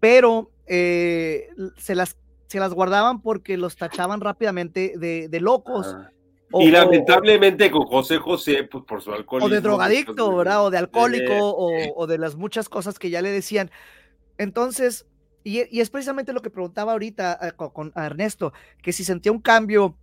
pero 0.00 0.50
eh, 0.66 1.48
se, 1.76 1.94
las, 1.94 2.16
se 2.48 2.58
las 2.58 2.74
guardaban 2.74 3.22
porque 3.22 3.56
los 3.56 3.76
tachaban 3.76 4.20
rápidamente 4.20 4.94
de, 4.96 5.28
de 5.28 5.40
locos. 5.40 5.94
Ah. 5.96 6.10
o- 6.50 6.62
y 6.62 6.70
lamentablemente 6.72 7.70
con 7.70 7.86
José 7.86 8.16
José, 8.18 8.64
pues 8.64 8.82
por 8.84 9.00
su 9.02 9.12
alcoholismo. 9.12 9.46
o 9.46 9.54
de 9.54 9.60
drogadicto, 9.60 10.34
¿verdad? 10.34 10.64
O 10.64 10.70
de 10.70 10.78
alcohólico, 10.78 11.70
Eh, 11.72 11.92
o, 11.94 12.02
o 12.02 12.06
de 12.08 12.18
las 12.18 12.34
muchas 12.34 12.68
cosas 12.68 12.98
que 12.98 13.10
ya 13.10 13.22
le 13.22 13.30
decían. 13.30 13.70
Entonces, 14.38 15.06
y, 15.44 15.62
y 15.74 15.80
es 15.80 15.90
precisamente 15.90 16.32
lo 16.32 16.42
que 16.42 16.50
preguntaba 16.50 16.92
ahorita 16.92 17.38
eh, 17.42 17.52
con, 17.52 17.70
con 17.70 17.92
a 17.94 18.06
Ernesto, 18.06 18.52
que 18.82 18.92
si 18.92 19.04
sentía 19.04 19.32
un 19.32 19.40
cambio 19.40 19.96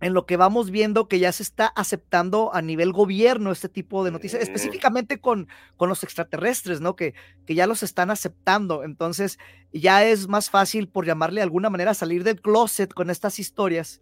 en 0.00 0.14
lo 0.14 0.26
que 0.26 0.36
vamos 0.36 0.72
viendo 0.72 1.06
que 1.06 1.20
ya 1.20 1.30
se 1.30 1.44
está 1.44 1.66
aceptando 1.68 2.52
a 2.52 2.60
nivel 2.60 2.92
gobierno 2.92 3.52
este 3.52 3.68
tipo 3.68 4.02
de 4.04 4.10
noticias, 4.10 4.40
Eh. 4.40 4.44
específicamente 4.44 5.20
con, 5.20 5.46
con 5.76 5.88
los 5.88 6.02
extraterrestres, 6.02 6.80
¿no? 6.80 6.96
Que, 6.96 7.14
que 7.46 7.54
ya 7.54 7.68
los 7.68 7.84
están 7.84 8.10
aceptando. 8.10 8.82
Entonces, 8.82 9.38
ya 9.72 10.04
es 10.04 10.26
más 10.26 10.50
fácil, 10.50 10.88
por 10.88 11.06
llamarle 11.06 11.38
de 11.40 11.44
alguna 11.44 11.70
manera, 11.70 11.94
salir 11.94 12.24
del 12.24 12.40
closet 12.40 12.92
con 12.92 13.10
estas 13.10 13.38
historias 13.38 14.00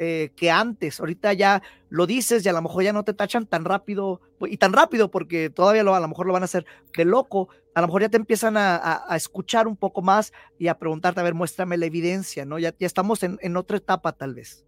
eh, 0.00 0.30
que 0.34 0.50
antes. 0.50 0.98
Ahorita 0.98 1.32
ya 1.34 1.62
lo 1.90 2.06
dices 2.06 2.44
y 2.44 2.48
a 2.48 2.52
lo 2.52 2.62
mejor 2.62 2.82
ya 2.82 2.92
no 2.92 3.04
te 3.04 3.14
tachan 3.14 3.46
tan 3.46 3.64
rápido 3.64 4.20
y 4.40 4.56
tan 4.56 4.72
rápido 4.72 5.10
porque 5.10 5.50
todavía 5.50 5.84
lo, 5.84 5.94
a 5.94 6.00
lo 6.00 6.08
mejor 6.08 6.26
lo 6.26 6.32
van 6.32 6.42
a 6.42 6.46
hacer 6.46 6.64
de 6.96 7.04
loco. 7.04 7.48
A 7.74 7.80
lo 7.82 7.86
mejor 7.86 8.02
ya 8.02 8.08
te 8.08 8.16
empiezan 8.16 8.56
a, 8.56 9.04
a- 9.08 9.16
escuchar 9.16 9.68
un 9.68 9.76
poco 9.76 10.02
más 10.02 10.32
y 10.58 10.68
a 10.68 10.78
preguntarte, 10.78 11.20
a 11.20 11.22
ver, 11.22 11.34
muéstrame 11.34 11.76
la 11.76 11.86
evidencia, 11.86 12.44
¿no? 12.46 12.58
Ya, 12.58 12.74
ya 12.78 12.86
estamos 12.86 13.22
en, 13.22 13.38
en 13.42 13.56
otra 13.56 13.76
etapa 13.76 14.12
tal 14.12 14.34
vez. 14.34 14.64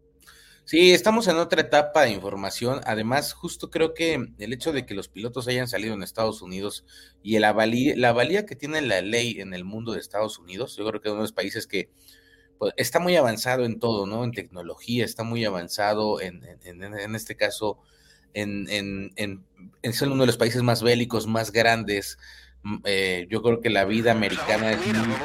Sí, 0.64 0.93
estamos 0.93 1.26
en 1.26 1.37
otra 1.39 1.62
etapa 1.62 2.03
de 2.03 2.11
información. 2.12 2.80
Además, 2.85 3.33
justo 3.33 3.68
creo 3.70 3.95
que 3.95 4.28
el 4.39 4.53
hecho 4.53 4.72
de 4.72 4.87
que 4.87 4.95
los 4.95 5.09
pilotos 5.09 5.49
hayan 5.49 5.66
salido 5.66 5.95
en 5.95 6.03
Estados 6.05 6.41
Unidos 6.41 6.85
y 7.22 7.39
la 7.41 7.53
valía, 7.53 7.95
la 7.97 8.12
valía 8.12 8.47
que 8.47 8.55
tiene 8.55 8.80
la 8.80 9.01
ley 9.01 9.41
en 9.41 9.55
el 9.55 9.64
mundo 9.64 9.93
de 9.93 9.99
Estados 9.99 10.39
Unidos, 10.39 10.76
yo 10.76 10.87
creo 10.87 11.01
que 11.01 11.09
es 11.09 11.12
uno 11.12 11.22
de 11.22 11.24
los 11.24 11.33
países 11.33 11.66
que 11.66 11.91
pues, 12.63 12.75
está 12.77 13.01
muy 13.01 13.17
avanzado 13.17 13.65
en 13.65 13.81
todo, 13.81 14.07
¿no? 14.07 14.23
En 14.23 14.31
tecnología, 14.31 15.05
está 15.05 15.25
muy 15.25 15.45
avanzado 15.45 16.21
en, 16.21 16.45
en, 16.63 16.85
en- 16.85 16.97
en 16.97 17.15
este 17.17 17.35
caso, 17.35 17.81
en, 18.35 18.69
en, 18.71 19.13
en- 19.17 19.45
es 19.83 20.01
uno 20.03 20.19
de 20.23 20.27
los 20.27 20.37
países 20.37 20.63
más 20.63 20.81
bélicos, 20.81 21.27
más 21.27 21.51
grandes. 21.51 22.19
Mm, 22.63 22.77
eh, 22.85 23.27
yo 23.29 23.43
creo 23.43 23.61
que 23.61 23.69
la 23.69 23.85
vida 23.85 24.13
americana 24.13 24.71
es 24.71 24.79
muy... 24.87 25.17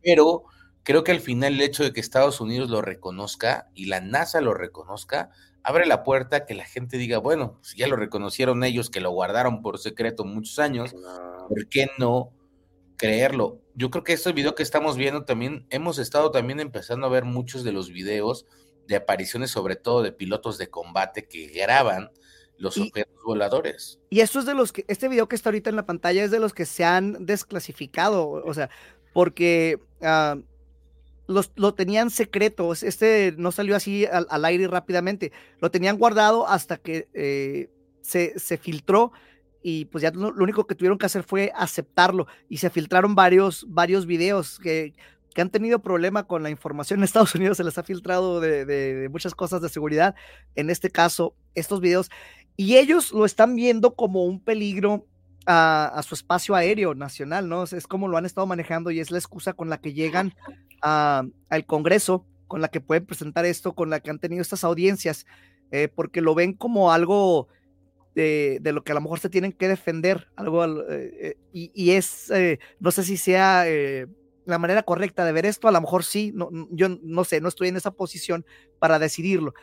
Pero 0.00 0.44
creo 0.84 1.02
que 1.02 1.10
al 1.10 1.18
final 1.20 1.54
el 1.54 1.60
hecho 1.62 1.82
de 1.82 1.92
que 1.92 1.98
Estados 1.98 2.40
Unidos 2.40 2.70
lo 2.70 2.82
reconozca 2.82 3.68
y 3.74 3.86
la 3.86 4.00
NASA 4.00 4.40
lo 4.40 4.54
reconozca, 4.54 5.30
abre 5.64 5.86
la 5.86 6.04
puerta 6.04 6.36
a 6.36 6.46
que 6.46 6.54
la 6.54 6.66
gente 6.66 6.98
diga, 6.98 7.18
bueno, 7.18 7.58
si 7.62 7.78
ya 7.78 7.88
lo 7.88 7.96
reconocieron 7.96 8.62
ellos, 8.62 8.90
que 8.90 9.00
lo 9.00 9.10
guardaron 9.10 9.60
por 9.60 9.80
secreto 9.80 10.24
muchos 10.24 10.60
años. 10.60 10.92
¿por 11.48 11.68
qué 11.68 11.88
no 11.98 12.30
creerlo? 12.96 13.60
Yo 13.76 13.90
creo 13.90 14.02
que 14.04 14.14
este 14.14 14.32
video 14.32 14.54
que 14.54 14.62
estamos 14.62 14.96
viendo 14.96 15.24
también, 15.24 15.66
hemos 15.70 15.98
estado 15.98 16.30
también 16.30 16.60
empezando 16.60 17.06
a 17.06 17.10
ver 17.10 17.24
muchos 17.24 17.62
de 17.62 17.72
los 17.72 17.90
videos 17.92 18.46
de 18.88 18.96
apariciones, 18.96 19.50
sobre 19.50 19.76
todo 19.76 20.02
de 20.02 20.12
pilotos 20.12 20.56
de 20.58 20.68
combate 20.68 21.26
que 21.28 21.46
graban 21.48 22.10
los 22.56 22.76
Y- 22.78 22.88
objetos 22.88 23.22
voladores. 23.24 24.00
Y 24.08 24.20
eso 24.20 24.38
es 24.38 24.46
de 24.46 24.54
los 24.54 24.72
que, 24.72 24.84
este 24.88 25.08
video 25.08 25.28
que 25.28 25.36
está 25.36 25.50
ahorita 25.50 25.68
en 25.68 25.76
la 25.76 25.84
pantalla 25.84 26.24
es 26.24 26.30
de 26.30 26.40
los 26.40 26.54
que 26.54 26.64
se 26.64 26.84
han 26.84 27.26
desclasificado, 27.26 28.30
o 28.30 28.54
sea, 28.54 28.70
porque 29.12 29.78
ah, 30.00 30.38
los, 31.26 31.50
lo 31.56 31.74
tenían 31.74 32.08
secreto, 32.08 32.72
es- 32.72 32.82
este 32.82 33.34
no 33.36 33.52
salió 33.52 33.76
así 33.76 34.06
al, 34.06 34.26
al 34.30 34.44
aire 34.46 34.68
rápidamente, 34.68 35.32
lo 35.60 35.70
tenían 35.70 35.98
guardado 35.98 36.48
hasta 36.48 36.78
que 36.78 37.08
eh, 37.12 37.68
se, 38.00 38.38
se 38.38 38.56
filtró 38.56 39.12
y 39.68 39.86
pues 39.86 40.02
ya 40.02 40.12
lo, 40.12 40.30
lo 40.30 40.44
único 40.44 40.64
que 40.68 40.76
tuvieron 40.76 40.96
que 40.96 41.06
hacer 41.06 41.24
fue 41.24 41.50
aceptarlo 41.56 42.28
y 42.48 42.58
se 42.58 42.70
filtraron 42.70 43.16
varios, 43.16 43.66
varios 43.68 44.06
videos 44.06 44.60
que, 44.60 44.92
que 45.34 45.40
han 45.42 45.50
tenido 45.50 45.80
problema 45.80 46.22
con 46.28 46.44
la 46.44 46.50
información 46.50 47.00
en 47.00 47.04
Estados 47.04 47.34
Unidos, 47.34 47.56
se 47.56 47.64
les 47.64 47.76
ha 47.76 47.82
filtrado 47.82 48.38
de, 48.40 48.64
de- 48.64 48.94
de 48.94 49.08
muchas 49.08 49.34
cosas 49.34 49.60
de 49.62 49.68
seguridad, 49.68 50.14
en 50.54 50.70
este 50.70 50.90
caso, 50.90 51.34
estos 51.56 51.80
videos, 51.80 52.10
y 52.56 52.76
ellos 52.76 53.10
lo 53.12 53.24
están 53.24 53.56
viendo 53.56 53.96
como 53.96 54.24
un 54.24 54.38
peligro 54.38 55.04
a, 55.46 55.86
a 55.86 56.02
su 56.04 56.14
espacio 56.14 56.54
aéreo 56.54 56.94
nacional, 56.94 57.48
¿no? 57.48 57.64
Es, 57.64 57.86
como 57.88 58.06
lo 58.06 58.16
han 58.18 58.24
estado 58.26 58.46
manejando 58.46 58.92
y 58.92 59.00
es 59.00 59.10
la 59.10 59.18
excusa 59.18 59.52
con 59.52 59.68
la 59.68 59.78
que 59.80 59.92
llegan 59.94 60.32
a- 60.80 61.24
al 61.50 61.66
Congreso, 61.66 62.24
con 62.46 62.60
la 62.60 62.68
que 62.68 62.80
pueden 62.80 63.04
presentar 63.04 63.44
esto, 63.46 63.74
con 63.74 63.90
la 63.90 63.98
que 63.98 64.10
han 64.10 64.20
tenido 64.20 64.42
estas 64.42 64.62
audiencias, 64.62 65.26
eh, 65.72 65.88
porque 65.92 66.20
lo 66.20 66.36
ven 66.36 66.52
como 66.52 66.92
algo 66.92 67.48
de, 68.16 68.58
de 68.60 68.72
lo 68.72 68.82
que 68.82 68.90
a 68.92 68.96
lo 68.96 69.00
mejor 69.02 69.20
se 69.20 69.30
tienen 69.30 69.52
que 69.52 69.68
defender, 69.68 70.26
algo, 70.36 70.62
al- 70.62 70.84
eh, 70.90 71.10
eh, 71.20 71.34
y, 71.52 71.70
y 71.74 71.92
es, 71.92 72.30
eh, 72.30 72.58
no 72.80 72.90
sé 72.90 73.04
si 73.04 73.16
sea 73.16 73.68
eh, 73.68 74.06
la 74.46 74.58
manera 74.58 74.82
correcta 74.82 75.24
de 75.24 75.32
ver 75.32 75.46
esto, 75.46 75.68
a 75.68 75.72
lo 75.72 75.80
mejor 75.80 76.02
sí, 76.04 76.32
no- 76.34 76.50
yo 76.70 76.88
no 77.02 77.24
sé, 77.24 77.40
no 77.40 77.48
estoy 77.48 77.68
en 77.68 77.76
esa 77.76 77.92
posición 77.92 78.44
para 78.80 78.98
decidirlo, 78.98 79.54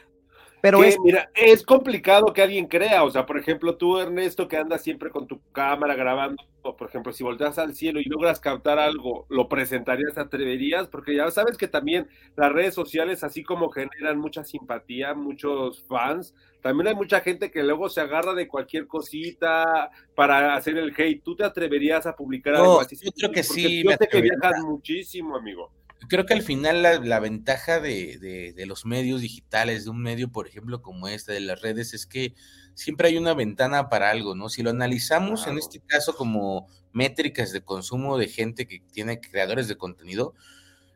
pero 0.63 0.79
Que, 0.79 0.87
es 0.87 0.97
Mira, 1.03 1.29
es 1.35 1.61
complicado 1.61 2.27
que 2.33 2.41
alguien 2.41 2.67
crea, 2.67 3.03
o 3.03 3.11
sea, 3.11 3.25
por 3.25 3.37
ejemplo, 3.37 3.75
tú, 3.75 3.99
Ernesto, 3.99 4.47
que 4.47 4.55
andas 4.55 4.81
siempre 4.81 5.09
con 5.09 5.27
tu 5.27 5.41
cámara 5.51 5.93
grabando, 5.93 6.41
o 6.61 6.77
por 6.77 6.87
ejemplo, 6.87 7.11
si 7.11 7.21
volteas 7.21 7.59
al 7.59 7.75
cielo 7.75 7.99
y 7.99 8.05
logras 8.05 8.39
captar 8.39 8.79
algo, 8.79 9.25
¿lo 9.27 9.49
presentarías, 9.49 10.13
te 10.13 10.21
atreverías? 10.21 10.87
Porque 10.87 11.17
ya 11.17 11.29
sabes 11.31 11.57
que 11.57 11.67
también 11.67 12.07
las 12.37 12.49
redes 12.53 12.73
sociales, 12.73 13.25
así 13.25 13.43
como 13.43 13.71
generan 13.71 14.17
mucha 14.17 14.45
simpatía, 14.45 15.13
muchos 15.13 15.83
fans, 15.85 16.33
también 16.61 16.87
hay 16.87 16.95
mucha 16.95 17.19
gente 17.19 17.51
que 17.51 17.61
luego 17.61 17.89
se 17.89 17.99
agarra 17.99 18.33
de 18.33 18.47
cualquier 18.47 18.87
cosita 18.87 19.91
para 20.15 20.55
hacer 20.55 20.77
el 20.77 20.93
hate. 20.97 21.21
¿Tú 21.21 21.35
te 21.35 21.43
atreverías 21.43 22.05
a 22.05 22.15
publicar 22.15 22.53
No, 22.53 22.59
algo 22.59 22.79
así? 22.79 22.95
yo 22.95 23.11
creo 23.11 23.31
que 23.31 23.43
Porque 23.43 23.59
sí 23.59 23.83
Yo 23.83 23.89
me 23.89 23.97
sé 23.97 24.07
que 24.07 24.21
viajas 24.21 24.63
muchísimo, 24.63 25.35
amigo. 25.35 25.73
Creo 26.09 26.25
que 26.25 26.33
al 26.33 26.41
final 26.43 26.81
la, 26.83 26.99
la 26.99 27.19
ventaja 27.19 27.79
de, 27.79 28.17
de- 28.19 28.53
de 28.53 28.65
los 28.65 28.85
medios 28.85 29.21
digitales, 29.21 29.85
de 29.85 29.89
un 29.91 30.01
medio, 30.01 30.31
por 30.31 30.47
ejemplo, 30.47 30.81
como 30.81 31.07
este 31.07 31.33
de 31.33 31.39
las 31.41 31.61
redes, 31.61 31.93
es 31.93 32.05
que 32.05 32.33
siempre 32.75 33.07
hay 33.09 33.17
una 33.17 33.33
ventana 33.33 33.89
para 33.89 34.09
algo, 34.11 34.35
¿no? 34.35 34.49
Si 34.49 34.63
lo 34.63 34.69
analizamos 34.71 35.47
en 35.47 35.57
este 35.57 35.79
caso 35.81 36.15
como 36.15 36.67
métricas 36.91 37.51
de 37.51 37.61
consumo 37.63 38.17
de 38.17 38.27
gente 38.27 38.67
que 38.67 38.81
tiene 38.91 39.19
creadores 39.19 39.67
de 39.67 39.77
contenido, 39.77 40.33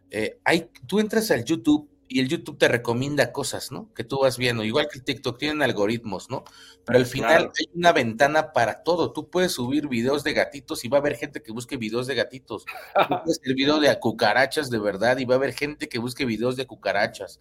eh, 0.09 0.39
hay, 0.45 0.69
tú 0.87 0.99
entras 0.99 1.31
al 1.31 1.43
YouTube 1.45 1.89
y 2.09 2.19
el 2.21 2.29
YouTube 2.29 2.57
te 2.57 2.67
recomienda 2.67 3.31
cosas, 3.31 3.71
¿no? 3.71 3.93
Que 3.93 4.03
tú 4.03 4.19
vas 4.21 4.37
viendo, 4.37 4.63
igual 4.63 4.87
que 4.91 4.99
el 4.99 5.03
TikTok 5.03 5.37
tienen 5.37 5.61
algoritmos, 5.61 6.29
¿no? 6.29 6.43
Pero 6.85 6.99
al 6.99 7.05
final 7.05 7.37
Claro. 7.37 7.53
hay 7.59 7.65
una 7.77 7.91
ventana 7.91 8.53
para 8.53 8.83
todo. 8.83 9.11
Tú 9.11 9.29
puedes 9.29 9.51
subir 9.51 9.87
videos 9.87 10.23
de 10.23 10.33
gatitos 10.33 10.85
y 10.85 10.87
va 10.87 10.97
a 10.97 11.01
haber 11.01 11.15
gente 11.17 11.41
que 11.43 11.51
busque 11.51 11.75
videos 11.77 12.07
de 12.07 12.15
gatitos. 12.15 12.65
Tú 12.65 12.71
puedes 13.25 13.39
hacer 13.39 13.53
video 13.55 13.79
de 13.79 13.99
cucarachas 13.99 14.69
de 14.69 14.79
verdad 14.79 15.17
y 15.17 15.25
va 15.25 15.35
a 15.35 15.37
haber 15.37 15.53
gente 15.53 15.89
que 15.89 15.99
busque 15.99 16.25
videos 16.25 16.55
de 16.55 16.65
cucarachas. 16.65 17.39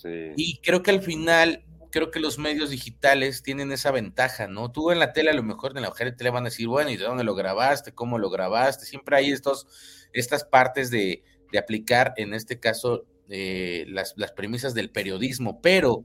Sí. 0.00 0.32
Y 0.36 0.58
creo 0.62 0.82
que 0.82 0.90
al 0.92 1.02
final, 1.02 1.64
creo 1.90 2.10
que 2.10 2.20
los 2.20 2.38
medios 2.38 2.70
digitales 2.70 3.42
tienen 3.42 3.70
esa 3.72 3.90
ventaja, 3.90 4.46
¿no? 4.48 4.72
Tú 4.72 4.90
en 4.90 4.98
la 4.98 5.12
tele, 5.12 5.30
a 5.30 5.34
lo 5.34 5.42
mejor 5.42 5.72
en 5.76 5.82
la 5.82 5.88
mujer 5.90 6.10
de 6.10 6.16
tele 6.16 6.30
van 6.30 6.44
a 6.44 6.50
decir, 6.50 6.68
bueno, 6.68 6.90
¿y 6.90 6.96
de 6.96 7.04
dónde 7.04 7.24
lo 7.24 7.34
grabaste? 7.34 7.92
¿Cómo 7.92 8.18
lo 8.18 8.30
grabaste? 8.30 8.86
Siempre 8.86 9.16
hay 9.16 9.30
estos, 9.30 9.66
estas 10.12 10.44
partes 10.44 10.90
de, 10.90 11.22
de 11.52 11.58
aplicar, 11.58 12.14
en 12.16 12.32
este 12.34 12.58
caso, 12.58 13.04
eh, 13.28 13.84
las, 13.88 14.14
las 14.16 14.32
premisas 14.32 14.74
del 14.74 14.90
periodismo, 14.90 15.60
pero 15.60 16.04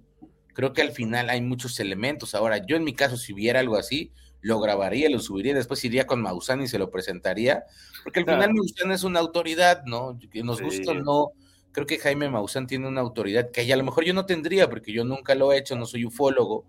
creo 0.54 0.74
que 0.74 0.82
al 0.82 0.92
final 0.92 1.30
hay 1.30 1.42
muchos 1.42 1.80
elementos. 1.80 2.36
Ahora, 2.36 2.66
yo 2.66 2.76
en 2.76 2.84
mi 2.84 2.94
caso, 2.94 3.18
si 3.18 3.34
hubiera 3.34 3.60
algo 3.60 3.78
así, 3.78 4.12
lo 4.42 4.60
grabaría, 4.60 5.10
lo 5.10 5.20
subiría, 5.20 5.54
después 5.54 5.84
iría 5.86 6.08
con 6.08 6.22
Maussan 6.22 6.62
y 6.64 6.68
se 6.68 6.80
lo 6.80 6.90
presentaría, 6.90 7.64
porque 8.04 8.20
al 8.20 8.26
final 8.26 8.40
Claro. 8.40 8.54
Maussan 8.56 8.92
es 8.92 9.04
una 9.04 9.20
autoridad, 9.20 9.84
¿no? 9.86 10.18
Que 10.32 10.44
nos 10.44 10.62
gusta 10.62 10.92
o 10.92 10.96
Sí. 10.96 11.02
no, 11.04 11.32
creo 11.72 11.86
que 11.86 12.00
Jaime 12.00 12.28
Maussan 12.30 12.66
tiene 12.68 12.88
una 12.88 13.02
autoridad 13.02 13.52
que 13.52 13.72
a 13.72 13.78
lo 13.78 13.84
mejor 13.84 14.04
yo 14.04 14.14
no 14.16 14.26
tendría, 14.26 14.68
porque 14.70 14.92
yo 14.92 15.04
nunca 15.06 15.36
lo 15.36 15.54
he 15.54 15.58
hecho, 15.60 15.76
no 15.76 15.86
soy 15.86 16.06
ufólogo, 16.06 16.66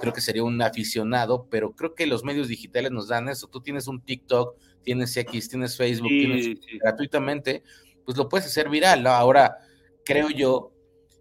creo 0.00 0.12
que 0.12 0.20
sería 0.20 0.44
un 0.44 0.62
aficionado, 0.62 1.48
pero 1.50 1.72
creo 1.72 1.94
que 1.94 2.06
los 2.06 2.22
medios 2.24 2.46
digitales 2.48 2.92
nos 2.92 3.08
dan 3.08 3.28
eso. 3.28 3.48
Tú 3.48 3.60
tienes 3.60 3.88
un 3.88 4.00
TikTok, 4.00 4.56
tienes 4.84 5.14
X, 5.16 5.48
tienes 5.48 5.76
Facebook, 5.76 6.08
tienes 6.08 6.44
Sí, 6.44 6.60
sí. 6.64 6.78
gratuitamente, 6.78 7.64
pues 8.04 8.16
lo 8.16 8.28
puedes 8.28 8.46
hacer 8.46 8.68
viral, 8.70 9.02
¿no? 9.02 9.10
Ahora, 9.10 9.58
creo 10.06 10.30
yo 10.30 10.72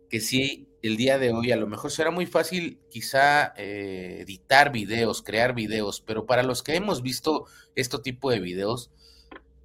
que 0.10 0.22
sí, 0.22 0.70
el 0.82 0.96
día 0.96 1.18
de 1.18 1.32
hoy 1.32 1.52
a 1.52 1.58
lo 1.58 1.68
mejor 1.68 1.92
será 1.92 2.12
muy 2.12 2.28
fácil 2.28 2.80
quizá 2.90 3.54
eh, 3.58 4.20
editar 4.22 4.72
videos, 4.72 5.24
crear 5.24 5.56
videos, 5.56 6.00
pero 6.00 6.26
para 6.26 6.44
los 6.44 6.62
que 6.64 6.76
hemos 6.76 7.02
visto 7.02 7.48
este 7.76 7.98
tipo 8.00 8.30
de 8.30 8.40
videos, 8.40 8.92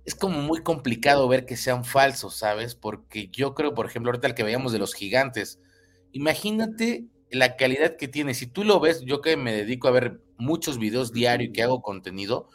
es 0.06 0.14
como 0.14 0.40
muy 0.40 0.62
complicado 0.62 1.28
ver 1.28 1.44
que 1.44 1.58
sean 1.58 1.84
falsos, 1.84 2.34
¿sabes? 2.34 2.74
Porque 2.74 3.28
yo 3.28 3.54
creo, 3.54 3.74
por 3.74 3.86
ejemplo, 3.86 4.10
ahorita 4.10 4.28
el 4.28 4.34
que 4.34 4.42
veíamos 4.42 4.72
de 4.72 4.78
los 4.78 4.94
gigantes, 4.94 5.60
imagínate 6.12 7.04
la 7.30 7.56
calidad 7.56 7.96
que 7.96 8.08
tiene. 8.08 8.32
Si 8.32 8.46
tú 8.46 8.64
lo 8.64 8.80
ves, 8.80 9.02
yo 9.02 9.20
que 9.20 9.36
me 9.36 9.52
dedico 9.52 9.88
a 9.88 9.92
ver 9.92 10.20
muchos 10.38 10.78
videos 10.78 11.12
diario 11.12 11.48
y 11.48 11.52
que 11.52 11.62
hago 11.62 11.82
contenido, 11.82 12.48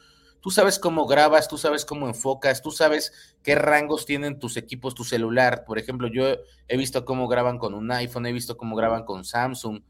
tú 0.46 0.52
sabes 0.52 0.78
cómo 0.78 1.08
grabas, 1.08 1.48
tú 1.48 1.58
sabes 1.58 1.86
cómo 1.86 2.06
enfocas, 2.08 2.62
tú 2.62 2.70
sabes 2.70 3.12
qué 3.42 3.56
rangos 3.56 4.06
tienen 4.06 4.38
tus 4.38 4.58
equipos, 4.58 4.94
tu 4.94 5.04
celular. 5.04 5.64
Por 5.66 5.80
ejemplo, 5.80 6.08
yo 6.08 6.38
he 6.68 6.78
visto 6.78 7.04
cómo 7.04 7.28
graban 7.28 7.58
con 7.58 7.74
un 7.74 7.92
iPhone, 7.92 8.28
he 8.28 8.32
visto 8.32 8.56
cómo 8.56 8.76
graban 8.76 9.06
con 9.06 9.26
Samsung. 9.26 9.82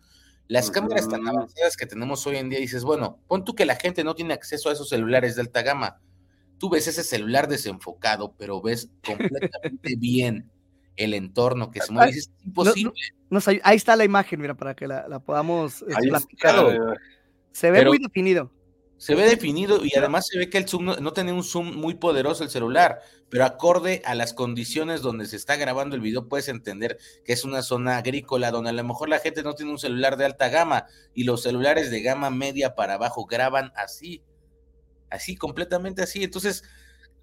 Las 0.47 0.71
cámaras 0.71 1.09
tan 1.09 1.27
avanzadas 1.27 1.75
que 1.75 1.85
tenemos 1.85 2.25
hoy 2.25 2.37
en 2.37 2.49
día, 2.49 2.59
dices, 2.59 2.85
bueno, 2.85 3.19
pon 3.27 3.43
tú 3.43 3.53
que 3.53 3.65
la 3.65 3.75
gente 3.75 4.05
no 4.05 4.15
tiene 4.15 4.33
acceso 4.33 4.69
a 4.69 4.71
esos 4.71 4.87
celulares 4.87 5.35
de 5.35 5.41
alta 5.41 5.61
gama. 5.61 5.99
Tú 6.57 6.69
ves 6.69 6.87
ese 6.87 7.03
celular 7.03 7.49
desenfocado, 7.49 8.33
pero 8.37 8.61
ves 8.61 8.89
completamente 9.05 9.95
bien 9.97 10.49
el 10.95 11.15
entorno 11.15 11.69
que 11.69 11.81
se 11.81 11.91
mueve. 11.91 12.11
es 12.11 12.31
imposible. 12.45 12.93
ahí 13.61 13.75
está 13.75 13.97
la 13.97 14.05
imagen, 14.05 14.39
mira, 14.39 14.53
para 14.53 14.73
que 14.73 14.87
la, 14.87 15.19
podamos 15.19 15.81
eh, 15.81 15.87
platicar. 16.01 16.77
Se 17.51 17.71
ve 17.71 17.83
muy 17.83 17.97
definido. 17.97 18.53
Se 19.05 19.13
ve 19.13 19.29
definido 19.29 19.85
y 19.85 19.95
además 19.95 20.25
se 20.27 20.39
ve 20.39 20.49
que 20.49 20.57
el 20.57 20.67
zoom 20.67 20.85
no, 20.85 21.13
tiene 21.13 21.31
un 21.31 21.43
zoom 21.43 21.75
muy 21.75 21.93
poderoso 21.93 22.43
el 22.43 22.49
celular, 22.49 23.01
pero 23.29 23.45
acorde 23.45 24.01
a 24.03 24.15
las 24.15 24.33
condiciones 24.33 25.03
donde 25.03 25.27
se 25.27 25.35
está 25.35 25.57
grabando 25.57 25.95
el 25.95 26.01
video, 26.01 26.27
puedes 26.27 26.47
entender 26.47 26.97
que 27.23 27.33
es 27.33 27.45
una 27.45 27.61
zona 27.61 27.97
agrícola 27.97 28.49
donde 28.49 28.71
a 28.71 28.73
lo 28.73 28.83
mejor 28.83 29.09
la 29.09 29.19
gente 29.19 29.43
no 29.43 29.53
tiene 29.53 29.71
un 29.71 29.77
celular 29.77 30.17
de 30.17 30.25
alta 30.25 30.49
gama 30.49 30.87
y 31.13 31.23
los 31.23 31.43
celulares 31.43 31.91
de 31.91 32.01
gama 32.01 32.31
media 32.31 32.73
para 32.73 32.95
abajo 32.95 33.25
graban 33.27 33.71
así, 33.75 34.23
así, 35.11 35.35
completamente 35.35 36.01
así. 36.01 36.23
Entonces, 36.23 36.63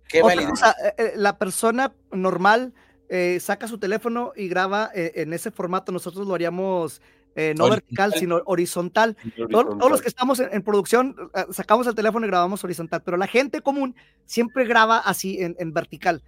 ¿qué 0.06 0.22
vale? 0.22 0.44
Eh, 0.44 0.94
eh, 0.98 1.12
la 1.16 1.36
persona 1.36 1.96
normal 2.12 2.74
eh, 3.08 3.40
saca 3.40 3.66
su 3.66 3.78
teléfono 3.78 4.32
y 4.36 4.46
graba 4.46 4.88
en 4.94 5.32
ese 5.32 5.50
formato, 5.50 5.90
nosotros 5.90 6.28
lo 6.28 6.34
haríamos 6.34 7.02
eh, 7.34 7.54
no 7.56 7.68
vertical, 7.68 8.14
sino 8.14 8.42
horizontal. 8.46 9.16
Todos, 9.50 9.90
los 9.90 10.02
que 10.02 10.08
estamos 10.08 10.40
en, 10.40 10.62
producción 10.62 11.16
eh, 11.34 11.44
sacamos 11.50 11.86
el 11.86 11.94
teléfono 11.94 12.26
y 12.26 12.28
grabamos 12.28 12.62
horizontal, 12.64 13.02
pero 13.04 13.16
la 13.16 13.26
gente 13.26 13.60
común 13.60 13.94
siempre 14.24 14.64
graba 14.64 14.98
así 14.98 15.38
en, 15.40 15.72
vertical. 15.72 16.22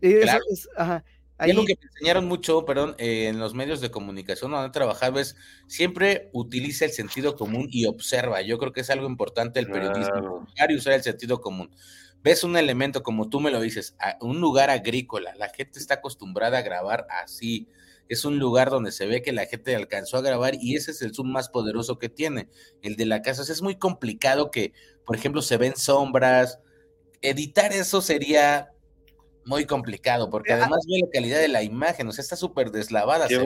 Claro. 0.00 0.44
Es, 0.50 0.68
Ahí... 1.36 1.50
que 1.50 1.74
me 1.80 1.88
enseñaron 1.92 2.26
mucho, 2.26 2.64
perdón, 2.64 2.94
eh, 2.98 3.26
en 3.28 3.40
los 3.40 3.54
medios 3.54 3.80
de 3.80 3.90
comunicación 3.90 4.52
donde 4.52 4.68
he 4.68 4.70
trabajado 4.70 5.18
es 5.18 5.36
siempre 5.66 6.30
utiliza 6.32 6.84
el 6.84 6.92
sentido 6.92 7.34
común 7.36 7.66
y 7.70 7.86
observa. 7.86 8.40
Yo 8.42 8.58
creo 8.58 8.72
que 8.72 8.82
es 8.82 8.90
algo 8.90 9.08
importante 9.08 9.58
el 9.58 9.66
periodismo, 9.66 10.46
y 10.68 10.76
usar 10.76 10.92
el 10.92 11.02
sentido 11.02 11.40
común. 11.40 11.70
Ves 12.22 12.44
un 12.44 12.56
elemento 12.56 13.02
como 13.02 13.28
tú 13.28 13.40
me 13.40 13.50
lo 13.50 13.60
dices, 13.60 13.96
un 14.20 14.40
lugar 14.40 14.70
agrícola, 14.70 15.34
la 15.36 15.48
gente 15.48 15.78
está 15.78 15.94
acostumbrada 15.94 16.58
a 16.58 16.62
grabar 16.62 17.06
así, 17.10 17.68
es 18.08 18.24
un 18.24 18.38
lugar 18.38 18.70
donde 18.70 18.92
se 18.92 19.06
ve 19.06 19.22
que 19.22 19.32
la 19.32 19.46
gente 19.46 19.74
alcanzó 19.74 20.18
a 20.18 20.22
grabar 20.22 20.54
y 20.60 20.76
ese 20.76 20.90
es 20.90 21.02
el 21.02 21.14
zoom 21.14 21.30
más 21.32 21.48
poderoso 21.48 21.98
que 21.98 22.08
tiene, 22.08 22.48
el 22.82 22.96
de 22.96 23.06
la 23.06 23.22
casa. 23.22 23.42
es 23.42 23.62
muy 23.62 23.76
complicado 23.76 24.50
que, 24.50 24.72
por 25.06 25.16
ejemplo, 25.16 25.42
se 25.42 25.56
ven 25.56 25.76
sombras. 25.76 26.60
Editar 27.22 27.72
eso 27.72 28.02
sería 28.02 28.70
muy 29.46 29.64
complicado, 29.64 30.30
porque 30.30 30.52
eh, 30.52 30.56
además 30.56 30.80
ve 30.86 31.00
la 31.02 31.10
calidad 31.10 31.40
de 31.40 31.48
la 31.48 31.62
imagen, 31.62 32.08
o 32.08 32.12
sea, 32.12 32.22
está 32.22 32.36
súper 32.36 32.70
deslavada. 32.70 33.28
se 33.28 33.38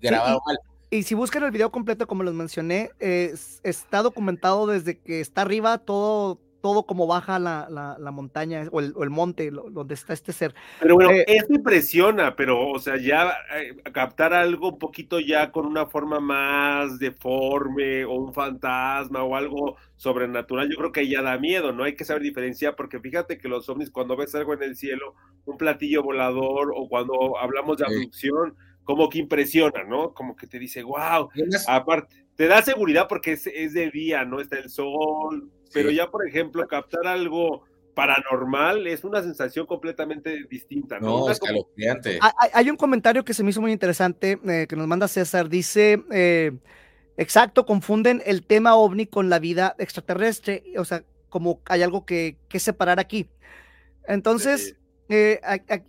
grabado 0.00 0.40
mal. 0.46 0.58
Y 0.92 1.04
si 1.04 1.14
buscan 1.14 1.44
el 1.44 1.52
video 1.52 1.70
completo, 1.70 2.08
como 2.08 2.24
les 2.24 2.34
mencioné, 2.34 2.90
está 2.98 4.02
documentado 4.02 4.66
desde 4.66 4.98
que 4.98 5.20
está 5.20 5.42
arriba 5.42 5.78
todo 5.78 6.40
todo 6.60 6.84
como 6.84 7.06
baja 7.06 7.38
la, 7.38 7.66
la, 7.70 8.10
montaña 8.10 8.66
o 8.70 8.80
el, 8.80 9.10
monte 9.10 9.50
donde 9.50 9.94
está 9.94 10.12
este 10.12 10.32
ser. 10.32 10.54
Pero 10.80 10.94
bueno, 10.94 11.10
eh, 11.10 11.24
eso 11.26 11.52
impresiona, 11.52 12.36
pero 12.36 12.68
o 12.68 12.78
sea, 12.78 12.96
ya 12.96 13.32
eh, 13.56 13.76
captar 13.92 14.32
algo 14.32 14.70
un 14.70 14.78
poquito 14.78 15.20
ya 15.20 15.50
con 15.50 15.66
una 15.66 15.86
forma 15.86 16.20
más 16.20 16.98
deforme 16.98 18.04
o 18.04 18.14
un 18.14 18.34
fantasma 18.34 19.22
o 19.22 19.36
algo 19.36 19.76
sobrenatural, 19.96 20.68
yo 20.70 20.76
creo 20.76 20.92
que 20.92 21.08
ya 21.08 21.22
da 21.22 21.38
miedo, 21.38 21.72
¿no? 21.72 21.84
Hay 21.84 21.94
que 21.94 22.04
saber 22.04 22.22
diferenciar 22.22 22.76
porque 22.76 23.00
fíjate 23.00 23.38
que 23.38 23.48
los 23.48 23.68
ovnis 23.68 23.90
cuando 23.90 24.16
ves 24.16 24.34
algo 24.34 24.54
en 24.54 24.62
el 24.62 24.76
cielo, 24.76 25.14
un 25.44 25.56
platillo 25.56 26.02
volador 26.02 26.72
o 26.74 26.88
cuando 26.88 27.38
hablamos 27.38 27.78
de 27.78 27.86
abducción, 27.86 28.56
como 28.84 29.08
que 29.08 29.18
impresiona, 29.18 29.84
¿no? 29.84 30.12
Como 30.12 30.36
que 30.36 30.46
te 30.46 30.58
dice, 30.58 30.82
wow, 30.82 31.28
aparte, 31.68 32.26
te 32.34 32.46
da 32.46 32.62
seguridad 32.62 33.06
porque 33.08 33.32
es, 33.32 33.46
es 33.46 33.74
de 33.74 33.90
día, 33.90 34.24
¿no? 34.24 34.40
Está 34.40 34.58
el 34.58 34.70
sol, 34.70 35.50
pero 35.72 35.90
ya, 35.90 36.10
por 36.10 36.26
ejemplo, 36.26 36.66
captar 36.66 37.06
algo 37.06 37.64
paranormal 37.94 38.86
es 38.86 39.04
una 39.04 39.22
sensación 39.22 39.66
completamente 39.66 40.44
distinta. 40.48 40.98
No, 40.98 41.26
no 41.26 41.30
escalofriante. 41.30 42.18
Hay, 42.52 42.70
un 42.70 42.76
comentario 42.76 43.24
que 43.24 43.34
se 43.34 43.42
me 43.42 43.50
hizo 43.50 43.60
muy 43.60 43.72
interesante 43.72 44.38
eh, 44.48 44.66
que 44.68 44.76
nos 44.76 44.86
manda 44.86 45.08
César. 45.08 45.48
Dice, 45.48 46.02
eh, 46.10 46.52
exacto, 47.16 47.66
confunden 47.66 48.22
el 48.24 48.44
tema 48.44 48.74
ovni 48.74 49.06
con 49.06 49.28
la 49.28 49.38
vida 49.38 49.74
extraterrestre. 49.78 50.64
O 50.78 50.84
sea, 50.84 51.04
como 51.28 51.60
hay 51.66 51.82
algo 51.82 52.06
que, 52.06 52.36
que 52.48 52.58
separar 52.58 53.00
aquí. 53.00 53.28
Entonces, 54.06 54.76
eh, 55.08 55.40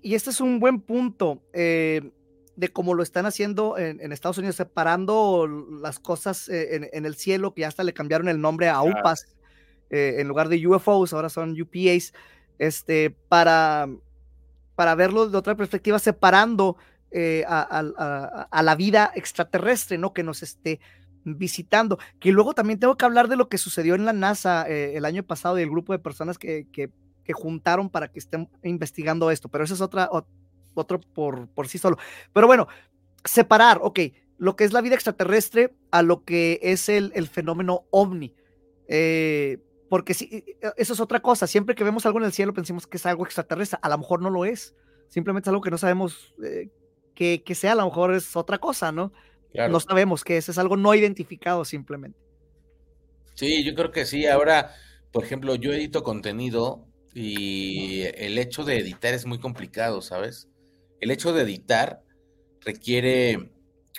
y 0.02 0.16
este 0.16 0.32
es 0.32 0.42
un 0.42 0.60
buen 0.60 0.82
punto 0.82 1.42
de 1.54 2.70
cómo 2.74 2.94
lo 2.94 3.02
están 3.02 3.26
haciendo 3.26 3.78
en, 3.78 4.12
Estados 4.12 4.38
Unidos, 4.38 4.58
separando 4.58 5.48
las 5.48 6.00
cosas 6.00 6.50
en, 6.50 7.06
el 7.06 7.16
cielo, 7.16 7.54
que 7.54 7.62
ya 7.62 7.70
hasta 7.70 7.84
le 7.84 7.94
cambiaron 7.94 8.28
el 8.28 8.42
nombre 8.42 8.70
a 8.70 8.82
UPAS. 8.82 9.28
Eh, 9.92 10.22
en 10.22 10.28
lugar 10.28 10.48
de 10.48 10.66
UFOs, 10.66 11.14
ahora 11.14 11.30
son 11.30 11.56
UPAs, 11.62 12.14
este, 12.58 13.10
para, 13.28 13.90
para 14.76 14.96
verlo 14.96 15.28
de 15.30 15.38
otra 15.38 15.56
perspectiva, 15.56 16.00
separando 16.00 16.78
eh, 17.12 17.44
a, 17.46 18.62
la 18.64 18.76
vida 18.76 19.12
extraterrestre, 19.16 19.98
¿no? 19.98 20.14
Que 20.14 20.24
nos 20.24 20.44
esté 20.44 20.80
visitando. 21.26 22.00
Que 22.20 22.32
luego 22.32 22.54
también 22.54 22.80
tengo 22.80 22.96
que 22.96 23.04
hablar 23.04 23.28
de 23.28 23.36
lo 23.36 23.50
que 23.50 23.58
sucedió 23.58 23.96
en 23.96 24.06
la 24.06 24.14
NASA 24.14 24.66
eh, 24.70 24.96
el 24.96 25.04
año 25.04 25.24
pasado 25.24 25.60
y 25.60 25.64
el 25.64 25.70
grupo 25.70 25.92
de 25.92 26.00
personas 26.00 26.38
que, 26.38 26.68
que, 26.72 26.90
juntaron 27.34 27.90
para 27.90 28.12
que 28.12 28.20
estén 28.20 28.50
investigando 28.62 29.32
esto, 29.32 29.48
pero 29.48 29.64
eso 29.64 29.74
es 29.74 29.80
otra, 29.80 30.10
otro 30.74 31.00
por, 31.00 31.48
por 31.48 31.70
sí 31.70 31.78
solo. 31.78 31.98
Pero 32.34 32.46
bueno, 32.46 32.68
separar, 33.24 33.80
ok, 33.82 34.00
lo 34.38 34.58
que 34.58 34.66
es 34.66 34.74
la 34.74 34.82
vida 34.82 34.96
extraterrestre 34.96 35.74
a 35.92 36.02
lo 36.02 36.26
que 36.26 36.60
es 36.62 36.90
el, 36.90 37.14
el 37.16 37.30
fenómeno 37.30 37.86
ovni. 37.90 38.36
Eh, 38.90 39.60
porque 39.92 40.14
si, 40.14 40.46
eso 40.78 40.94
es 40.94 41.00
otra 41.02 41.20
cosa. 41.20 41.48
Siempre 41.48 41.76
que 41.76 41.84
vemos 41.84 42.06
algo 42.06 42.18
en 42.20 42.24
el 42.24 42.32
cielo 42.32 42.54
pensamos 42.54 42.88
que 42.88 42.96
es 42.96 43.06
algo 43.06 43.26
extraterrestre. 43.26 43.78
A 43.82 43.90
lo 43.90 43.98
mejor 43.98 44.22
no 44.22 44.30
lo 44.30 44.46
es. 44.46 44.74
Simplemente 45.10 45.50
es 45.50 45.50
algo 45.50 45.60
que 45.60 45.70
no 45.70 45.78
sabemos 45.78 46.34
eh, 46.42 46.70
que, 47.14 47.44
sea. 47.56 47.74
A 47.74 47.76
lo 47.76 47.84
mejor 47.84 48.14
es 48.14 48.38
otra 48.38 48.58
cosa, 48.58 48.94
¿no? 48.94 49.12
No 49.54 49.82
sabemos 49.82 50.24
qué 50.24 50.38
es. 50.38 50.48
Es 50.48 50.58
algo 50.58 50.78
no 50.78 50.96
identificado 50.96 51.66
simplemente. 51.66 52.18
Sí, 53.34 53.66
yo 53.66 53.76
creo 53.76 53.92
que 53.92 54.06
sí. 54.06 54.28
Ahora, 54.28 54.74
por 55.12 55.26
ejemplo, 55.26 55.56
yo 55.56 55.74
edito 55.74 56.04
contenido 56.04 56.88
y 57.14 58.04
el 58.16 58.38
hecho 58.38 58.64
de 58.64 58.78
editar 58.78 59.14
es 59.14 59.26
muy 59.26 59.40
complicado, 59.40 60.02
¿sabes? 60.02 60.48
El 61.02 61.12
hecho 61.12 61.34
de 61.34 61.42
editar 61.42 62.02
requiere, 62.62 63.52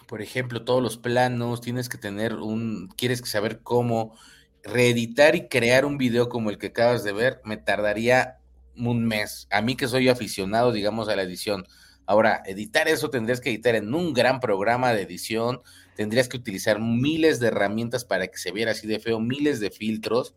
por 0.09 0.23
ejemplo, 0.23 0.65
todos 0.65 0.83
los 0.83 0.97
planos, 0.97 1.61
tienes 1.61 1.91
que 1.91 1.99
tener 1.99 2.37
un, 2.37 2.89
quieres 2.97 3.19
saber 3.29 3.61
cómo 3.61 4.17
reeditar 4.63 5.35
y 5.35 5.49
crear 5.49 5.85
un 5.85 5.99
video 5.99 6.29
como 6.29 6.51
el 6.51 6.59
que 6.59 6.69
acabas 6.69 7.05
de 7.05 7.13
ver 7.13 7.41
me 7.45 7.57
tardaría 7.57 8.39
un 8.77 9.05
mes. 9.05 9.49
A 9.51 9.61
mí 9.61 9.77
que 9.77 9.89
soy 9.89 10.09
aficionado, 10.09 10.73
digamos, 10.73 11.09
a 11.09 11.17
la 11.17 11.23
edición. 11.23 11.67
Ahora, 12.07 12.43
editar 12.47 12.89
eso 12.89 13.11
tendrías 13.11 13.41
que 13.41 13.51
editar 13.51 13.75
en 13.75 13.95
un 13.95 14.13
gran 14.13 14.41
programa 14.41 14.93
de 14.93 15.03
edición, 15.03 15.61
tendrías 15.95 16.29
que 16.29 16.37
utilizar 16.37 16.81
miles 16.81 17.39
de 17.39 17.49
herramientas 17.49 18.05
para 18.05 18.27
que 18.27 18.39
se 18.39 18.51
viera 18.51 18.73
así 18.73 18.87
de 18.87 18.99
feo, 18.99 19.21
miles 19.21 19.61
de 19.61 19.71
filtros, 19.71 20.35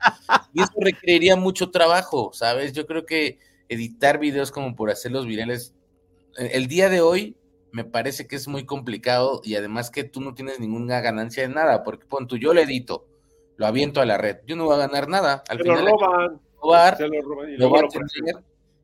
y 0.54 0.62
eso 0.62 0.74
requeriría 0.80 1.36
mucho 1.36 1.72
trabajo, 1.72 2.32
¿sabes? 2.34 2.74
Yo 2.74 2.86
creo 2.86 3.06
que 3.06 3.40
editar 3.68 4.20
videos 4.20 4.52
como 4.52 4.76
por 4.76 4.92
hacerlos 4.92 5.26
virales, 5.26 5.74
eh, 6.38 6.52
el 6.54 6.68
día 6.68 6.90
de 6.90 7.02
hoy 7.02 7.36
me 7.72 7.84
parece 7.84 8.28
que 8.28 8.36
es 8.36 8.48
muy 8.48 8.66
complicado 8.66 9.42
y 9.44 9.56
además 9.56 9.90
que 9.90 10.04
tú 10.04 10.22
no 10.22 10.34
tienes 10.34 10.60
ninguna 10.60 11.02
ganancia 11.02 11.48
de 11.48 11.54
nada, 11.54 11.84
porque 11.84 12.06
pon 12.06 12.28
tú, 12.28 12.38
yo 12.38 12.54
lo 12.54 12.62
edito, 12.62 13.08
lo 13.58 13.66
aviento 13.66 14.02
a 14.02 14.06
la 14.06 14.18
red. 14.18 14.38
Yo 14.46 14.56
no 14.56 14.66
voy 14.66 14.76
a 14.76 14.88
ganar 14.88 15.08
nada. 15.08 15.44
Al 15.48 15.60
final, 15.60 15.86
lo 15.86 15.92
roban. 15.98 16.42
lo, 16.62 16.70
va 16.70 16.88
a 16.88 16.96
tener 16.96 17.24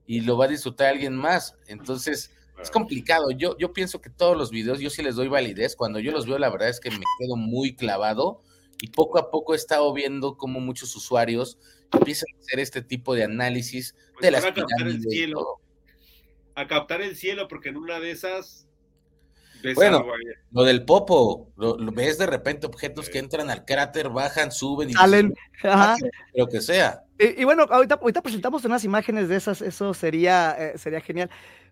y 0.05 0.21
lo 0.21 0.37
va 0.37 0.45
a 0.45 0.47
disfrutar 0.47 0.87
alguien 0.87 1.15
más. 1.15 1.55
Entonces, 1.67 2.31
es 2.61 2.71
complicado. 2.71 3.31
Yo, 3.31 3.57
yo 3.57 3.73
pienso 3.73 4.01
que 4.01 4.09
todos 4.09 4.37
los 4.37 4.51
videos, 4.51 4.79
yo 4.79 4.89
sí 4.89 5.01
les 5.01 5.15
doy 5.15 5.27
validez. 5.27 5.75
Cuando 5.75 5.99
yo 5.99 6.11
los 6.11 6.25
veo, 6.25 6.37
la 6.37 6.49
verdad 6.49 6.69
es 6.69 6.79
que 6.79 6.91
me 6.91 7.03
quedo 7.19 7.35
muy 7.35 7.75
clavado 7.75 8.41
y 8.81 8.87
poco 8.87 9.19
a 9.19 9.29
poco 9.29 9.53
he 9.53 9.57
estado 9.57 9.93
viendo 9.93 10.37
cómo 10.37 10.59
muchos 10.59 10.95
usuarios 10.95 11.59
empiezan 11.93 12.27
a 12.35 12.39
hacer 12.39 12.59
este 12.59 12.81
tipo 12.81 13.13
de 13.13 13.23
análisis 13.23 13.95
pues 14.13 14.23
de 14.23 14.31
las 14.31 14.45
a 14.45 14.53
captar 14.53 14.87
el 14.87 15.01
cielo. 15.01 15.59
A 16.55 16.67
captar 16.67 17.01
el 17.01 17.15
cielo, 17.15 17.47
porque 17.47 17.69
en 17.69 17.77
una 17.77 17.99
de 17.99 18.11
esas 18.11 18.67
bueno, 19.75 20.05
lo 20.51 20.63
del 20.63 20.83
popo, 20.85 21.51
lo, 21.57 21.77
ves 21.91 22.17
de 22.17 22.25
repente 22.25 22.67
objetos 22.67 23.09
que 23.09 23.19
entran 23.19 23.49
al 23.49 23.65
cráter, 23.65 24.09
bajan, 24.09 24.51
suben 24.51 24.89
y 24.89 24.93
salen, 24.93 25.33
lo 26.33 26.47
que 26.47 26.61
sea. 26.61 27.03
Y, 27.19 27.43
bueno, 27.43 27.67
ahorita, 27.69 27.95
ahorita 27.95 28.21
presentamos 28.21 28.65
unas 28.65 28.83
imágenes 28.83 29.29
de 29.29 29.35
esas, 29.35 29.61
eso 29.61 29.93
sería, 29.93 30.55
eh, 30.57 30.77
sería 30.77 31.01
genial. 31.01 31.29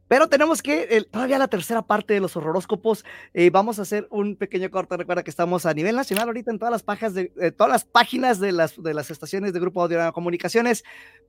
Pero 0.10 0.28
tenemos 0.28 0.62
que, 0.62 1.06
todavía 1.10 1.38
la 1.38 1.48
tercera 1.48 1.82
parte 1.84 2.16
de 2.16 2.20
los 2.20 2.36
horóscopos, 2.36 3.06
eh, 3.34 3.50
vamos 3.52 3.80
a 3.80 3.84
hacer 3.84 4.08
un 4.10 4.36
pequeño 4.36 4.70
corte. 4.70 4.98
Recuerda 4.98 5.24
que 5.24 5.30
estamos 5.30 5.66
a 5.66 5.74
nivel 5.74 5.96
nacional 5.96 6.28
ahorita 6.28 6.52
en 6.52 6.60
todas 6.60 6.72
las 6.72 6.84
páginas 6.84 7.14
de, 7.14 7.32
eh, 7.40 7.52
todas 7.52 7.72
las 7.72 7.86
páginas 7.86 8.40
de 8.40 8.52
las, 8.52 8.82
de 8.82 8.94
las 8.94 9.12
estaciones 9.12 9.54
de 9.54 9.60
Grupo 9.62 9.84
Audio 9.84 10.12
Comunicaciones. 10.12 10.84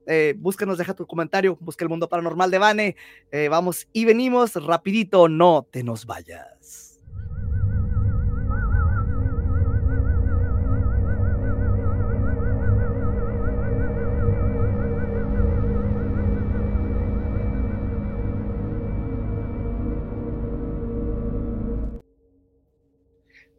Eh, 0.07 0.33
búscanos, 0.37 0.77
deja 0.77 0.93
tu 0.93 1.05
comentario, 1.05 1.57
busca 1.61 1.85
el 1.85 1.89
mundo 1.89 2.09
paranormal 2.09 2.49
de 2.49 2.57
Bane. 2.57 2.95
Eh, 3.31 3.49
vamos 3.49 3.87
y 3.93 4.05
venimos 4.05 4.55
rapidito, 4.55 5.27
no 5.29 5.67
te 5.69 5.83
nos 5.83 6.05
vayas. 6.05 6.60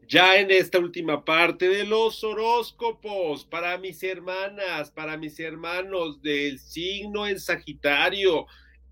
Ya 0.08 0.36
en 0.38 0.50
esta 0.50 0.78
última 0.78 1.24
parte 1.24 1.68
de 1.68 1.84
los 1.84 2.22
horóscopos, 2.24 3.44
para 3.44 3.78
mis 3.78 4.02
hermanas, 4.02 4.90
para 4.90 5.16
mis 5.16 5.38
hermanos 5.38 6.20
del 6.22 6.58
signo 6.58 7.26
en 7.26 7.38
Sagitario, 7.38 8.46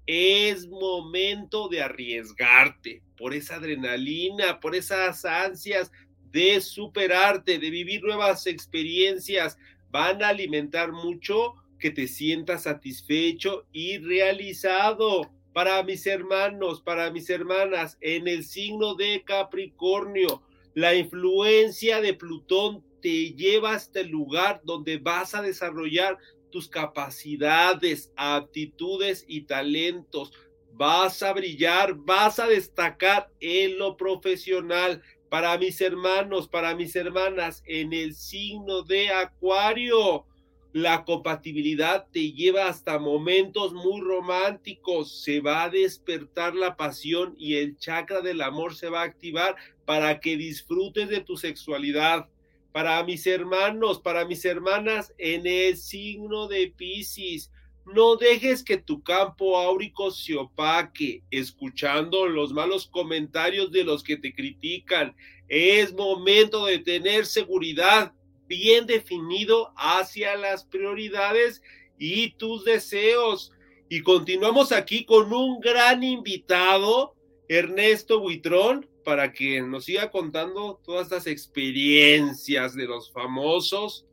es 0.06 0.68
momento 0.68 1.68
de 1.68 1.82
arriesgarte 1.82 3.02
por 3.16 3.34
esa 3.34 3.56
adrenalina, 3.56 4.60
por 4.60 4.74
esas 4.74 5.24
ansias 5.24 5.90
de 6.30 6.60
superarte, 6.60 7.58
de 7.58 7.70
vivir 7.70 8.02
nuevas 8.02 8.46
experiencias. 8.46 9.58
Van 9.90 10.22
a 10.22 10.28
alimentar 10.28 10.92
mucho 10.92 11.54
que 11.78 11.90
te 11.90 12.06
sientas 12.06 12.62
satisfecho 12.64 13.66
y 13.72 13.98
realizado. 13.98 15.30
Para 15.52 15.82
mis 15.82 16.06
hermanos, 16.06 16.80
para 16.80 17.10
mis 17.10 17.28
hermanas, 17.28 17.98
en 18.00 18.28
el 18.28 18.44
signo 18.44 18.94
de 18.94 19.24
Capricornio, 19.24 20.42
la 20.74 20.94
influencia 20.94 22.00
de 22.00 22.14
Plutón 22.14 22.84
te 23.00 23.32
lleva 23.32 23.72
hasta 23.72 24.00
el 24.00 24.08
lugar 24.08 24.60
donde 24.64 24.98
vas 24.98 25.34
a 25.34 25.42
desarrollar 25.42 26.18
tus 26.50 26.68
capacidades, 26.68 28.12
aptitudes 28.16 29.24
y 29.26 29.42
talentos. 29.42 30.32
Vas 30.72 31.22
a 31.22 31.32
brillar, 31.32 31.94
vas 31.94 32.38
a 32.38 32.46
destacar 32.46 33.30
en 33.40 33.78
lo 33.78 33.96
profesional. 33.96 35.02
Para 35.28 35.56
mis 35.58 35.80
hermanos, 35.80 36.48
para 36.48 36.74
mis 36.74 36.96
hermanas, 36.96 37.62
en 37.66 37.92
el 37.92 38.14
signo 38.14 38.82
de 38.82 39.10
Acuario, 39.10 40.26
la 40.72 41.04
compatibilidad 41.04 42.06
te 42.12 42.32
lleva 42.32 42.68
hasta 42.68 42.98
momentos 42.98 43.72
muy 43.72 44.00
románticos. 44.00 45.22
Se 45.22 45.40
va 45.40 45.64
a 45.64 45.70
despertar 45.70 46.54
la 46.54 46.76
pasión 46.76 47.34
y 47.38 47.56
el 47.56 47.76
chakra 47.76 48.20
del 48.20 48.40
amor 48.40 48.74
se 48.74 48.88
va 48.88 49.02
a 49.02 49.04
activar 49.04 49.56
para 49.90 50.20
que 50.20 50.36
disfrutes 50.36 51.08
de 51.08 51.20
tu 51.20 51.36
sexualidad. 51.36 52.28
Para 52.70 53.02
mis 53.02 53.26
hermanos, 53.26 53.98
para 53.98 54.24
mis 54.24 54.44
hermanas, 54.44 55.12
en 55.18 55.48
el 55.48 55.76
signo 55.76 56.46
de 56.46 56.68
Piscis, 56.68 57.50
no 57.86 58.14
dejes 58.14 58.62
que 58.62 58.76
tu 58.76 59.02
campo 59.02 59.58
áurico 59.58 60.12
se 60.12 60.36
opaque, 60.36 61.24
escuchando 61.32 62.28
los 62.28 62.52
malos 62.52 62.86
comentarios 62.86 63.72
de 63.72 63.82
los 63.82 64.04
que 64.04 64.16
te 64.16 64.32
critican. 64.32 65.16
Es 65.48 65.92
momento 65.92 66.66
de 66.66 66.78
tener 66.78 67.26
seguridad 67.26 68.12
bien 68.46 68.86
definido 68.86 69.72
hacia 69.76 70.36
las 70.36 70.62
prioridades 70.62 71.62
y 71.98 72.30
tus 72.34 72.64
deseos. 72.64 73.50
Y 73.88 74.02
continuamos 74.02 74.70
aquí 74.70 75.04
con 75.04 75.32
un 75.32 75.58
gran 75.58 76.04
invitado, 76.04 77.16
Ernesto 77.48 78.20
Buitrón, 78.20 78.86
para 79.10 79.32
que 79.32 79.60
nos 79.60 79.86
siga 79.86 80.08
contando 80.08 80.80
todas 80.84 81.06
estas 81.06 81.26
experiencias 81.26 82.76
de 82.76 82.86
los 82.86 83.10
famosos 83.10 84.06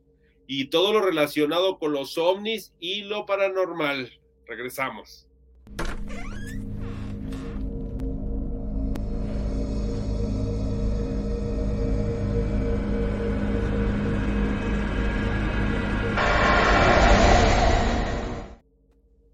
y 0.48 0.70
todo 0.70 0.92
lo 0.92 1.00
relacionado 1.00 1.78
con 1.78 1.92
los 1.92 2.18
ovnis 2.18 2.74
y 2.80 3.02
lo 3.02 3.24
paranormal. 3.24 4.12
Regresamos. 4.44 5.28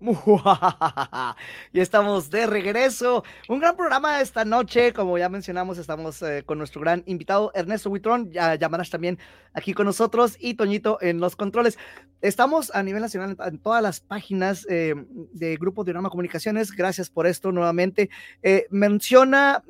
y 1.73 1.81
estamos 1.81 2.31
de 2.31 2.47
regreso. 2.47 3.25
Un 3.49 3.59
gran 3.59 3.77
programa 3.77 4.21
esta 4.21 4.45
noche. 4.45 4.93
Como 4.93 5.17
ya 5.17 5.29
mencionamos, 5.29 5.79
estamos 5.79 6.21
eh, 6.23 6.43
con 6.45 6.59
nuestro 6.59 6.81
gran 6.81 7.03
invitado 7.07 7.51
Ernesto 7.55 7.91
Huitrón. 7.91 8.31
Ya 8.31 8.55
llamarás 8.57 8.91
también 8.91 9.19
aquí 9.55 9.73
con 9.73 9.87
nosotros 9.87 10.37
y 10.39 10.55
Toñito 10.55 10.99
en 11.01 11.21
los 11.21 11.37
controles. 11.37 11.79
Estamos 12.21 12.75
a 12.75 12.83
nivel 12.83 13.01
nacional 13.01 13.37
en 13.47 13.59
todas 13.59 13.83
las 13.83 14.01
páginas 14.01 14.67
eh, 14.69 14.95
de 15.33 15.57
Grupo 15.57 15.85
Diorama 15.85 16.11
Comunicaciones. 16.11 16.73
Gracias 16.73 17.09
por 17.09 17.27
esto 17.27 17.51
nuevamente. 17.53 18.11
Eh, 18.43 18.67
menciona 18.71 19.63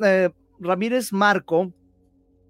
Ramírez 0.58 1.12
Marco. 1.12 1.72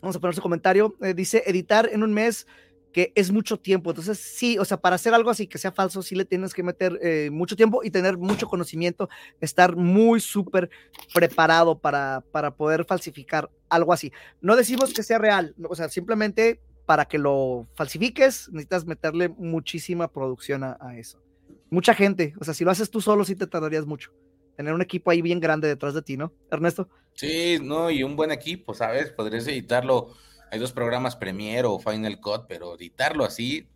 Vamos 0.01 0.17
a 0.17 0.21
poner 0.21 0.35
su 0.35 0.43
comentario. 0.43 0.95
dice 1.15 1.43
editar 1.47 1.89
en 1.91 2.03
un 2.03 2.13
mes 2.13 2.47
que 2.95 3.13
es 3.17 3.33
mucho 3.33 3.59
tiempo. 3.59 3.91
Entonces, 3.91 4.19
sí, 4.19 4.57
o 4.57 4.65
sea, 4.65 4.77
para 4.77 4.95
hacer 4.95 5.13
algo 5.15 5.29
así 5.29 5.49
que 5.49 5.59
sea 5.59 5.73
falso, 5.73 6.01
sí 6.01 6.15
le 6.15 6.25
tienes 6.25 6.55
que 6.55 6.63
meter 6.63 6.97
eh, 7.03 7.29
mucho 7.31 7.57
tiempo 7.57 7.83
y 7.83 7.91
tener 7.91 8.17
mucho 8.17 8.47
conocimiento, 8.47 9.09
estar 9.41 9.75
muy 9.75 10.21
súper 10.21 10.71
preparado 11.13 11.77
para, 11.77 12.23
para 12.31 12.55
poder 12.55 12.85
falsificar 12.85 13.51
algo 13.69 13.93
así. 13.93 14.13
No 14.41 14.55
decimos 14.55 14.95
que 14.95 15.03
sea 15.03 15.19
real, 15.19 15.57
o 15.69 15.75
sea, 15.75 15.89
simplemente 15.89 16.61
para 16.87 17.07
que 17.07 17.19
lo 17.19 17.67
falsifiques, 17.75 18.49
necesitas 18.53 18.87
meterle 18.87 19.29
muchísima 19.29 20.07
producción 20.07 20.63
a, 20.63 20.79
a 20.81 20.97
eso. 20.97 21.21
Mucha 21.71 21.95
gente, 21.95 22.35
o 22.39 22.45
sea, 22.45 22.55
si 22.55 22.63
lo 22.63 22.71
haces 22.71 22.91
tú 22.91 23.01
solo, 23.01 23.25
sí 23.25 23.35
te 23.35 23.49
tardarías 23.49 23.87
mucho. 23.87 24.13
Tener 24.57 24.73
un 24.73 24.83
equipo 24.83 25.11
ahí 25.11 25.21
bien 25.21 25.41
grande 25.41 25.67
detrás 25.67 25.95
de 25.95 26.03
ti, 26.03 26.17
¿no, 26.17 26.33
Ernesto? 26.49 26.89
Sí, 27.15 27.59
no, 27.61 27.91
y 27.91 28.05
un 28.05 28.15
buen 28.15 28.31
equipo, 28.31 28.73
¿sabes? 28.73 29.11
Podrías 29.11 29.49
editarlo. 29.49 30.13
Hay 30.51 30.59
dos 30.59 30.73
programas 30.73 31.17
Premiere 31.17 31.67
o 31.67 31.79
Final 31.79 32.21
Cut, 32.21 32.47
pero 32.49 32.77
editarlo 32.77 33.25
así, 33.25 33.69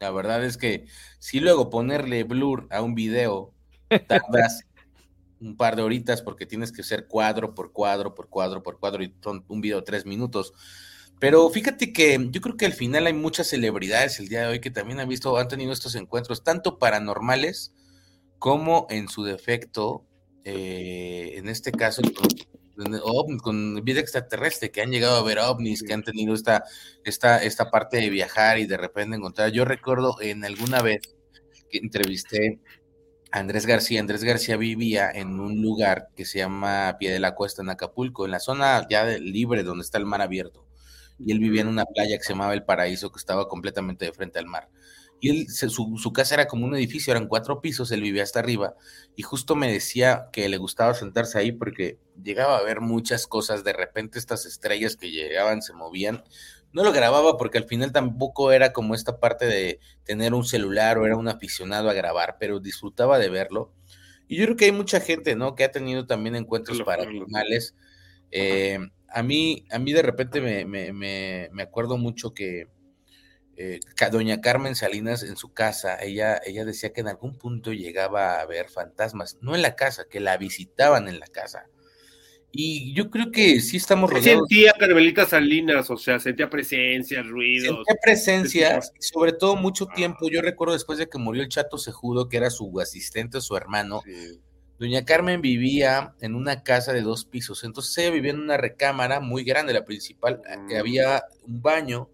la 0.00 0.10
verdad 0.10 0.44
es 0.44 0.56
que 0.56 0.86
si 1.18 1.40
luego 1.40 1.70
ponerle 1.70 2.24
blur 2.24 2.66
a 2.70 2.82
un 2.82 2.94
video, 2.94 3.52
tardas 4.06 4.64
un 5.40 5.56
par 5.56 5.76
de 5.76 5.82
horitas 5.82 6.22
porque 6.22 6.46
tienes 6.46 6.72
que 6.72 6.82
hacer 6.82 7.06
cuadro 7.06 7.54
por 7.54 7.72
cuadro, 7.72 8.14
por 8.14 8.28
cuadro, 8.28 8.62
por 8.62 8.78
cuadro, 8.78 9.02
y 9.02 9.14
son 9.22 9.44
un 9.48 9.60
video 9.60 9.78
de 9.78 9.84
tres 9.84 10.06
minutos. 10.06 10.52
Pero 11.20 11.48
fíjate 11.48 11.92
que 11.92 12.28
yo 12.30 12.40
creo 12.40 12.56
que 12.56 12.66
al 12.66 12.72
final 12.72 13.06
hay 13.06 13.12
muchas 13.12 13.46
celebridades 13.46 14.18
el 14.18 14.28
día 14.28 14.42
de 14.42 14.46
hoy 14.48 14.60
que 14.60 14.70
también 14.70 15.00
han 15.00 15.08
visto, 15.08 15.36
han 15.36 15.48
tenido 15.48 15.72
estos 15.72 15.94
encuentros, 15.94 16.42
tanto 16.42 16.78
paranormales 16.78 17.72
como 18.38 18.86
en 18.90 19.08
su 19.08 19.22
defecto, 19.22 20.04
eh, 20.44 21.34
en 21.36 21.48
este 21.48 21.72
caso, 21.72 22.02
ovnis, 23.02 23.42
con 23.42 23.84
vida 23.84 24.00
extraterrestre, 24.00 24.70
que 24.70 24.82
han 24.82 24.90
llegado 24.90 25.16
a 25.18 25.22
ver 25.22 25.38
ovnis, 25.38 25.82
que 25.82 25.92
han 25.94 26.02
tenido 26.02 26.34
esta, 26.34 26.64
esta, 27.04 27.42
esta 27.42 27.70
parte 27.70 27.98
de 27.98 28.10
viajar 28.10 28.58
y 28.58 28.66
de 28.66 28.76
repente 28.76 29.16
encontrar. 29.16 29.50
Yo 29.52 29.64
recuerdo 29.64 30.16
en 30.20 30.44
alguna 30.44 30.80
vez 30.82 31.00
que 31.70 31.78
entrevisté 31.78 32.60
a 33.32 33.40
Andrés 33.40 33.66
García. 33.66 34.00
Andrés 34.00 34.24
García 34.24 34.56
vivía 34.56 35.10
en 35.10 35.40
un 35.40 35.60
lugar 35.62 36.08
que 36.16 36.24
se 36.24 36.38
llama 36.38 36.96
Pie 36.98 37.12
de 37.12 37.20
la 37.20 37.34
Cuesta 37.34 37.62
en 37.62 37.70
Acapulco, 37.70 38.24
en 38.24 38.30
la 38.32 38.40
zona 38.40 38.86
ya 38.88 39.04
de- 39.04 39.20
libre 39.20 39.62
donde 39.64 39.82
está 39.84 39.98
el 39.98 40.06
mar 40.06 40.22
abierto. 40.22 40.66
Y 41.18 41.32
él 41.32 41.38
vivía 41.38 41.60
en 41.62 41.68
una 41.68 41.84
playa 41.84 42.16
que 42.18 42.24
se 42.24 42.32
llamaba 42.32 42.54
El 42.54 42.64
Paraíso, 42.64 43.10
que 43.12 43.18
estaba 43.18 43.48
completamente 43.48 44.04
de 44.04 44.12
frente 44.12 44.38
al 44.38 44.46
mar. 44.46 44.68
Y 45.24 45.30
él, 45.30 45.48
se- 45.48 45.68
su, 45.70 45.96
su 45.98 46.12
casa 46.12 46.34
era 46.34 46.46
como 46.48 46.66
un 46.66 46.74
edificio, 46.76 47.12
eran 47.12 47.28
cuatro 47.28 47.60
pisos, 47.60 47.90
él 47.92 48.02
vivía 48.02 48.22
hasta 48.22 48.40
arriba. 48.40 48.74
Y 49.16 49.22
justo 49.22 49.56
me 49.56 49.72
decía 49.72 50.28
que 50.32 50.48
le 50.48 50.58
gustaba 50.58 50.94
sentarse 50.94 51.38
ahí 51.38 51.52
porque 51.52 51.98
llegaba 52.22 52.58
a 52.58 52.62
ver 52.62 52.80
muchas 52.80 53.26
cosas. 53.26 53.64
De 53.64 53.72
repente 53.72 54.18
estas 54.18 54.46
estrellas 54.46 54.96
que 54.96 55.10
llegaban 55.10 55.62
se 55.62 55.72
movían. 55.72 56.22
No 56.72 56.82
lo 56.84 56.92
grababa 56.92 57.36
porque 57.38 57.58
al 57.58 57.64
final 57.64 57.92
tampoco 57.92 58.50
era 58.52 58.72
como 58.72 58.94
esta 58.94 59.20
parte 59.20 59.46
de 59.46 59.78
tener 60.04 60.34
un 60.34 60.44
celular 60.44 60.98
o 60.98 61.06
era 61.06 61.16
un 61.16 61.28
aficionado 61.28 61.88
a 61.88 61.94
grabar, 61.94 62.36
pero 62.40 62.58
disfrutaba 62.60 63.18
de 63.18 63.30
verlo. 63.30 63.72
Y 64.28 64.36
yo 64.38 64.44
creo 64.44 64.56
que 64.56 64.64
hay 64.66 64.72
mucha 64.72 65.00
gente, 65.00 65.36
¿no? 65.36 65.54
Que 65.54 65.64
ha 65.64 65.70
tenido 65.72 66.06
también 66.06 66.34
encuentros 66.36 66.80
paranormales. 66.82 67.74
Eh, 68.30 68.78
a 69.08 69.22
mí, 69.22 69.64
a 69.70 69.78
mí 69.78 69.92
de 69.92 70.02
repente 70.02 70.40
me, 70.40 70.64
me, 70.64 70.92
me, 70.92 71.48
me 71.52 71.62
acuerdo 71.62 71.98
mucho 71.98 72.34
que 72.34 72.68
eh, 73.56 73.80
doña 74.10 74.40
Carmen 74.40 74.74
Salinas 74.74 75.22
en 75.22 75.36
su 75.36 75.52
casa, 75.52 76.02
ella, 76.02 76.40
ella 76.44 76.64
decía 76.64 76.92
que 76.92 77.00
en 77.00 77.08
algún 77.08 77.36
punto 77.38 77.72
llegaba 77.72 78.40
a 78.40 78.46
ver 78.46 78.68
fantasmas, 78.68 79.38
no 79.40 79.54
en 79.54 79.62
la 79.62 79.76
casa, 79.76 80.06
que 80.08 80.20
la 80.20 80.36
visitaban 80.36 81.08
en 81.08 81.20
la 81.20 81.26
casa. 81.26 81.68
Y 82.56 82.94
yo 82.94 83.10
creo 83.10 83.32
que 83.32 83.60
sí 83.60 83.78
estamos 83.78 84.10
¿Qué 84.10 84.18
rodeados 84.18 84.48
sentía 84.48 84.72
Carmelita 84.78 85.26
Salinas? 85.26 85.90
O 85.90 85.96
sea, 85.96 86.20
sentía 86.20 86.48
presencia, 86.48 87.20
ruidos. 87.22 87.74
Sentía 87.74 87.96
presencia, 88.00 88.80
y 88.96 89.02
sobre 89.02 89.32
todo 89.32 89.56
mucho 89.56 89.86
tiempo. 89.86 90.28
Yo 90.30 90.40
recuerdo 90.40 90.74
después 90.74 90.98
de 90.98 91.08
que 91.08 91.18
murió 91.18 91.42
el 91.42 91.48
Chato 91.48 91.78
Sejudo, 91.78 92.28
que 92.28 92.36
era 92.36 92.50
su 92.50 92.78
asistente, 92.80 93.40
su 93.40 93.56
hermano, 93.56 94.02
Sí. 94.04 94.40
Doña 94.78 95.04
Carmen 95.04 95.40
vivía 95.40 96.14
en 96.20 96.34
una 96.34 96.62
casa 96.62 96.92
de 96.92 97.02
dos 97.02 97.24
pisos, 97.24 97.62
entonces 97.62 97.96
ella 97.98 98.10
vivía 98.10 98.32
en 98.32 98.40
una 98.40 98.56
recámara 98.56 99.20
muy 99.20 99.44
grande, 99.44 99.72
la 99.72 99.84
principal, 99.84 100.42
que 100.68 100.76
había 100.76 101.22
un 101.46 101.62
baño, 101.62 102.10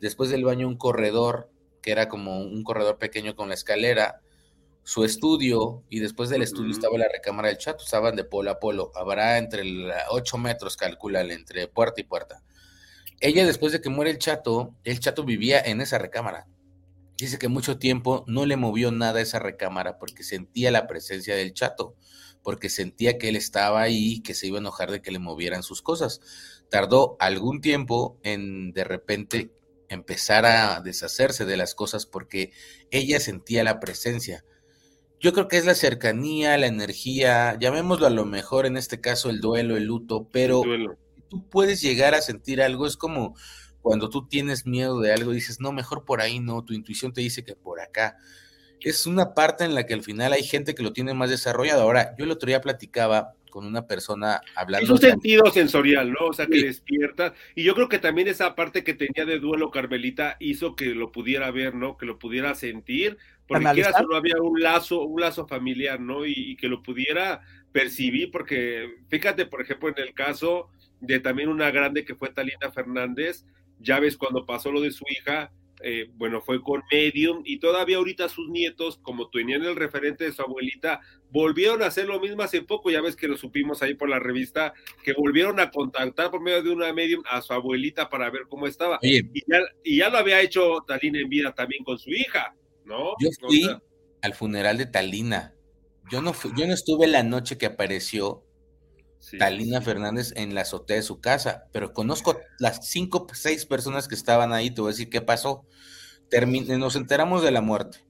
después 0.00 0.30
del 0.30 0.44
baño 0.44 0.66
un 0.66 0.76
corredor, 0.76 1.50
que 1.82 1.92
era 1.92 2.08
como 2.08 2.40
un 2.40 2.62
corredor 2.62 2.98
pequeño 2.98 3.34
con 3.34 3.48
la 3.48 3.54
escalera, 3.54 4.20
su 4.82 5.04
estudio, 5.04 5.84
y 5.88 6.00
después 6.00 6.30
del 6.30 6.42
estudio 6.42 6.72
estaba 6.72 6.98
la 6.98 7.08
recámara 7.08 7.48
del 7.48 7.58
chato, 7.58 7.84
estaban 7.84 8.16
de 8.16 8.24
polo 8.24 8.50
a 8.50 8.58
polo, 8.58 8.90
habrá 8.94 9.38
entre 9.38 9.62
8 10.10 10.38
metros, 10.38 10.76
calculale, 10.76 11.34
entre 11.34 11.68
puerta 11.68 12.00
y 12.00 12.04
puerta. 12.04 12.42
Ella 13.20 13.46
después 13.46 13.72
de 13.72 13.80
que 13.80 13.90
muere 13.90 14.10
el 14.10 14.18
chato, 14.18 14.74
el 14.84 14.98
chato 14.98 15.24
vivía 15.24 15.60
en 15.60 15.80
esa 15.80 15.98
recámara. 15.98 16.46
Dice 17.18 17.38
que 17.38 17.48
mucho 17.48 17.78
tiempo 17.78 18.24
no 18.26 18.46
le 18.46 18.56
movió 18.56 18.90
nada 18.90 19.18
a 19.18 19.22
esa 19.22 19.38
recámara 19.38 19.98
porque 19.98 20.22
sentía 20.22 20.70
la 20.70 20.86
presencia 20.86 21.36
del 21.36 21.52
chato, 21.52 21.94
porque 22.42 22.70
sentía 22.70 23.18
que 23.18 23.28
él 23.28 23.36
estaba 23.36 23.82
ahí 23.82 24.14
y 24.14 24.22
que 24.22 24.32
se 24.32 24.46
iba 24.46 24.56
a 24.56 24.60
enojar 24.60 24.90
de 24.90 25.02
que 25.02 25.10
le 25.10 25.18
movieran 25.18 25.62
sus 25.62 25.82
cosas. 25.82 26.22
Tardó 26.70 27.16
algún 27.20 27.60
tiempo 27.60 28.18
en 28.22 28.72
de 28.72 28.84
repente 28.84 29.50
empezar 29.90 30.46
a 30.46 30.80
deshacerse 30.80 31.44
de 31.44 31.56
las 31.56 31.74
cosas 31.74 32.06
porque 32.06 32.52
ella 32.90 33.20
sentía 33.20 33.64
la 33.64 33.80
presencia. 33.80 34.44
Yo 35.20 35.34
creo 35.34 35.48
que 35.48 35.58
es 35.58 35.66
la 35.66 35.74
cercanía, 35.74 36.56
la 36.56 36.66
energía, 36.66 37.58
llamémoslo 37.60 38.06
a 38.06 38.10
lo 38.10 38.24
mejor 38.24 38.64
en 38.64 38.78
este 38.78 39.00
caso 39.00 39.28
el 39.28 39.40
duelo, 39.40 39.76
el 39.76 39.84
luto, 39.84 40.28
pero 40.32 40.62
tú 41.28 41.46
puedes 41.50 41.82
llegar 41.82 42.14
a 42.14 42.22
sentir 42.22 42.62
algo, 42.62 42.86
es 42.86 42.96
como 42.96 43.34
cuando 43.82 44.08
tú 44.08 44.28
tienes 44.28 44.64
miedo 44.64 45.00
de 45.00 45.12
algo, 45.12 45.32
dices, 45.32 45.60
no, 45.60 45.72
mejor 45.72 46.04
por 46.04 46.20
ahí 46.20 46.38
no, 46.38 46.64
tu 46.64 46.72
intuición 46.72 47.12
te 47.12 47.20
dice 47.20 47.44
que 47.44 47.54
por 47.54 47.80
acá. 47.80 48.16
Es 48.80 49.06
una 49.06 49.34
parte 49.34 49.64
en 49.64 49.74
la 49.74 49.84
que 49.84 49.92
al 49.92 50.02
final 50.02 50.32
hay 50.32 50.42
gente 50.42 50.74
que 50.74 50.82
lo 50.82 50.92
tiene 50.92 51.12
más 51.12 51.28
desarrollado. 51.28 51.82
Ahora, 51.82 52.14
yo 52.16 52.24
el 52.24 52.30
otro 52.30 52.46
día 52.46 52.62
platicaba 52.62 53.34
con 53.50 53.66
una 53.66 53.86
persona 53.86 54.40
hablando. 54.54 54.84
Es 54.84 54.90
un 54.90 54.98
sentido 54.98 55.50
sensorial, 55.50 56.12
¿no? 56.12 56.28
O 56.28 56.32
sea, 56.32 56.46
que 56.46 56.64
despierta. 56.64 57.34
Y 57.54 57.64
yo 57.64 57.74
creo 57.74 57.88
que 57.88 57.98
también 57.98 58.28
esa 58.28 58.54
parte 58.54 58.84
que 58.84 58.94
tenía 58.94 59.26
de 59.26 59.38
duelo 59.38 59.70
Carmelita 59.70 60.36
hizo 60.40 60.74
que 60.76 60.94
lo 60.94 61.12
pudiera 61.12 61.50
ver, 61.50 61.74
¿no? 61.74 61.96
Que 61.96 62.06
lo 62.06 62.18
pudiera 62.18 62.54
sentir, 62.54 63.18
porque 63.46 63.66
quiera 63.74 63.92
solo 63.92 64.16
había 64.16 64.40
un 64.40 64.60
lazo, 64.60 65.02
un 65.02 65.20
lazo 65.20 65.46
familiar, 65.46 66.00
¿no? 66.00 66.24
Y, 66.24 66.32
y, 66.34 66.56
que 66.56 66.68
lo 66.68 66.82
pudiera 66.82 67.42
percibir, 67.72 68.30
porque 68.30 68.88
fíjate, 69.08 69.46
por 69.46 69.60
ejemplo, 69.60 69.88
en 69.88 69.98
el 69.98 70.14
caso 70.14 70.68
de 71.00 71.20
también 71.20 71.48
una 71.48 71.70
grande 71.70 72.04
que 72.04 72.14
fue 72.14 72.30
Talina 72.30 72.70
Fernández, 72.72 73.44
ya 73.78 73.98
ves 74.00 74.16
cuando 74.16 74.46
pasó 74.46 74.70
lo 74.70 74.80
de 74.80 74.90
su 74.90 75.04
hija, 75.08 75.50
eh, 75.82 76.08
bueno, 76.14 76.40
fue 76.40 76.62
con 76.62 76.82
Medium 76.90 77.42
y 77.44 77.58
todavía 77.58 77.96
ahorita 77.96 78.28
sus 78.28 78.48
nietos, 78.50 78.98
como 79.02 79.28
tenían 79.30 79.64
el 79.64 79.76
referente 79.76 80.24
de 80.24 80.32
su 80.32 80.42
abuelita, 80.42 81.00
volvieron 81.30 81.82
a 81.82 81.86
hacer 81.86 82.06
lo 82.06 82.20
mismo 82.20 82.42
hace 82.42 82.62
poco, 82.62 82.90
ya 82.90 83.00
ves 83.00 83.16
que 83.16 83.28
lo 83.28 83.36
supimos 83.36 83.82
ahí 83.82 83.94
por 83.94 84.08
la 84.08 84.18
revista, 84.18 84.74
que 85.04 85.12
volvieron 85.12 85.58
a 85.60 85.70
contactar 85.70 86.30
por 86.30 86.40
medio 86.40 86.62
de 86.62 86.70
una 86.70 86.92
Medium 86.92 87.22
a 87.28 87.40
su 87.40 87.52
abuelita 87.52 88.08
para 88.08 88.30
ver 88.30 88.42
cómo 88.48 88.66
estaba. 88.66 88.98
Y, 89.02 89.22
ya, 89.96 90.10
lo 90.10 90.18
había 90.18 90.40
hecho 90.40 90.84
Talina 90.86 91.20
en 91.20 91.28
vida 91.28 91.54
también 91.54 91.84
con 91.84 91.98
su 91.98 92.10
hija, 92.10 92.54
¿no? 92.84 93.14
Yo 93.20 93.30
fui 93.40 93.68
al 94.22 94.34
funeral 94.34 94.78
de 94.78 94.86
Talina. 94.86 95.54
Yo 96.10 96.20
no, 96.20 96.34
yo 96.56 96.66
no 96.66 96.74
estuve 96.74 97.06
la 97.06 97.22
noche 97.22 97.56
que 97.56 97.66
apareció 97.66 98.44
Talina 99.38 99.80
Fernández 99.80 100.32
en 100.36 100.54
la 100.54 100.62
azotea 100.62 100.96
de 100.96 101.02
su 101.02 101.20
casa, 101.20 101.64
pero 101.72 101.92
conozco 101.92 102.38
las 102.58 102.86
cinco, 102.88 103.26
seis 103.32 103.66
personas 103.66 104.08
que 104.08 104.14
estaban 104.14 104.52
ahí, 104.52 104.70
te 104.70 104.80
voy 104.80 104.90
a 104.90 104.92
decir 104.92 105.10
qué 105.10 105.20
pasó. 105.20 105.66
nos 106.78 106.96
enteramos 106.96 107.42
de 107.42 107.50
la 107.50 107.60
muerte. 107.60 108.04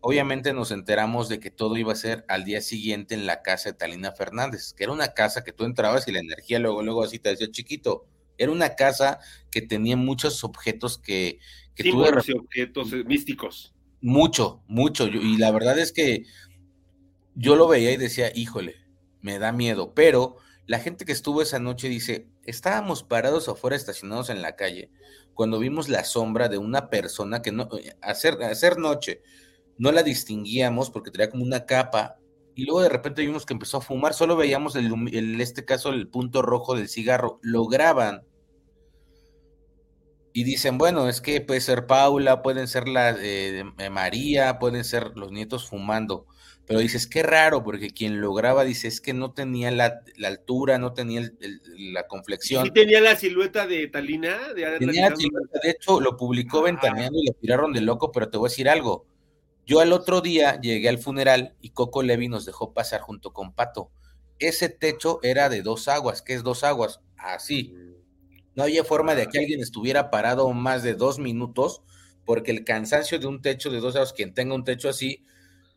Obviamente 0.00 0.52
nos 0.52 0.70
enteramos 0.70 1.28
de 1.28 1.40
que 1.40 1.50
todo 1.50 1.76
iba 1.76 1.92
a 1.92 1.96
ser 1.96 2.24
al 2.28 2.44
día 2.44 2.60
siguiente 2.60 3.14
en 3.14 3.26
la 3.26 3.42
casa 3.42 3.70
de 3.70 3.76
Talina 3.76 4.12
Fernández, 4.12 4.72
que 4.72 4.84
era 4.84 4.92
una 4.92 5.14
casa 5.14 5.42
que 5.42 5.52
tú 5.52 5.64
entrabas 5.64 6.06
y 6.06 6.12
la 6.12 6.20
energía 6.20 6.58
luego, 6.58 6.82
luego 6.82 7.02
así 7.02 7.18
te 7.18 7.30
decía 7.30 7.50
chiquito. 7.50 8.06
Era 8.38 8.52
una 8.52 8.76
casa 8.76 9.18
que 9.50 9.62
tenía 9.62 9.96
muchos 9.96 10.44
objetos 10.44 10.98
que... 10.98 11.38
que 11.74 11.84
sí, 11.84 11.90
objetos 11.90 12.92
eh, 12.92 13.02
místicos. 13.04 13.74
Mucho, 14.00 14.62
mucho. 14.68 15.06
y 15.06 15.38
la 15.38 15.50
verdad 15.50 15.78
es 15.78 15.90
que 15.90 16.24
yo 17.34 17.56
lo 17.56 17.66
veía 17.66 17.92
y 17.92 17.96
decía, 17.96 18.30
híjole, 18.34 18.76
me 19.22 19.38
da 19.38 19.52
miedo, 19.52 19.92
pero 19.94 20.36
la 20.66 20.80
gente 20.80 21.04
que 21.04 21.12
estuvo 21.12 21.42
esa 21.42 21.58
noche 21.58 21.88
dice, 21.88 22.26
estábamos 22.44 23.04
parados 23.04 23.48
afuera 23.48 23.76
estacionados 23.76 24.30
en 24.30 24.42
la 24.42 24.56
calle 24.56 24.90
cuando 25.34 25.58
vimos 25.58 25.88
la 25.88 26.02
sombra 26.02 26.48
de 26.48 26.58
una 26.58 26.90
persona 26.90 27.42
que 27.42 27.52
no, 27.52 27.68
eh, 27.78 27.94
hacer, 28.00 28.42
hacer 28.42 28.78
noche, 28.78 29.22
no 29.78 29.92
la 29.92 30.02
distinguíamos 30.02 30.90
porque 30.90 31.10
tenía 31.10 31.30
como 31.30 31.44
una 31.44 31.66
capa 31.66 32.16
y 32.54 32.64
luego 32.64 32.80
de 32.80 32.88
repente 32.88 33.22
vimos 33.22 33.44
que 33.44 33.52
empezó 33.52 33.76
a 33.76 33.82
fumar, 33.82 34.14
solo 34.14 34.34
veíamos 34.34 34.74
el, 34.76 35.40
este 35.40 35.64
caso 35.64 35.90
el 35.90 36.08
punto 36.08 36.42
rojo 36.42 36.74
del 36.74 36.88
cigarro, 36.88 37.38
lo 37.42 37.66
graban 37.66 38.22
y 40.32 40.44
dicen, 40.44 40.78
bueno, 40.78 41.08
es 41.08 41.20
que 41.20 41.40
puede 41.40 41.60
ser 41.60 41.86
Paula, 41.86 42.42
pueden 42.42 42.66
ser 42.66 42.88
la 42.88 43.12
de 43.12 43.64
María, 43.90 44.58
pueden 44.58 44.84
ser 44.84 45.12
los 45.16 45.30
nietos 45.30 45.68
fumando 45.68 46.26
pero 46.66 46.80
dices, 46.80 47.06
qué 47.06 47.22
raro, 47.22 47.62
porque 47.62 47.90
quien 47.90 48.20
lo 48.20 48.34
graba 48.34 48.64
dice, 48.64 48.88
es 48.88 49.00
que 49.00 49.12
no 49.12 49.32
tenía 49.32 49.70
la, 49.70 50.02
altura, 50.24 50.78
no 50.78 50.92
tenía 50.94 51.30
la 51.76 52.08
conflexión. 52.08 52.64
¿Sí 52.64 52.72
tenía 52.72 53.00
la 53.00 53.14
silueta 53.14 53.68
de 53.68 53.86
Talina? 53.86 54.52
De 54.52 54.78
tenía 54.80 55.10
la 55.10 55.16
silueta, 55.16 55.60
de 55.62 55.70
hecho, 55.70 56.00
lo 56.00 56.16
publicó 56.16 56.58
ah. 56.58 56.64
Ventaneando 56.64 57.18
y 57.20 57.26
le 57.26 57.32
tiraron 57.40 57.72
de 57.72 57.82
loco, 57.82 58.10
pero 58.10 58.28
te 58.30 58.36
voy 58.36 58.48
a 58.48 58.50
decir 58.50 58.68
algo. 58.68 59.06
Yo 59.64 59.78
al 59.78 59.92
otro 59.92 60.20
día 60.20 60.60
llegué 60.60 60.88
al 60.88 60.98
funeral 60.98 61.54
y 61.60 61.70
Coco 61.70 62.02
Levi 62.02 62.28
nos 62.28 62.44
dejó 62.46 62.72
pasar 62.72 63.00
junto 63.00 63.32
con 63.32 63.52
Pato. 63.52 63.90
Ese 64.40 64.68
techo 64.68 65.20
era 65.22 65.48
de 65.48 65.62
dos 65.62 65.86
aguas. 65.86 66.20
¿Qué 66.20 66.34
es 66.34 66.42
dos 66.42 66.64
aguas? 66.64 67.00
Así. 67.16 67.74
No 68.56 68.64
había 68.64 68.82
forma 68.82 69.14
de 69.14 69.28
que 69.28 69.38
alguien 69.38 69.60
estuviera 69.60 70.10
parado 70.10 70.52
más 70.52 70.82
de 70.82 70.94
dos 70.94 71.20
minutos, 71.20 71.82
porque 72.24 72.50
el 72.50 72.64
cansancio 72.64 73.20
de 73.20 73.26
un 73.26 73.40
techo 73.40 73.70
de 73.70 73.78
dos 73.80 73.94
aguas, 73.94 74.12
quien 74.12 74.34
tenga 74.34 74.54
un 74.54 74.64
techo 74.64 74.88
así, 74.88 75.24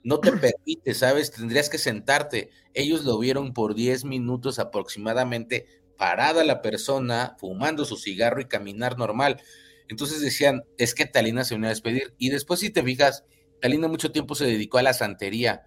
no 0.04 0.20
te 0.20 0.32
permite, 0.32 0.94
¿sabes? 0.94 1.32
Tendrías 1.32 1.70
que 1.70 1.78
sentarte. 1.78 2.50
Ellos 2.74 3.04
lo 3.04 3.18
vieron 3.20 3.54
por 3.54 3.76
10 3.76 4.06
minutos 4.06 4.60
aproximadamente, 4.60 5.68
parada 5.98 6.44
la 6.44 6.62
persona, 6.62 7.36
fumando 7.40 7.86
su 7.86 7.98
cigarro 7.98 8.42
y 8.42 8.46
caminar 8.46 8.98
normal. 8.98 9.42
Entonces 9.90 10.22
decían, 10.22 10.64
es 10.78 10.94
que 10.94 11.06
Talina 11.06 11.44
se 11.44 11.56
vino 11.56 11.68
a 11.68 11.72
despedir. 11.72 12.14
Y 12.18 12.30
después, 12.30 12.60
si 12.60 12.70
te 12.70 12.84
fijas, 12.84 13.26
Talina 13.60 13.88
mucho 13.88 14.12
tiempo 14.12 14.36
se 14.36 14.46
dedicó 14.46 14.78
a 14.78 14.84
la 14.84 14.94
santería. 14.94 15.64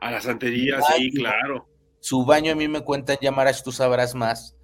A 0.00 0.10
la 0.10 0.20
santería, 0.20 0.80
sí, 0.96 1.10
claro. 1.12 1.68
Su 2.00 2.24
baño, 2.24 2.52
a 2.52 2.56
mí 2.56 2.68
me 2.68 2.82
cuentan, 2.82 3.16
Yamarash, 3.22 3.62
tú 3.62 3.72
sabrás 3.72 4.14
más. 4.14 4.56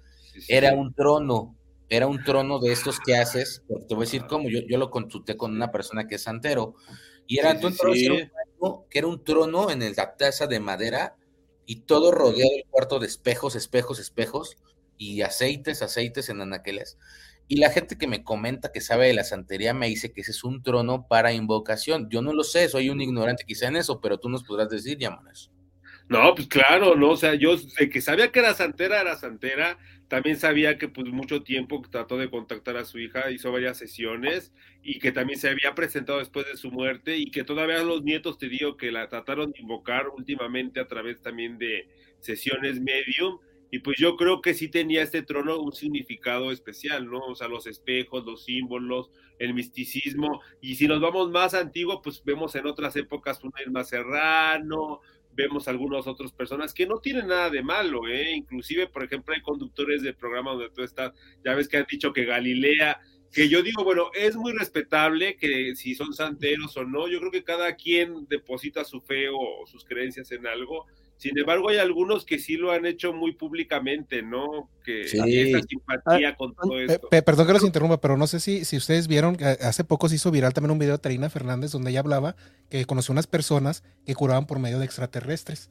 Era 0.47 0.73
un 0.73 0.93
trono, 0.93 1.55
era 1.89 2.07
un 2.07 2.23
trono 2.23 2.59
de 2.59 2.71
estos 2.71 2.99
que 2.99 3.17
haces, 3.17 3.63
porque 3.67 3.85
te 3.85 3.95
voy 3.95 4.03
a 4.03 4.05
decir 4.05 4.25
cómo, 4.27 4.49
yo, 4.49 4.59
yo 4.67 4.77
lo 4.77 4.91
consulté 4.91 5.35
con 5.35 5.51
una 5.51 5.71
persona 5.71 6.07
que 6.07 6.15
es 6.15 6.23
santero, 6.23 6.75
y 7.27 7.39
era, 7.39 7.59
que 8.89 8.99
era 8.99 9.07
un 9.07 9.23
trono 9.23 9.71
en 9.71 9.79
la 9.95 10.15
taza 10.15 10.47
de 10.47 10.59
madera 10.59 11.15
y 11.65 11.81
todo 11.81 12.11
rodeado 12.11 12.51
el 12.55 12.65
cuarto 12.69 12.99
de 12.99 13.07
espejos, 13.07 13.55
espejos, 13.55 13.99
espejos 13.99 14.57
y 14.97 15.21
aceites, 15.21 15.81
aceites 15.81 16.29
en 16.29 16.41
anaqueles. 16.41 16.97
Y 17.47 17.57
la 17.57 17.69
gente 17.69 17.97
que 17.97 18.07
me 18.07 18.23
comenta 18.23 18.71
que 18.71 18.81
sabe 18.81 19.07
de 19.07 19.13
la 19.13 19.23
santería 19.23 19.73
me 19.73 19.87
dice 19.87 20.13
que 20.13 20.21
ese 20.21 20.31
es 20.31 20.43
un 20.43 20.63
trono 20.63 21.07
para 21.07 21.33
invocación. 21.33 22.07
Yo 22.09 22.21
no 22.21 22.33
lo 22.33 22.43
sé, 22.43 22.69
soy 22.69 22.89
un 22.89 23.01
ignorante 23.01 23.43
quizá 23.45 23.67
en 23.67 23.75
eso, 23.75 23.99
pero 23.99 24.19
tú 24.19 24.29
nos 24.29 24.43
podrás 24.43 24.69
decir, 24.69 24.97
Yamanes. 24.97 25.51
No, 26.07 26.33
pues 26.35 26.47
claro, 26.47 26.95
no, 26.95 27.11
o 27.11 27.17
sea, 27.17 27.35
yo 27.35 27.57
sé 27.57 27.89
que 27.89 28.01
sabía 28.01 28.31
que 28.31 28.39
era 28.39 28.53
santera, 28.53 29.01
era 29.01 29.17
santera, 29.17 29.77
también 30.11 30.35
sabía 30.35 30.77
que 30.77 30.89
pues 30.89 31.07
mucho 31.07 31.41
tiempo 31.41 31.81
trató 31.89 32.17
de 32.17 32.29
contactar 32.29 32.75
a 32.75 32.83
su 32.83 32.99
hija, 32.99 33.31
hizo 33.31 33.49
varias 33.49 33.77
sesiones 33.77 34.51
y 34.83 34.99
que 34.99 35.13
también 35.13 35.39
se 35.39 35.47
había 35.47 35.73
presentado 35.73 36.19
después 36.19 36.45
de 36.47 36.57
su 36.57 36.69
muerte 36.69 37.17
y 37.17 37.31
que 37.31 37.45
todavía 37.45 37.81
los 37.81 38.03
nietos, 38.03 38.37
te 38.37 38.49
digo, 38.49 38.75
que 38.75 38.91
la 38.91 39.07
trataron 39.07 39.53
de 39.53 39.61
invocar 39.61 40.09
últimamente 40.09 40.81
a 40.81 40.87
través 40.89 41.21
también 41.21 41.57
de 41.57 41.87
sesiones 42.19 42.81
medium 42.81 43.39
y 43.71 43.79
pues 43.79 43.95
yo 43.97 44.17
creo 44.17 44.41
que 44.41 44.53
sí 44.53 44.67
tenía 44.67 45.01
este 45.01 45.23
trono 45.23 45.57
un 45.61 45.71
significado 45.71 46.51
especial, 46.51 47.09
¿no? 47.09 47.19
O 47.19 47.35
sea, 47.35 47.47
los 47.47 47.65
espejos, 47.65 48.25
los 48.25 48.43
símbolos, 48.43 49.11
el 49.39 49.53
misticismo 49.53 50.41
y 50.59 50.75
si 50.75 50.89
nos 50.89 50.99
vamos 50.99 51.31
más 51.31 51.53
antiguo, 51.53 52.01
pues 52.01 52.21
vemos 52.25 52.53
en 52.55 52.67
otras 52.67 52.97
épocas 52.97 53.41
un 53.45 53.53
Elma 53.65 53.85
Serrano, 53.85 54.99
vemos 55.33 55.67
algunas 55.67 56.07
otras 56.07 56.31
personas 56.31 56.73
que 56.73 56.85
no 56.85 56.99
tienen 56.99 57.27
nada 57.27 57.49
de 57.49 57.63
malo, 57.63 58.07
¿eh? 58.07 58.31
Inclusive, 58.35 58.87
por 58.87 59.03
ejemplo, 59.03 59.33
hay 59.33 59.41
conductores 59.41 60.01
del 60.01 60.15
programa 60.15 60.51
donde 60.51 60.69
tú 60.69 60.83
estás, 60.83 61.13
ya 61.43 61.55
ves 61.55 61.67
que 61.67 61.77
han 61.77 61.85
dicho 61.89 62.13
que 62.13 62.25
Galilea, 62.25 62.99
que 63.31 63.47
yo 63.47 63.63
digo, 63.63 63.83
bueno, 63.83 64.11
es 64.13 64.35
muy 64.35 64.51
respetable 64.51 65.37
que 65.37 65.75
si 65.75 65.95
son 65.95 66.13
santeros 66.13 66.75
o 66.75 66.83
no, 66.83 67.07
yo 67.07 67.19
creo 67.19 67.31
que 67.31 67.43
cada 67.43 67.75
quien 67.75 68.27
deposita 68.27 68.83
su 68.83 68.99
fe 68.99 69.29
o 69.29 69.65
sus 69.65 69.85
creencias 69.85 70.31
en 70.31 70.45
algo, 70.47 70.85
sin 71.21 71.37
embargo, 71.37 71.69
hay 71.69 71.77
algunos 71.77 72.25
que 72.25 72.39
sí 72.39 72.57
lo 72.57 72.71
han 72.71 72.87
hecho 72.87 73.13
muy 73.13 73.33
públicamente, 73.33 74.23
¿no? 74.23 74.71
Que 74.83 75.07
sí. 75.07 75.19
esa 75.19 75.61
simpatía 75.61 76.29
ah, 76.29 76.35
con 76.35 76.55
todo 76.55 76.79
esto. 76.79 77.09
perdón 77.09 77.45
que 77.45 77.53
los 77.53 77.63
interrumpa, 77.63 78.01
pero 78.01 78.17
no 78.17 78.25
sé 78.25 78.39
si, 78.39 78.65
si 78.65 78.75
ustedes 78.75 79.07
vieron, 79.07 79.37
hace 79.61 79.83
poco 79.83 80.09
se 80.09 80.15
hizo 80.15 80.31
viral 80.31 80.55
también 80.55 80.71
un 80.71 80.79
video 80.79 80.93
de 80.93 80.97
Tarina 80.97 81.29
Fernández 81.29 81.69
donde 81.69 81.91
ella 81.91 81.99
hablaba 81.99 82.35
que 82.71 82.85
conoció 82.85 83.11
unas 83.11 83.27
personas 83.27 83.83
que 84.03 84.15
curaban 84.15 84.47
por 84.47 84.57
medio 84.57 84.79
de 84.79 84.85
extraterrestres. 84.85 85.69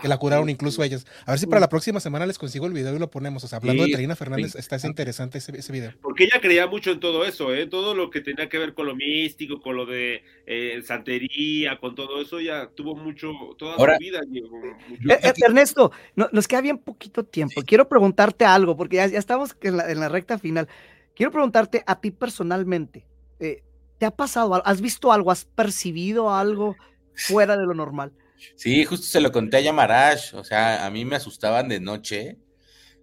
Que 0.00 0.08
la 0.08 0.16
curaron 0.18 0.48
incluso 0.48 0.82
ellas. 0.82 1.06
A 1.26 1.32
ver 1.32 1.38
si 1.40 1.46
para 1.46 1.60
la 1.60 1.68
próxima 1.68 2.00
semana 2.00 2.26
les 2.26 2.38
consigo 2.38 2.66
el 2.66 2.72
video 2.72 2.94
y 2.94 2.98
lo 2.98 3.10
ponemos. 3.10 3.42
O 3.44 3.48
sea, 3.48 3.58
hablando 3.58 3.84
Sí, 3.84 3.90
de 3.90 3.96
Trina 3.96 4.16
Fernández, 4.16 4.52
sí. 4.52 4.58
está 4.58 4.76
es 4.76 4.84
interesante 4.84 5.38
ese, 5.38 5.56
ese 5.58 5.72
video. 5.72 5.92
Porque 6.02 6.24
ella 6.24 6.40
creía 6.40 6.66
mucho 6.66 6.90
en 6.90 7.00
todo 7.00 7.24
eso, 7.24 7.54
¿eh? 7.54 7.66
Todo 7.66 7.94
lo 7.94 8.10
que 8.10 8.20
tenía 8.20 8.48
que 8.48 8.58
ver 8.58 8.74
con 8.74 8.86
lo 8.86 8.94
místico, 8.94 9.60
con 9.60 9.76
lo 9.76 9.86
de 9.86 10.22
eh, 10.46 10.82
santería, 10.84 11.78
con 11.80 11.94
todo 11.94 12.20
eso, 12.20 12.40
ya 12.40 12.68
tuvo 12.74 12.94
mucho, 12.94 13.32
toda 13.58 13.74
Ahora- 13.74 13.94
su 13.96 14.00
vida. 14.00 14.20
llegó 14.30 14.56
mucho- 14.56 15.10
Eh, 15.12 15.18
eh, 15.22 15.32
Ernesto, 15.46 15.92
no- 16.16 16.28
nos 16.32 16.46
queda 16.48 16.60
bien 16.60 16.78
poquito 16.78 17.24
tiempo. 17.24 17.62
Quiero 17.66 17.88
preguntarte 17.88 18.44
algo, 18.44 18.76
porque 18.76 18.96
ya, 18.96 19.06
ya 19.06 19.18
estamos 19.18 19.56
en 19.62 19.76
la, 19.76 19.90
en 19.90 20.00
la 20.00 20.08
recta 20.08 20.38
final. 20.38 20.68
Quiero 21.14 21.32
preguntarte 21.32 21.82
a 21.86 22.00
ti 22.00 22.10
personalmente, 22.12 23.04
eh, 23.40 23.62
¿te 23.98 24.06
ha 24.06 24.12
pasado 24.12 24.54
algo? 24.54 24.66
¿Has 24.66 24.80
visto 24.80 25.12
algo? 25.12 25.30
¿Has 25.32 25.44
percibido 25.44 26.32
algo 26.32 26.76
fuera 27.14 27.56
de 27.56 27.66
lo 27.66 27.74
normal? 27.74 28.12
Sí, 28.56 28.84
justo 28.84 29.06
se 29.06 29.20
lo 29.20 29.32
conté 29.32 29.58
a 29.58 29.60
Yamarash, 29.60 30.34
o 30.34 30.44
sea, 30.44 30.86
a 30.86 30.90
mí 30.90 31.04
me 31.04 31.16
asustaban 31.16 31.68
de 31.68 31.80
noche, 31.80 32.38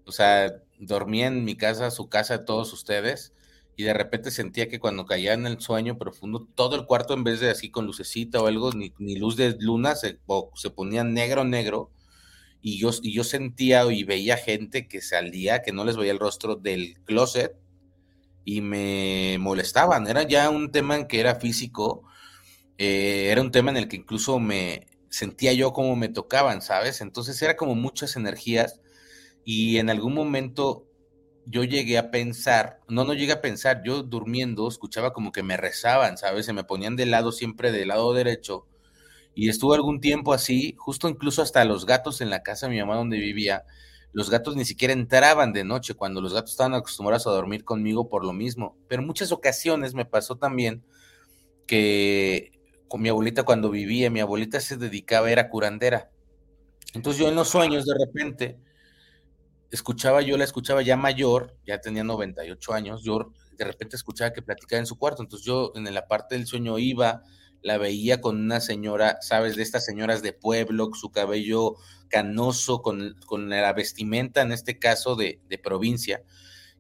o 0.06 0.12
sea, 0.12 0.54
dormía 0.80 1.28
en 1.28 1.44
mi 1.44 1.56
casa, 1.58 1.92
su 1.92 2.10
casa, 2.10 2.46
todos 2.46 2.72
ustedes, 2.74 3.34
y 3.76 3.84
de 3.84 3.94
repente 3.94 4.32
sentía 4.32 4.70
que 4.70 4.80
cuando 4.80 5.06
caía 5.06 5.34
en 5.34 5.46
el 5.46 5.60
sueño 5.60 5.98
profundo, 5.98 6.48
todo 6.56 6.76
el 6.76 6.86
cuarto 6.86 7.14
en 7.14 7.24
vez 7.24 7.40
de 7.40 7.50
así 7.50 7.70
con 7.70 7.86
lucecita 7.86 8.42
o 8.42 8.48
algo, 8.48 8.72
ni, 8.74 8.94
ni 9.00 9.16
luz 9.18 9.36
de 9.36 9.58
luna, 9.60 9.96
se, 9.96 10.20
se 10.56 10.70
ponía 10.70 11.04
negro, 11.04 11.44
negro, 11.44 11.92
y 12.62 12.80
yo, 12.80 12.92
y 13.02 13.14
yo 13.14 13.24
sentía 13.24 13.86
y 13.92 14.04
veía 14.04 14.38
gente 14.38 14.88
que 14.88 15.02
salía, 15.02 15.62
que 15.62 15.74
no 15.74 15.86
les 15.86 15.98
veía 15.98 16.14
el 16.14 16.20
rostro 16.20 16.56
del 16.56 16.98
closet, 17.06 17.56
y 18.46 18.62
me 18.62 19.38
molestaban, 19.40 20.08
era 20.08 20.24
ya 20.24 20.50
un 20.50 20.72
tema 20.72 20.96
en 20.96 21.08
que 21.08 21.20
era 21.20 21.36
físico, 21.36 22.04
eh, 22.78 23.30
era 23.32 23.42
un 23.42 23.52
tema 23.52 23.72
en 23.72 23.78
el 23.78 23.88
que 23.88 23.98
incluso 23.98 24.40
me 24.40 24.88
sentía 25.16 25.54
yo 25.54 25.72
como 25.72 25.96
me 25.96 26.10
tocaban, 26.10 26.62
¿sabes? 26.62 27.00
Entonces 27.00 27.42
era 27.42 27.56
como 27.56 27.74
muchas 27.74 28.18
energías 28.18 28.82
y 29.46 29.78
en 29.78 29.90
algún 29.90 30.14
momento 30.14 30.88
yo 31.46 31.64
llegué 31.64 31.98
a 31.98 32.12
pensar, 32.12 32.82
no, 32.90 33.06
no 33.06 33.14
llegué 33.14 33.32
a 33.32 33.42
pensar, 33.42 33.82
yo 33.86 34.04
durmiendo 34.04 34.68
escuchaba 34.68 35.14
como 35.14 35.32
que 35.32 35.42
me 35.42 35.56
rezaban, 35.56 36.18
¿sabes? 36.18 36.46
Se 36.46 36.52
me 36.52 36.66
ponían 36.66 36.98
de 36.98 37.06
lado 37.06 37.32
siempre 37.32 37.72
del 37.72 37.88
lado 37.88 38.14
derecho 38.14 38.68
y 39.34 39.48
estuve 39.48 39.76
algún 39.76 40.02
tiempo 40.02 40.34
así, 40.34 40.76
justo 40.78 41.08
incluso 41.08 41.42
hasta 41.42 41.64
los 41.64 41.86
gatos 41.86 42.20
en 42.20 42.30
la 42.30 42.44
casa 42.44 42.68
de 42.68 42.74
mi 42.74 42.80
mamá 42.82 42.98
donde 42.98 43.18
vivía, 43.18 43.64
los 44.12 44.30
gatos 44.30 44.58
ni 44.58 44.66
siquiera 44.66 44.94
entraban 44.94 45.54
de 45.54 45.64
noche 45.64 45.94
cuando 45.94 46.20
los 46.20 46.34
gatos 46.34 46.52
estaban 46.52 46.74
acostumbrados 46.74 47.26
a 47.28 47.32
dormir 47.32 47.64
conmigo 47.64 48.10
por 48.10 48.26
lo 48.26 48.34
mismo, 48.34 48.78
pero 48.90 49.02
muchas 49.02 49.32
ocasiones 49.32 49.94
me 49.94 50.04
pasó 50.04 50.36
también 50.38 50.84
que 51.68 52.55
con 52.88 53.02
mi 53.02 53.10
abuelita 53.10 53.44
cuando 53.44 53.70
vivía, 53.70 54.10
mi 54.10 54.20
abuelita 54.20 54.60
se 54.60 54.78
dedicaba, 54.78 55.32
era 55.32 55.50
curandera. 55.50 56.10
Entonces 56.94 57.22
yo 57.22 57.30
en 57.30 57.36
los 57.36 57.50
sueños 57.50 57.86
de 57.86 57.94
repente 57.98 58.60
escuchaba, 59.72 60.22
yo 60.22 60.38
la 60.38 60.44
escuchaba 60.44 60.82
ya 60.82 60.98
mayor, 60.98 61.58
ya 61.66 61.80
tenía 61.80 62.04
98 62.04 62.74
años, 62.74 63.04
yo 63.04 63.32
de 63.58 63.66
repente 63.66 63.96
escuchaba 63.96 64.34
que 64.34 64.42
platicaba 64.42 64.80
en 64.80 64.86
su 64.86 64.98
cuarto, 64.98 65.22
entonces 65.22 65.46
yo 65.46 65.72
en 65.76 65.92
la 65.94 66.08
parte 66.08 66.36
del 66.36 66.48
sueño 66.48 66.78
iba, 66.78 67.24
la 67.62 67.78
veía 67.78 68.22
con 68.22 68.38
una 68.38 68.60
señora, 68.60 69.18
sabes, 69.22 69.56
de 69.56 69.64
estas 69.64 69.84
señoras 69.86 70.22
de 70.22 70.34
pueblo, 70.34 70.92
su 70.94 71.12
cabello 71.12 71.76
canoso, 72.10 72.82
con, 72.82 73.16
con 73.26 73.50
la 73.50 73.74
vestimenta, 73.74 74.42
en 74.42 74.52
este 74.52 74.78
caso, 74.78 75.16
de, 75.16 75.42
de 75.50 75.58
provincia, 75.58 76.22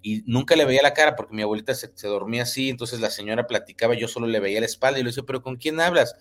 y 0.05 0.21
nunca 0.27 0.55
le 0.55 0.65
veía 0.65 0.83
la 0.83 0.93
cara 0.93 1.15
porque 1.15 1.33
mi 1.33 1.41
abuelita 1.41 1.73
se, 1.73 1.89
se, 1.95 2.07
dormía 2.07 2.43
así, 2.43 2.69
entonces 2.69 2.99
la 2.99 3.09
señora 3.09 3.47
platicaba, 3.47 3.95
yo 3.95 4.07
solo 4.07 4.27
le 4.27 4.39
veía 4.39 4.59
la 4.59 4.67
espalda 4.67 4.99
y 4.99 5.01
le 5.03 5.09
decía, 5.09 5.23
pero 5.25 5.41
¿con 5.41 5.55
quién 5.55 5.79
hablas? 5.79 6.13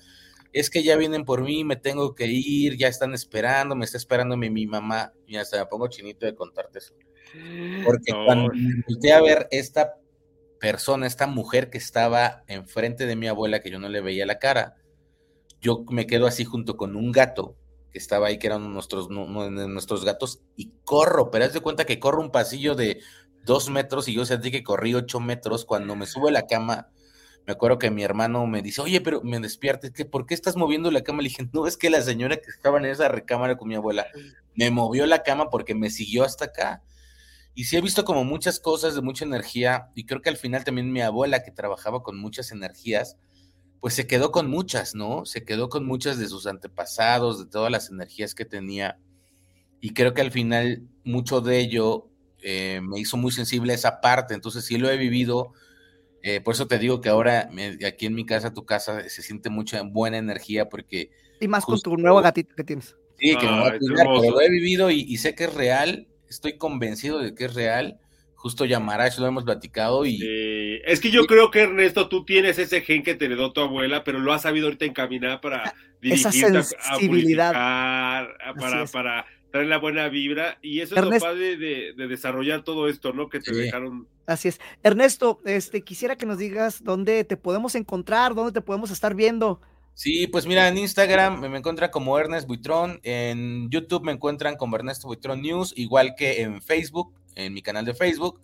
Es 0.55 0.71
que 0.71 0.83
ya 0.83 0.97
vienen 0.97 1.27
por 1.27 1.43
mí, 1.43 1.65
me 1.65 1.77
tengo 1.77 2.15
que 2.15 2.25
ir, 2.27 2.79
ya 2.79 2.89
están 2.89 3.13
esperando, 3.13 3.77
me 3.77 3.85
está 3.85 3.99
esperando 3.99 4.39
mi, 4.39 4.67
mamá, 4.67 5.13
y 5.27 5.37
hasta 5.37 5.59
me 5.59 5.67
pongo 5.67 5.89
chinito 5.89 6.25
de 6.25 6.35
contarte 6.35 6.79
eso. 6.79 6.95
Porque 7.85 8.13
no. 8.13 8.25
cuando 8.25 8.55
me 8.55 8.83
volteé 8.89 9.13
a 9.13 9.21
ver 9.21 9.49
esta 9.51 9.97
persona, 10.59 11.07
esta 11.07 11.27
mujer 11.27 11.69
que 11.69 11.77
estaba 11.77 12.43
enfrente 12.47 13.05
de 13.05 13.17
mi 13.17 13.29
abuela, 13.29 13.61
que 13.61 13.71
yo 13.71 13.79
no 13.79 13.91
le 13.91 14.01
veía 14.01 14.25
la 14.25 14.39
cara, 14.39 14.77
yo 15.61 15.85
me 15.91 16.07
quedo 16.07 16.27
así 16.27 16.47
junto 16.47 16.79
con 16.79 16.97
un 16.97 17.13
gato 17.13 17.59
que 17.93 17.99
estaba 17.99 18.29
ahí, 18.29 18.39
que 18.39 18.47
eran 18.47 18.73
nuestros, 18.73 19.11
nuestros 19.11 20.05
gatos, 20.07 20.41
y 20.57 20.73
corro, 20.85 21.31
pero 21.31 21.45
haz 21.45 21.53
de 21.53 21.61
cuenta 21.61 21.85
que 21.85 22.01
corro 22.01 22.23
un 22.23 22.33
pasillo 22.33 22.75
de 22.75 23.01
dos 23.45 23.71
metros 23.71 24.09
y 24.09 24.15
yo 24.15 24.25
sentí 24.25 24.51
que 24.51 24.63
corrí 24.63 24.95
ocho 24.95 25.21
metros. 25.21 25.65
Cuando 25.65 25.97
me 25.97 26.07
sube 26.07 26.31
a 26.31 26.33
la 26.33 26.47
cama, 26.47 26.89
me 27.47 27.53
acuerdo 27.53 27.79
que 27.79 27.91
mi 27.91 28.03
hermano 28.03 28.47
me 28.47 28.63
dice, 28.63 28.81
oye, 28.81 29.01
pero 29.01 29.21
me 29.23 29.39
despierta, 29.39 29.91
que 29.91 30.05
¿por 30.05 30.27
qué 30.27 30.35
estás 30.35 30.57
moviendo 30.57 30.91
la 30.91 31.03
cama? 31.03 31.23
Le 31.23 31.29
dije, 31.29 31.49
no, 31.53 31.67
es 31.67 31.77
que 31.77 31.91
la 31.91 32.01
señora 32.01 32.37
que 32.37 32.51
estaba 32.51 32.79
en 32.79 32.87
esa 32.87 33.09
recámara 33.09 33.57
con 33.57 33.69
mi 33.69 33.75
abuela 33.75 34.07
me 34.55 34.71
movió 34.71 35.07
la 35.07 35.23
cama 35.23 35.51
porque 35.51 35.75
me 35.75 35.91
siguió 35.91 36.25
hasta 36.25 36.47
acá. 36.47 36.83
Y 37.55 37.65
sí 37.65 37.77
he 37.77 37.81
visto 37.81 38.05
como 38.05 38.25
muchas 38.25 38.59
cosas 38.59 38.95
de 38.95 39.03
mucha 39.03 39.25
energía 39.25 39.91
y 39.95 40.07
creo 40.07 40.23
que 40.23 40.31
al 40.31 40.37
final 40.37 40.65
también 40.65 40.93
mi 40.93 41.03
abuela 41.03 41.43
que 41.43 41.53
trabajaba 41.53 42.03
con 42.03 42.19
muchas 42.19 42.51
energías, 42.51 43.17
pues 43.81 43.95
se 43.95 44.07
quedó 44.07 44.33
con 44.33 44.49
muchas, 44.49 44.95
¿no? 44.95 45.27
Se 45.27 45.45
quedó 45.45 45.69
con 45.69 45.87
muchas 45.87 46.19
de 46.19 46.27
sus 46.27 46.47
antepasados, 46.47 47.39
de 47.39 47.47
todas 47.47 47.71
las 47.71 47.91
energías 47.91 48.35
que 48.35 48.47
tenía. 48.47 48.99
Y 49.81 49.93
creo 49.93 50.15
que 50.15 50.23
al 50.23 50.33
final 50.33 50.89
mucho 51.05 51.43
de 51.43 51.59
ello 51.59 52.09
eh, 52.45 52.81
me 52.83 53.01
hizo 53.01 53.17
muy 53.17 53.33
sensible 53.33 53.73
a 53.73 53.75
esa 53.75 54.01
parte, 54.03 54.35
entonces 54.35 54.67
sí 54.67 54.77
lo 54.77 54.91
he 54.91 54.99
vivido, 54.99 55.53
eh, 56.23 56.41
por 56.43 56.55
eso 56.55 56.67
te 56.67 56.79
digo 56.79 57.01
que 57.01 57.09
ahora 57.09 57.49
me, 57.51 57.79
aquí 57.87 58.05
en 58.05 58.15
mi 58.15 58.27
casa, 58.27 58.53
tu 58.53 58.67
casa, 58.67 59.09
se 59.09 59.23
siente 59.23 59.49
mucha 59.49 59.83
buena 59.83 60.19
energía 60.19 60.69
porque... 60.69 61.11
Y 61.41 61.49
más 61.49 61.65
justo, 61.65 61.91
con 61.91 61.99
tu 61.99 62.03
nuevo 62.03 62.21
gatito 62.21 62.55
que 62.55 62.65
tienes. 62.65 62.97
Sí, 63.19 63.35
que 63.37 63.47
ah, 63.47 63.51
me 63.51 63.61
voy 63.61 63.69
a 63.69 63.79
cuidar, 63.79 64.07
pero 64.07 64.31
lo 64.31 64.41
he 64.43 64.51
vivido 64.51 64.91
y, 64.91 65.01
y, 65.01 65.17
sé 65.17 65.35
que 65.35 65.45
es 65.45 65.55
real, 65.55 66.07
estoy 66.29 66.59
convencido 66.59 67.19
de 67.19 67.35
que 67.35 67.47
es 67.47 67.55
real, 67.55 67.99
justo 68.35 68.67
Yamarash 68.67 69.19
lo 69.19 69.27
hemos 69.27 69.45
platicado 69.45 70.05
y... 70.05 70.19
Sí. 70.19 70.81
Es 70.85 71.01
que 71.01 71.11
yo 71.11 71.23
sí. 71.23 71.29
creo 71.29 71.51
que 71.51 71.63
Ernesto, 71.63 72.11
tú 72.11 72.27
tienes 72.27 72.59
ese 72.59 72.83
gen 72.83 73.03
que 73.03 73.15
te 73.15 73.25
heredó 73.25 73.55
tu 73.55 73.63
abuela, 73.63 74.05
pero 74.05 74.19
lo 74.19 74.35
has 74.35 74.43
sabido 74.43 74.67
ahorita 74.67 74.85
encaminar 74.85 75.41
para 75.41 75.75
dirigirte 76.03 76.59
Esa 76.59 76.63
sensibilidad. 76.63 77.53
a, 77.55 78.21
a 78.21 78.55
para, 78.55 78.85
para 78.85 79.25
traer 79.55 79.69
la 79.69 79.79
buena 79.79 80.09
vibra 80.09 80.59
y 80.63 80.81
eso 80.81 80.97
es 80.97 81.05
lo 81.05 81.11
padre 81.21 81.57
de, 81.57 81.93
de, 81.97 82.09
desarrollar 82.09 82.65
todo 82.65 82.89
esto, 82.89 83.13
¿no? 83.13 83.29
Que 83.29 83.39
te 83.39 83.55
sí. 83.55 83.61
dejaron. 83.61 84.09
Así 84.27 84.49
es. 84.49 84.59
Ernesto, 84.83 85.41
este, 85.45 85.83
quisiera 85.83 86.17
que 86.17 86.27
nos 86.27 86.39
digas 86.39 86.83
dónde 86.83 87.23
te 87.23 87.37
podemos 87.37 87.77
encontrar, 87.77 88.35
dónde 88.35 88.51
te 88.51 88.63
podemos 88.63 88.91
estar 88.91 89.15
viendo. 89.15 89.61
Sí, 89.93 90.27
pues 90.27 90.45
mira, 90.47 90.67
en 90.67 90.77
Instagram 90.77 91.41
me 91.49 91.57
encuentran 91.57 91.93
como 91.93 92.19
Ernest 92.19 92.49
Buitrón, 92.49 92.99
en 93.05 93.71
YouTube 93.71 94.03
me 94.03 94.11
encuentran 94.11 94.57
como 94.57 94.75
Ernesto 94.75 95.07
Buitrón 95.07 95.43
News, 95.43 95.73
igual 95.77 96.17
que 96.17 96.43
en 96.43 96.61
Facebook, 96.61 97.15
en 97.37 97.55
mi 97.55 97.63
canal 97.63 97.85
de 97.85 97.95
Facebook, 97.95 98.41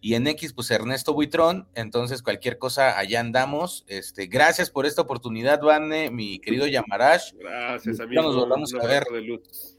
y 0.00 0.14
en 0.14 0.26
X, 0.28 0.54
pues 0.54 0.70
Ernesto 0.70 1.12
Buitrón, 1.12 1.68
entonces 1.74 2.22
cualquier 2.22 2.56
cosa, 2.56 2.98
allá 2.98 3.20
andamos. 3.20 3.84
Este, 3.86 4.28
gracias 4.28 4.70
por 4.70 4.86
esta 4.86 5.02
oportunidad, 5.02 5.60
Vane, 5.60 6.10
mi 6.10 6.38
querido 6.38 6.66
Yamarash. 6.66 7.34
Gracias, 7.34 8.00
amigo. 8.00 8.22
Nos 8.22 8.34
volvamos 8.34 8.72
a 8.72 8.86
ver. 8.86 9.04
De 9.12 9.20
luz. 9.20 9.77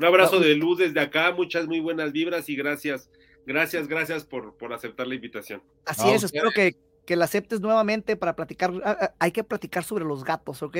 Un 0.00 0.06
abrazo 0.06 0.40
de 0.40 0.54
luz 0.54 0.78
desde 0.78 0.98
acá, 0.98 1.30
muchas 1.30 1.66
muy 1.66 1.78
buenas 1.78 2.10
vibras 2.10 2.48
y 2.48 2.56
gracias, 2.56 3.10
gracias, 3.44 3.86
gracias 3.86 4.24
por, 4.24 4.56
por 4.56 4.72
aceptar 4.72 5.06
la 5.06 5.14
invitación. 5.14 5.62
Así 5.84 6.08
es, 6.08 6.22
espero 6.22 6.48
que, 6.54 6.74
que, 7.04 7.16
la 7.16 7.26
aceptes 7.26 7.60
nuevamente 7.60 8.16
para 8.16 8.34
platicar, 8.34 8.72
hay 9.18 9.30
que 9.30 9.44
platicar 9.44 9.84
sobre 9.84 10.06
los 10.06 10.24
gatos, 10.24 10.62
¿ok? 10.62 10.74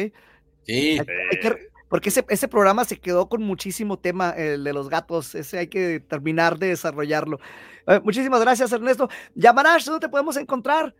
Sí. 0.62 0.92
Hay, 0.92 1.00
hay 1.00 1.38
que, 1.38 1.68
porque 1.90 2.08
ese, 2.08 2.24
ese 2.30 2.48
programa 2.48 2.86
se 2.86 2.98
quedó 2.98 3.28
con 3.28 3.42
muchísimo 3.42 3.98
tema, 3.98 4.30
el 4.30 4.64
de 4.64 4.72
los 4.72 4.88
gatos, 4.88 5.34
ese 5.34 5.58
hay 5.58 5.66
que 5.66 6.00
terminar 6.00 6.58
de 6.58 6.68
desarrollarlo. 6.68 7.40
Eh, 7.88 8.00
muchísimas 8.02 8.40
gracias, 8.40 8.72
Ernesto. 8.72 9.10
Yamarash, 9.34 9.84
¿dónde 9.84 10.06
te 10.06 10.08
podemos 10.08 10.38
encontrar? 10.38 10.94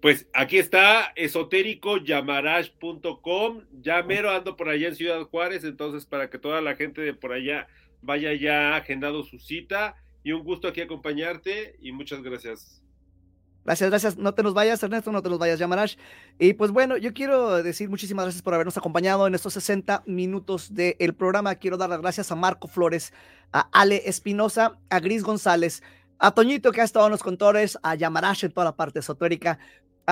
Pues 0.00 0.26
aquí 0.32 0.56
está 0.58 1.12
esotéricoyamarash.com. 1.16 3.64
Ya 3.82 4.02
mero 4.02 4.30
ando 4.30 4.56
por 4.56 4.70
allá 4.70 4.88
en 4.88 4.96
Ciudad 4.96 5.20
Juárez, 5.22 5.64
entonces 5.64 6.06
para 6.06 6.30
que 6.30 6.38
toda 6.38 6.62
la 6.62 6.76
gente 6.76 7.02
de 7.02 7.12
por 7.12 7.32
allá 7.32 7.68
vaya 8.00 8.32
ya 8.34 8.76
agendado 8.76 9.22
su 9.22 9.38
cita. 9.38 9.96
Y 10.22 10.32
un 10.32 10.44
gusto 10.44 10.68
aquí 10.68 10.80
acompañarte 10.80 11.76
y 11.80 11.92
muchas 11.92 12.22
gracias. 12.22 12.82
Gracias, 13.64 13.90
gracias. 13.90 14.16
No 14.16 14.32
te 14.32 14.42
nos 14.42 14.54
vayas, 14.54 14.82
Ernesto, 14.82 15.12
no 15.12 15.22
te 15.22 15.28
nos 15.28 15.38
vayas, 15.38 15.58
Yamarash. 15.58 15.96
Y 16.38 16.54
pues 16.54 16.70
bueno, 16.70 16.96
yo 16.96 17.12
quiero 17.12 17.62
decir 17.62 17.90
muchísimas 17.90 18.24
gracias 18.24 18.42
por 18.42 18.54
habernos 18.54 18.78
acompañado 18.78 19.26
en 19.26 19.34
estos 19.34 19.52
60 19.52 20.04
minutos 20.06 20.74
del 20.74 21.14
programa. 21.14 21.54
Quiero 21.56 21.76
dar 21.76 21.90
las 21.90 22.00
gracias 22.00 22.32
a 22.32 22.36
Marco 22.36 22.68
Flores, 22.68 23.12
a 23.52 23.68
Ale 23.72 24.02
Espinosa, 24.06 24.78
a 24.88 25.00
Gris 25.00 25.22
González, 25.22 25.82
a 26.18 26.32
Toñito 26.32 26.72
que 26.72 26.80
ha 26.80 26.84
estado 26.84 27.06
en 27.06 27.12
los 27.12 27.22
contores, 27.22 27.78
a 27.82 27.94
Yamarash 27.94 28.44
en 28.44 28.52
toda 28.52 28.64
la 28.64 28.76
parte 28.76 29.00
esotérica, 29.00 29.58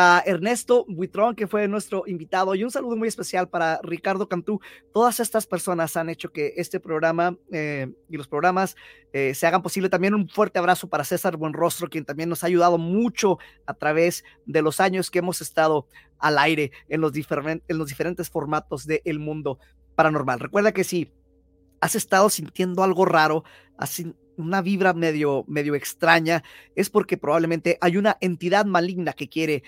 a 0.00 0.22
Ernesto 0.24 0.84
Buitrón, 0.86 1.34
que 1.34 1.48
fue 1.48 1.66
nuestro 1.66 2.04
invitado, 2.06 2.54
y 2.54 2.62
un 2.62 2.70
saludo 2.70 2.94
muy 2.94 3.08
especial 3.08 3.48
para 3.48 3.80
Ricardo 3.82 4.28
Cantú. 4.28 4.60
Todas 4.92 5.18
estas 5.18 5.44
personas 5.44 5.96
han 5.96 6.08
hecho 6.08 6.30
que 6.30 6.54
este 6.56 6.78
programa 6.78 7.36
eh, 7.50 7.92
y 8.08 8.16
los 8.16 8.28
programas 8.28 8.76
eh, 9.12 9.34
se 9.34 9.48
hagan 9.48 9.60
posible. 9.60 9.88
También 9.88 10.14
un 10.14 10.28
fuerte 10.28 10.60
abrazo 10.60 10.88
para 10.88 11.02
César 11.02 11.36
Buenrostro, 11.36 11.90
quien 11.90 12.04
también 12.04 12.28
nos 12.28 12.44
ha 12.44 12.46
ayudado 12.46 12.78
mucho 12.78 13.38
a 13.66 13.74
través 13.74 14.22
de 14.46 14.62
los 14.62 14.78
años 14.78 15.10
que 15.10 15.18
hemos 15.18 15.40
estado 15.40 15.88
al 16.20 16.38
aire 16.38 16.70
en 16.88 17.00
los, 17.00 17.12
diferen 17.12 17.64
en 17.66 17.76
los 17.76 17.88
diferentes 17.88 18.30
formatos 18.30 18.86
del 18.86 19.18
mundo 19.18 19.58
paranormal. 19.96 20.38
Recuerda 20.38 20.70
que 20.70 20.84
si 20.84 21.12
has 21.80 21.96
estado 21.96 22.30
sintiendo 22.30 22.84
algo 22.84 23.04
raro, 23.04 23.42
así 23.76 24.14
una 24.36 24.62
vibra 24.62 24.94
medio, 24.94 25.44
medio 25.48 25.74
extraña, 25.74 26.44
es 26.76 26.88
porque 26.88 27.16
probablemente 27.16 27.78
hay 27.80 27.96
una 27.96 28.16
entidad 28.20 28.64
maligna 28.64 29.12
que 29.12 29.28
quiere 29.28 29.64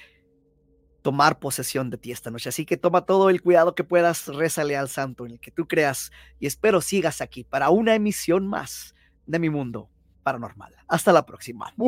tomar 1.02 1.38
posesión 1.38 1.90
de 1.90 1.98
ti 1.98 2.12
esta 2.12 2.30
noche. 2.30 2.48
Así 2.48 2.64
que 2.64 2.76
toma 2.76 3.06
todo 3.06 3.30
el 3.30 3.42
cuidado 3.42 3.74
que 3.74 3.84
puedas, 3.84 4.26
rézale 4.28 4.76
al 4.76 4.88
santo 4.88 5.26
en 5.26 5.32
el 5.32 5.40
que 5.40 5.50
tú 5.50 5.66
creas 5.66 6.10
y 6.38 6.46
espero 6.46 6.80
sigas 6.80 7.20
aquí 7.20 7.44
para 7.44 7.70
una 7.70 7.94
emisión 7.94 8.46
más 8.46 8.94
de 9.26 9.38
mi 9.38 9.50
mundo 9.50 9.88
paranormal. 10.22 10.74
Hasta 10.88 11.12
la 11.12 11.24
próxima. 11.26 11.72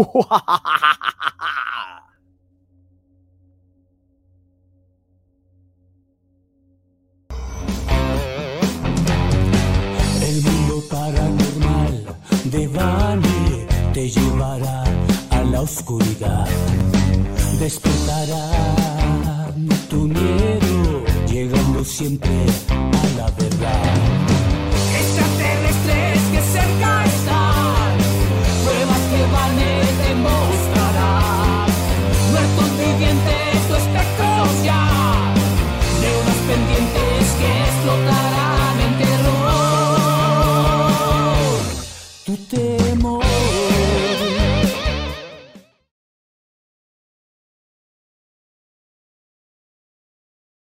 El 10.23 10.41
mundo 10.41 10.83
paranormal 10.89 12.17
de 12.45 12.69
Bani 12.69 13.67
te 13.93 14.09
llevará 14.09 14.85
a 15.31 15.43
la 15.43 15.61
oscuridad. 15.61 16.47
Despertará 17.59 18.82
miedo, 19.97 21.05
llegando 21.29 21.85
siempre 21.85 22.31
a 22.69 23.19
la 23.19 23.31
verdad. 23.33 24.32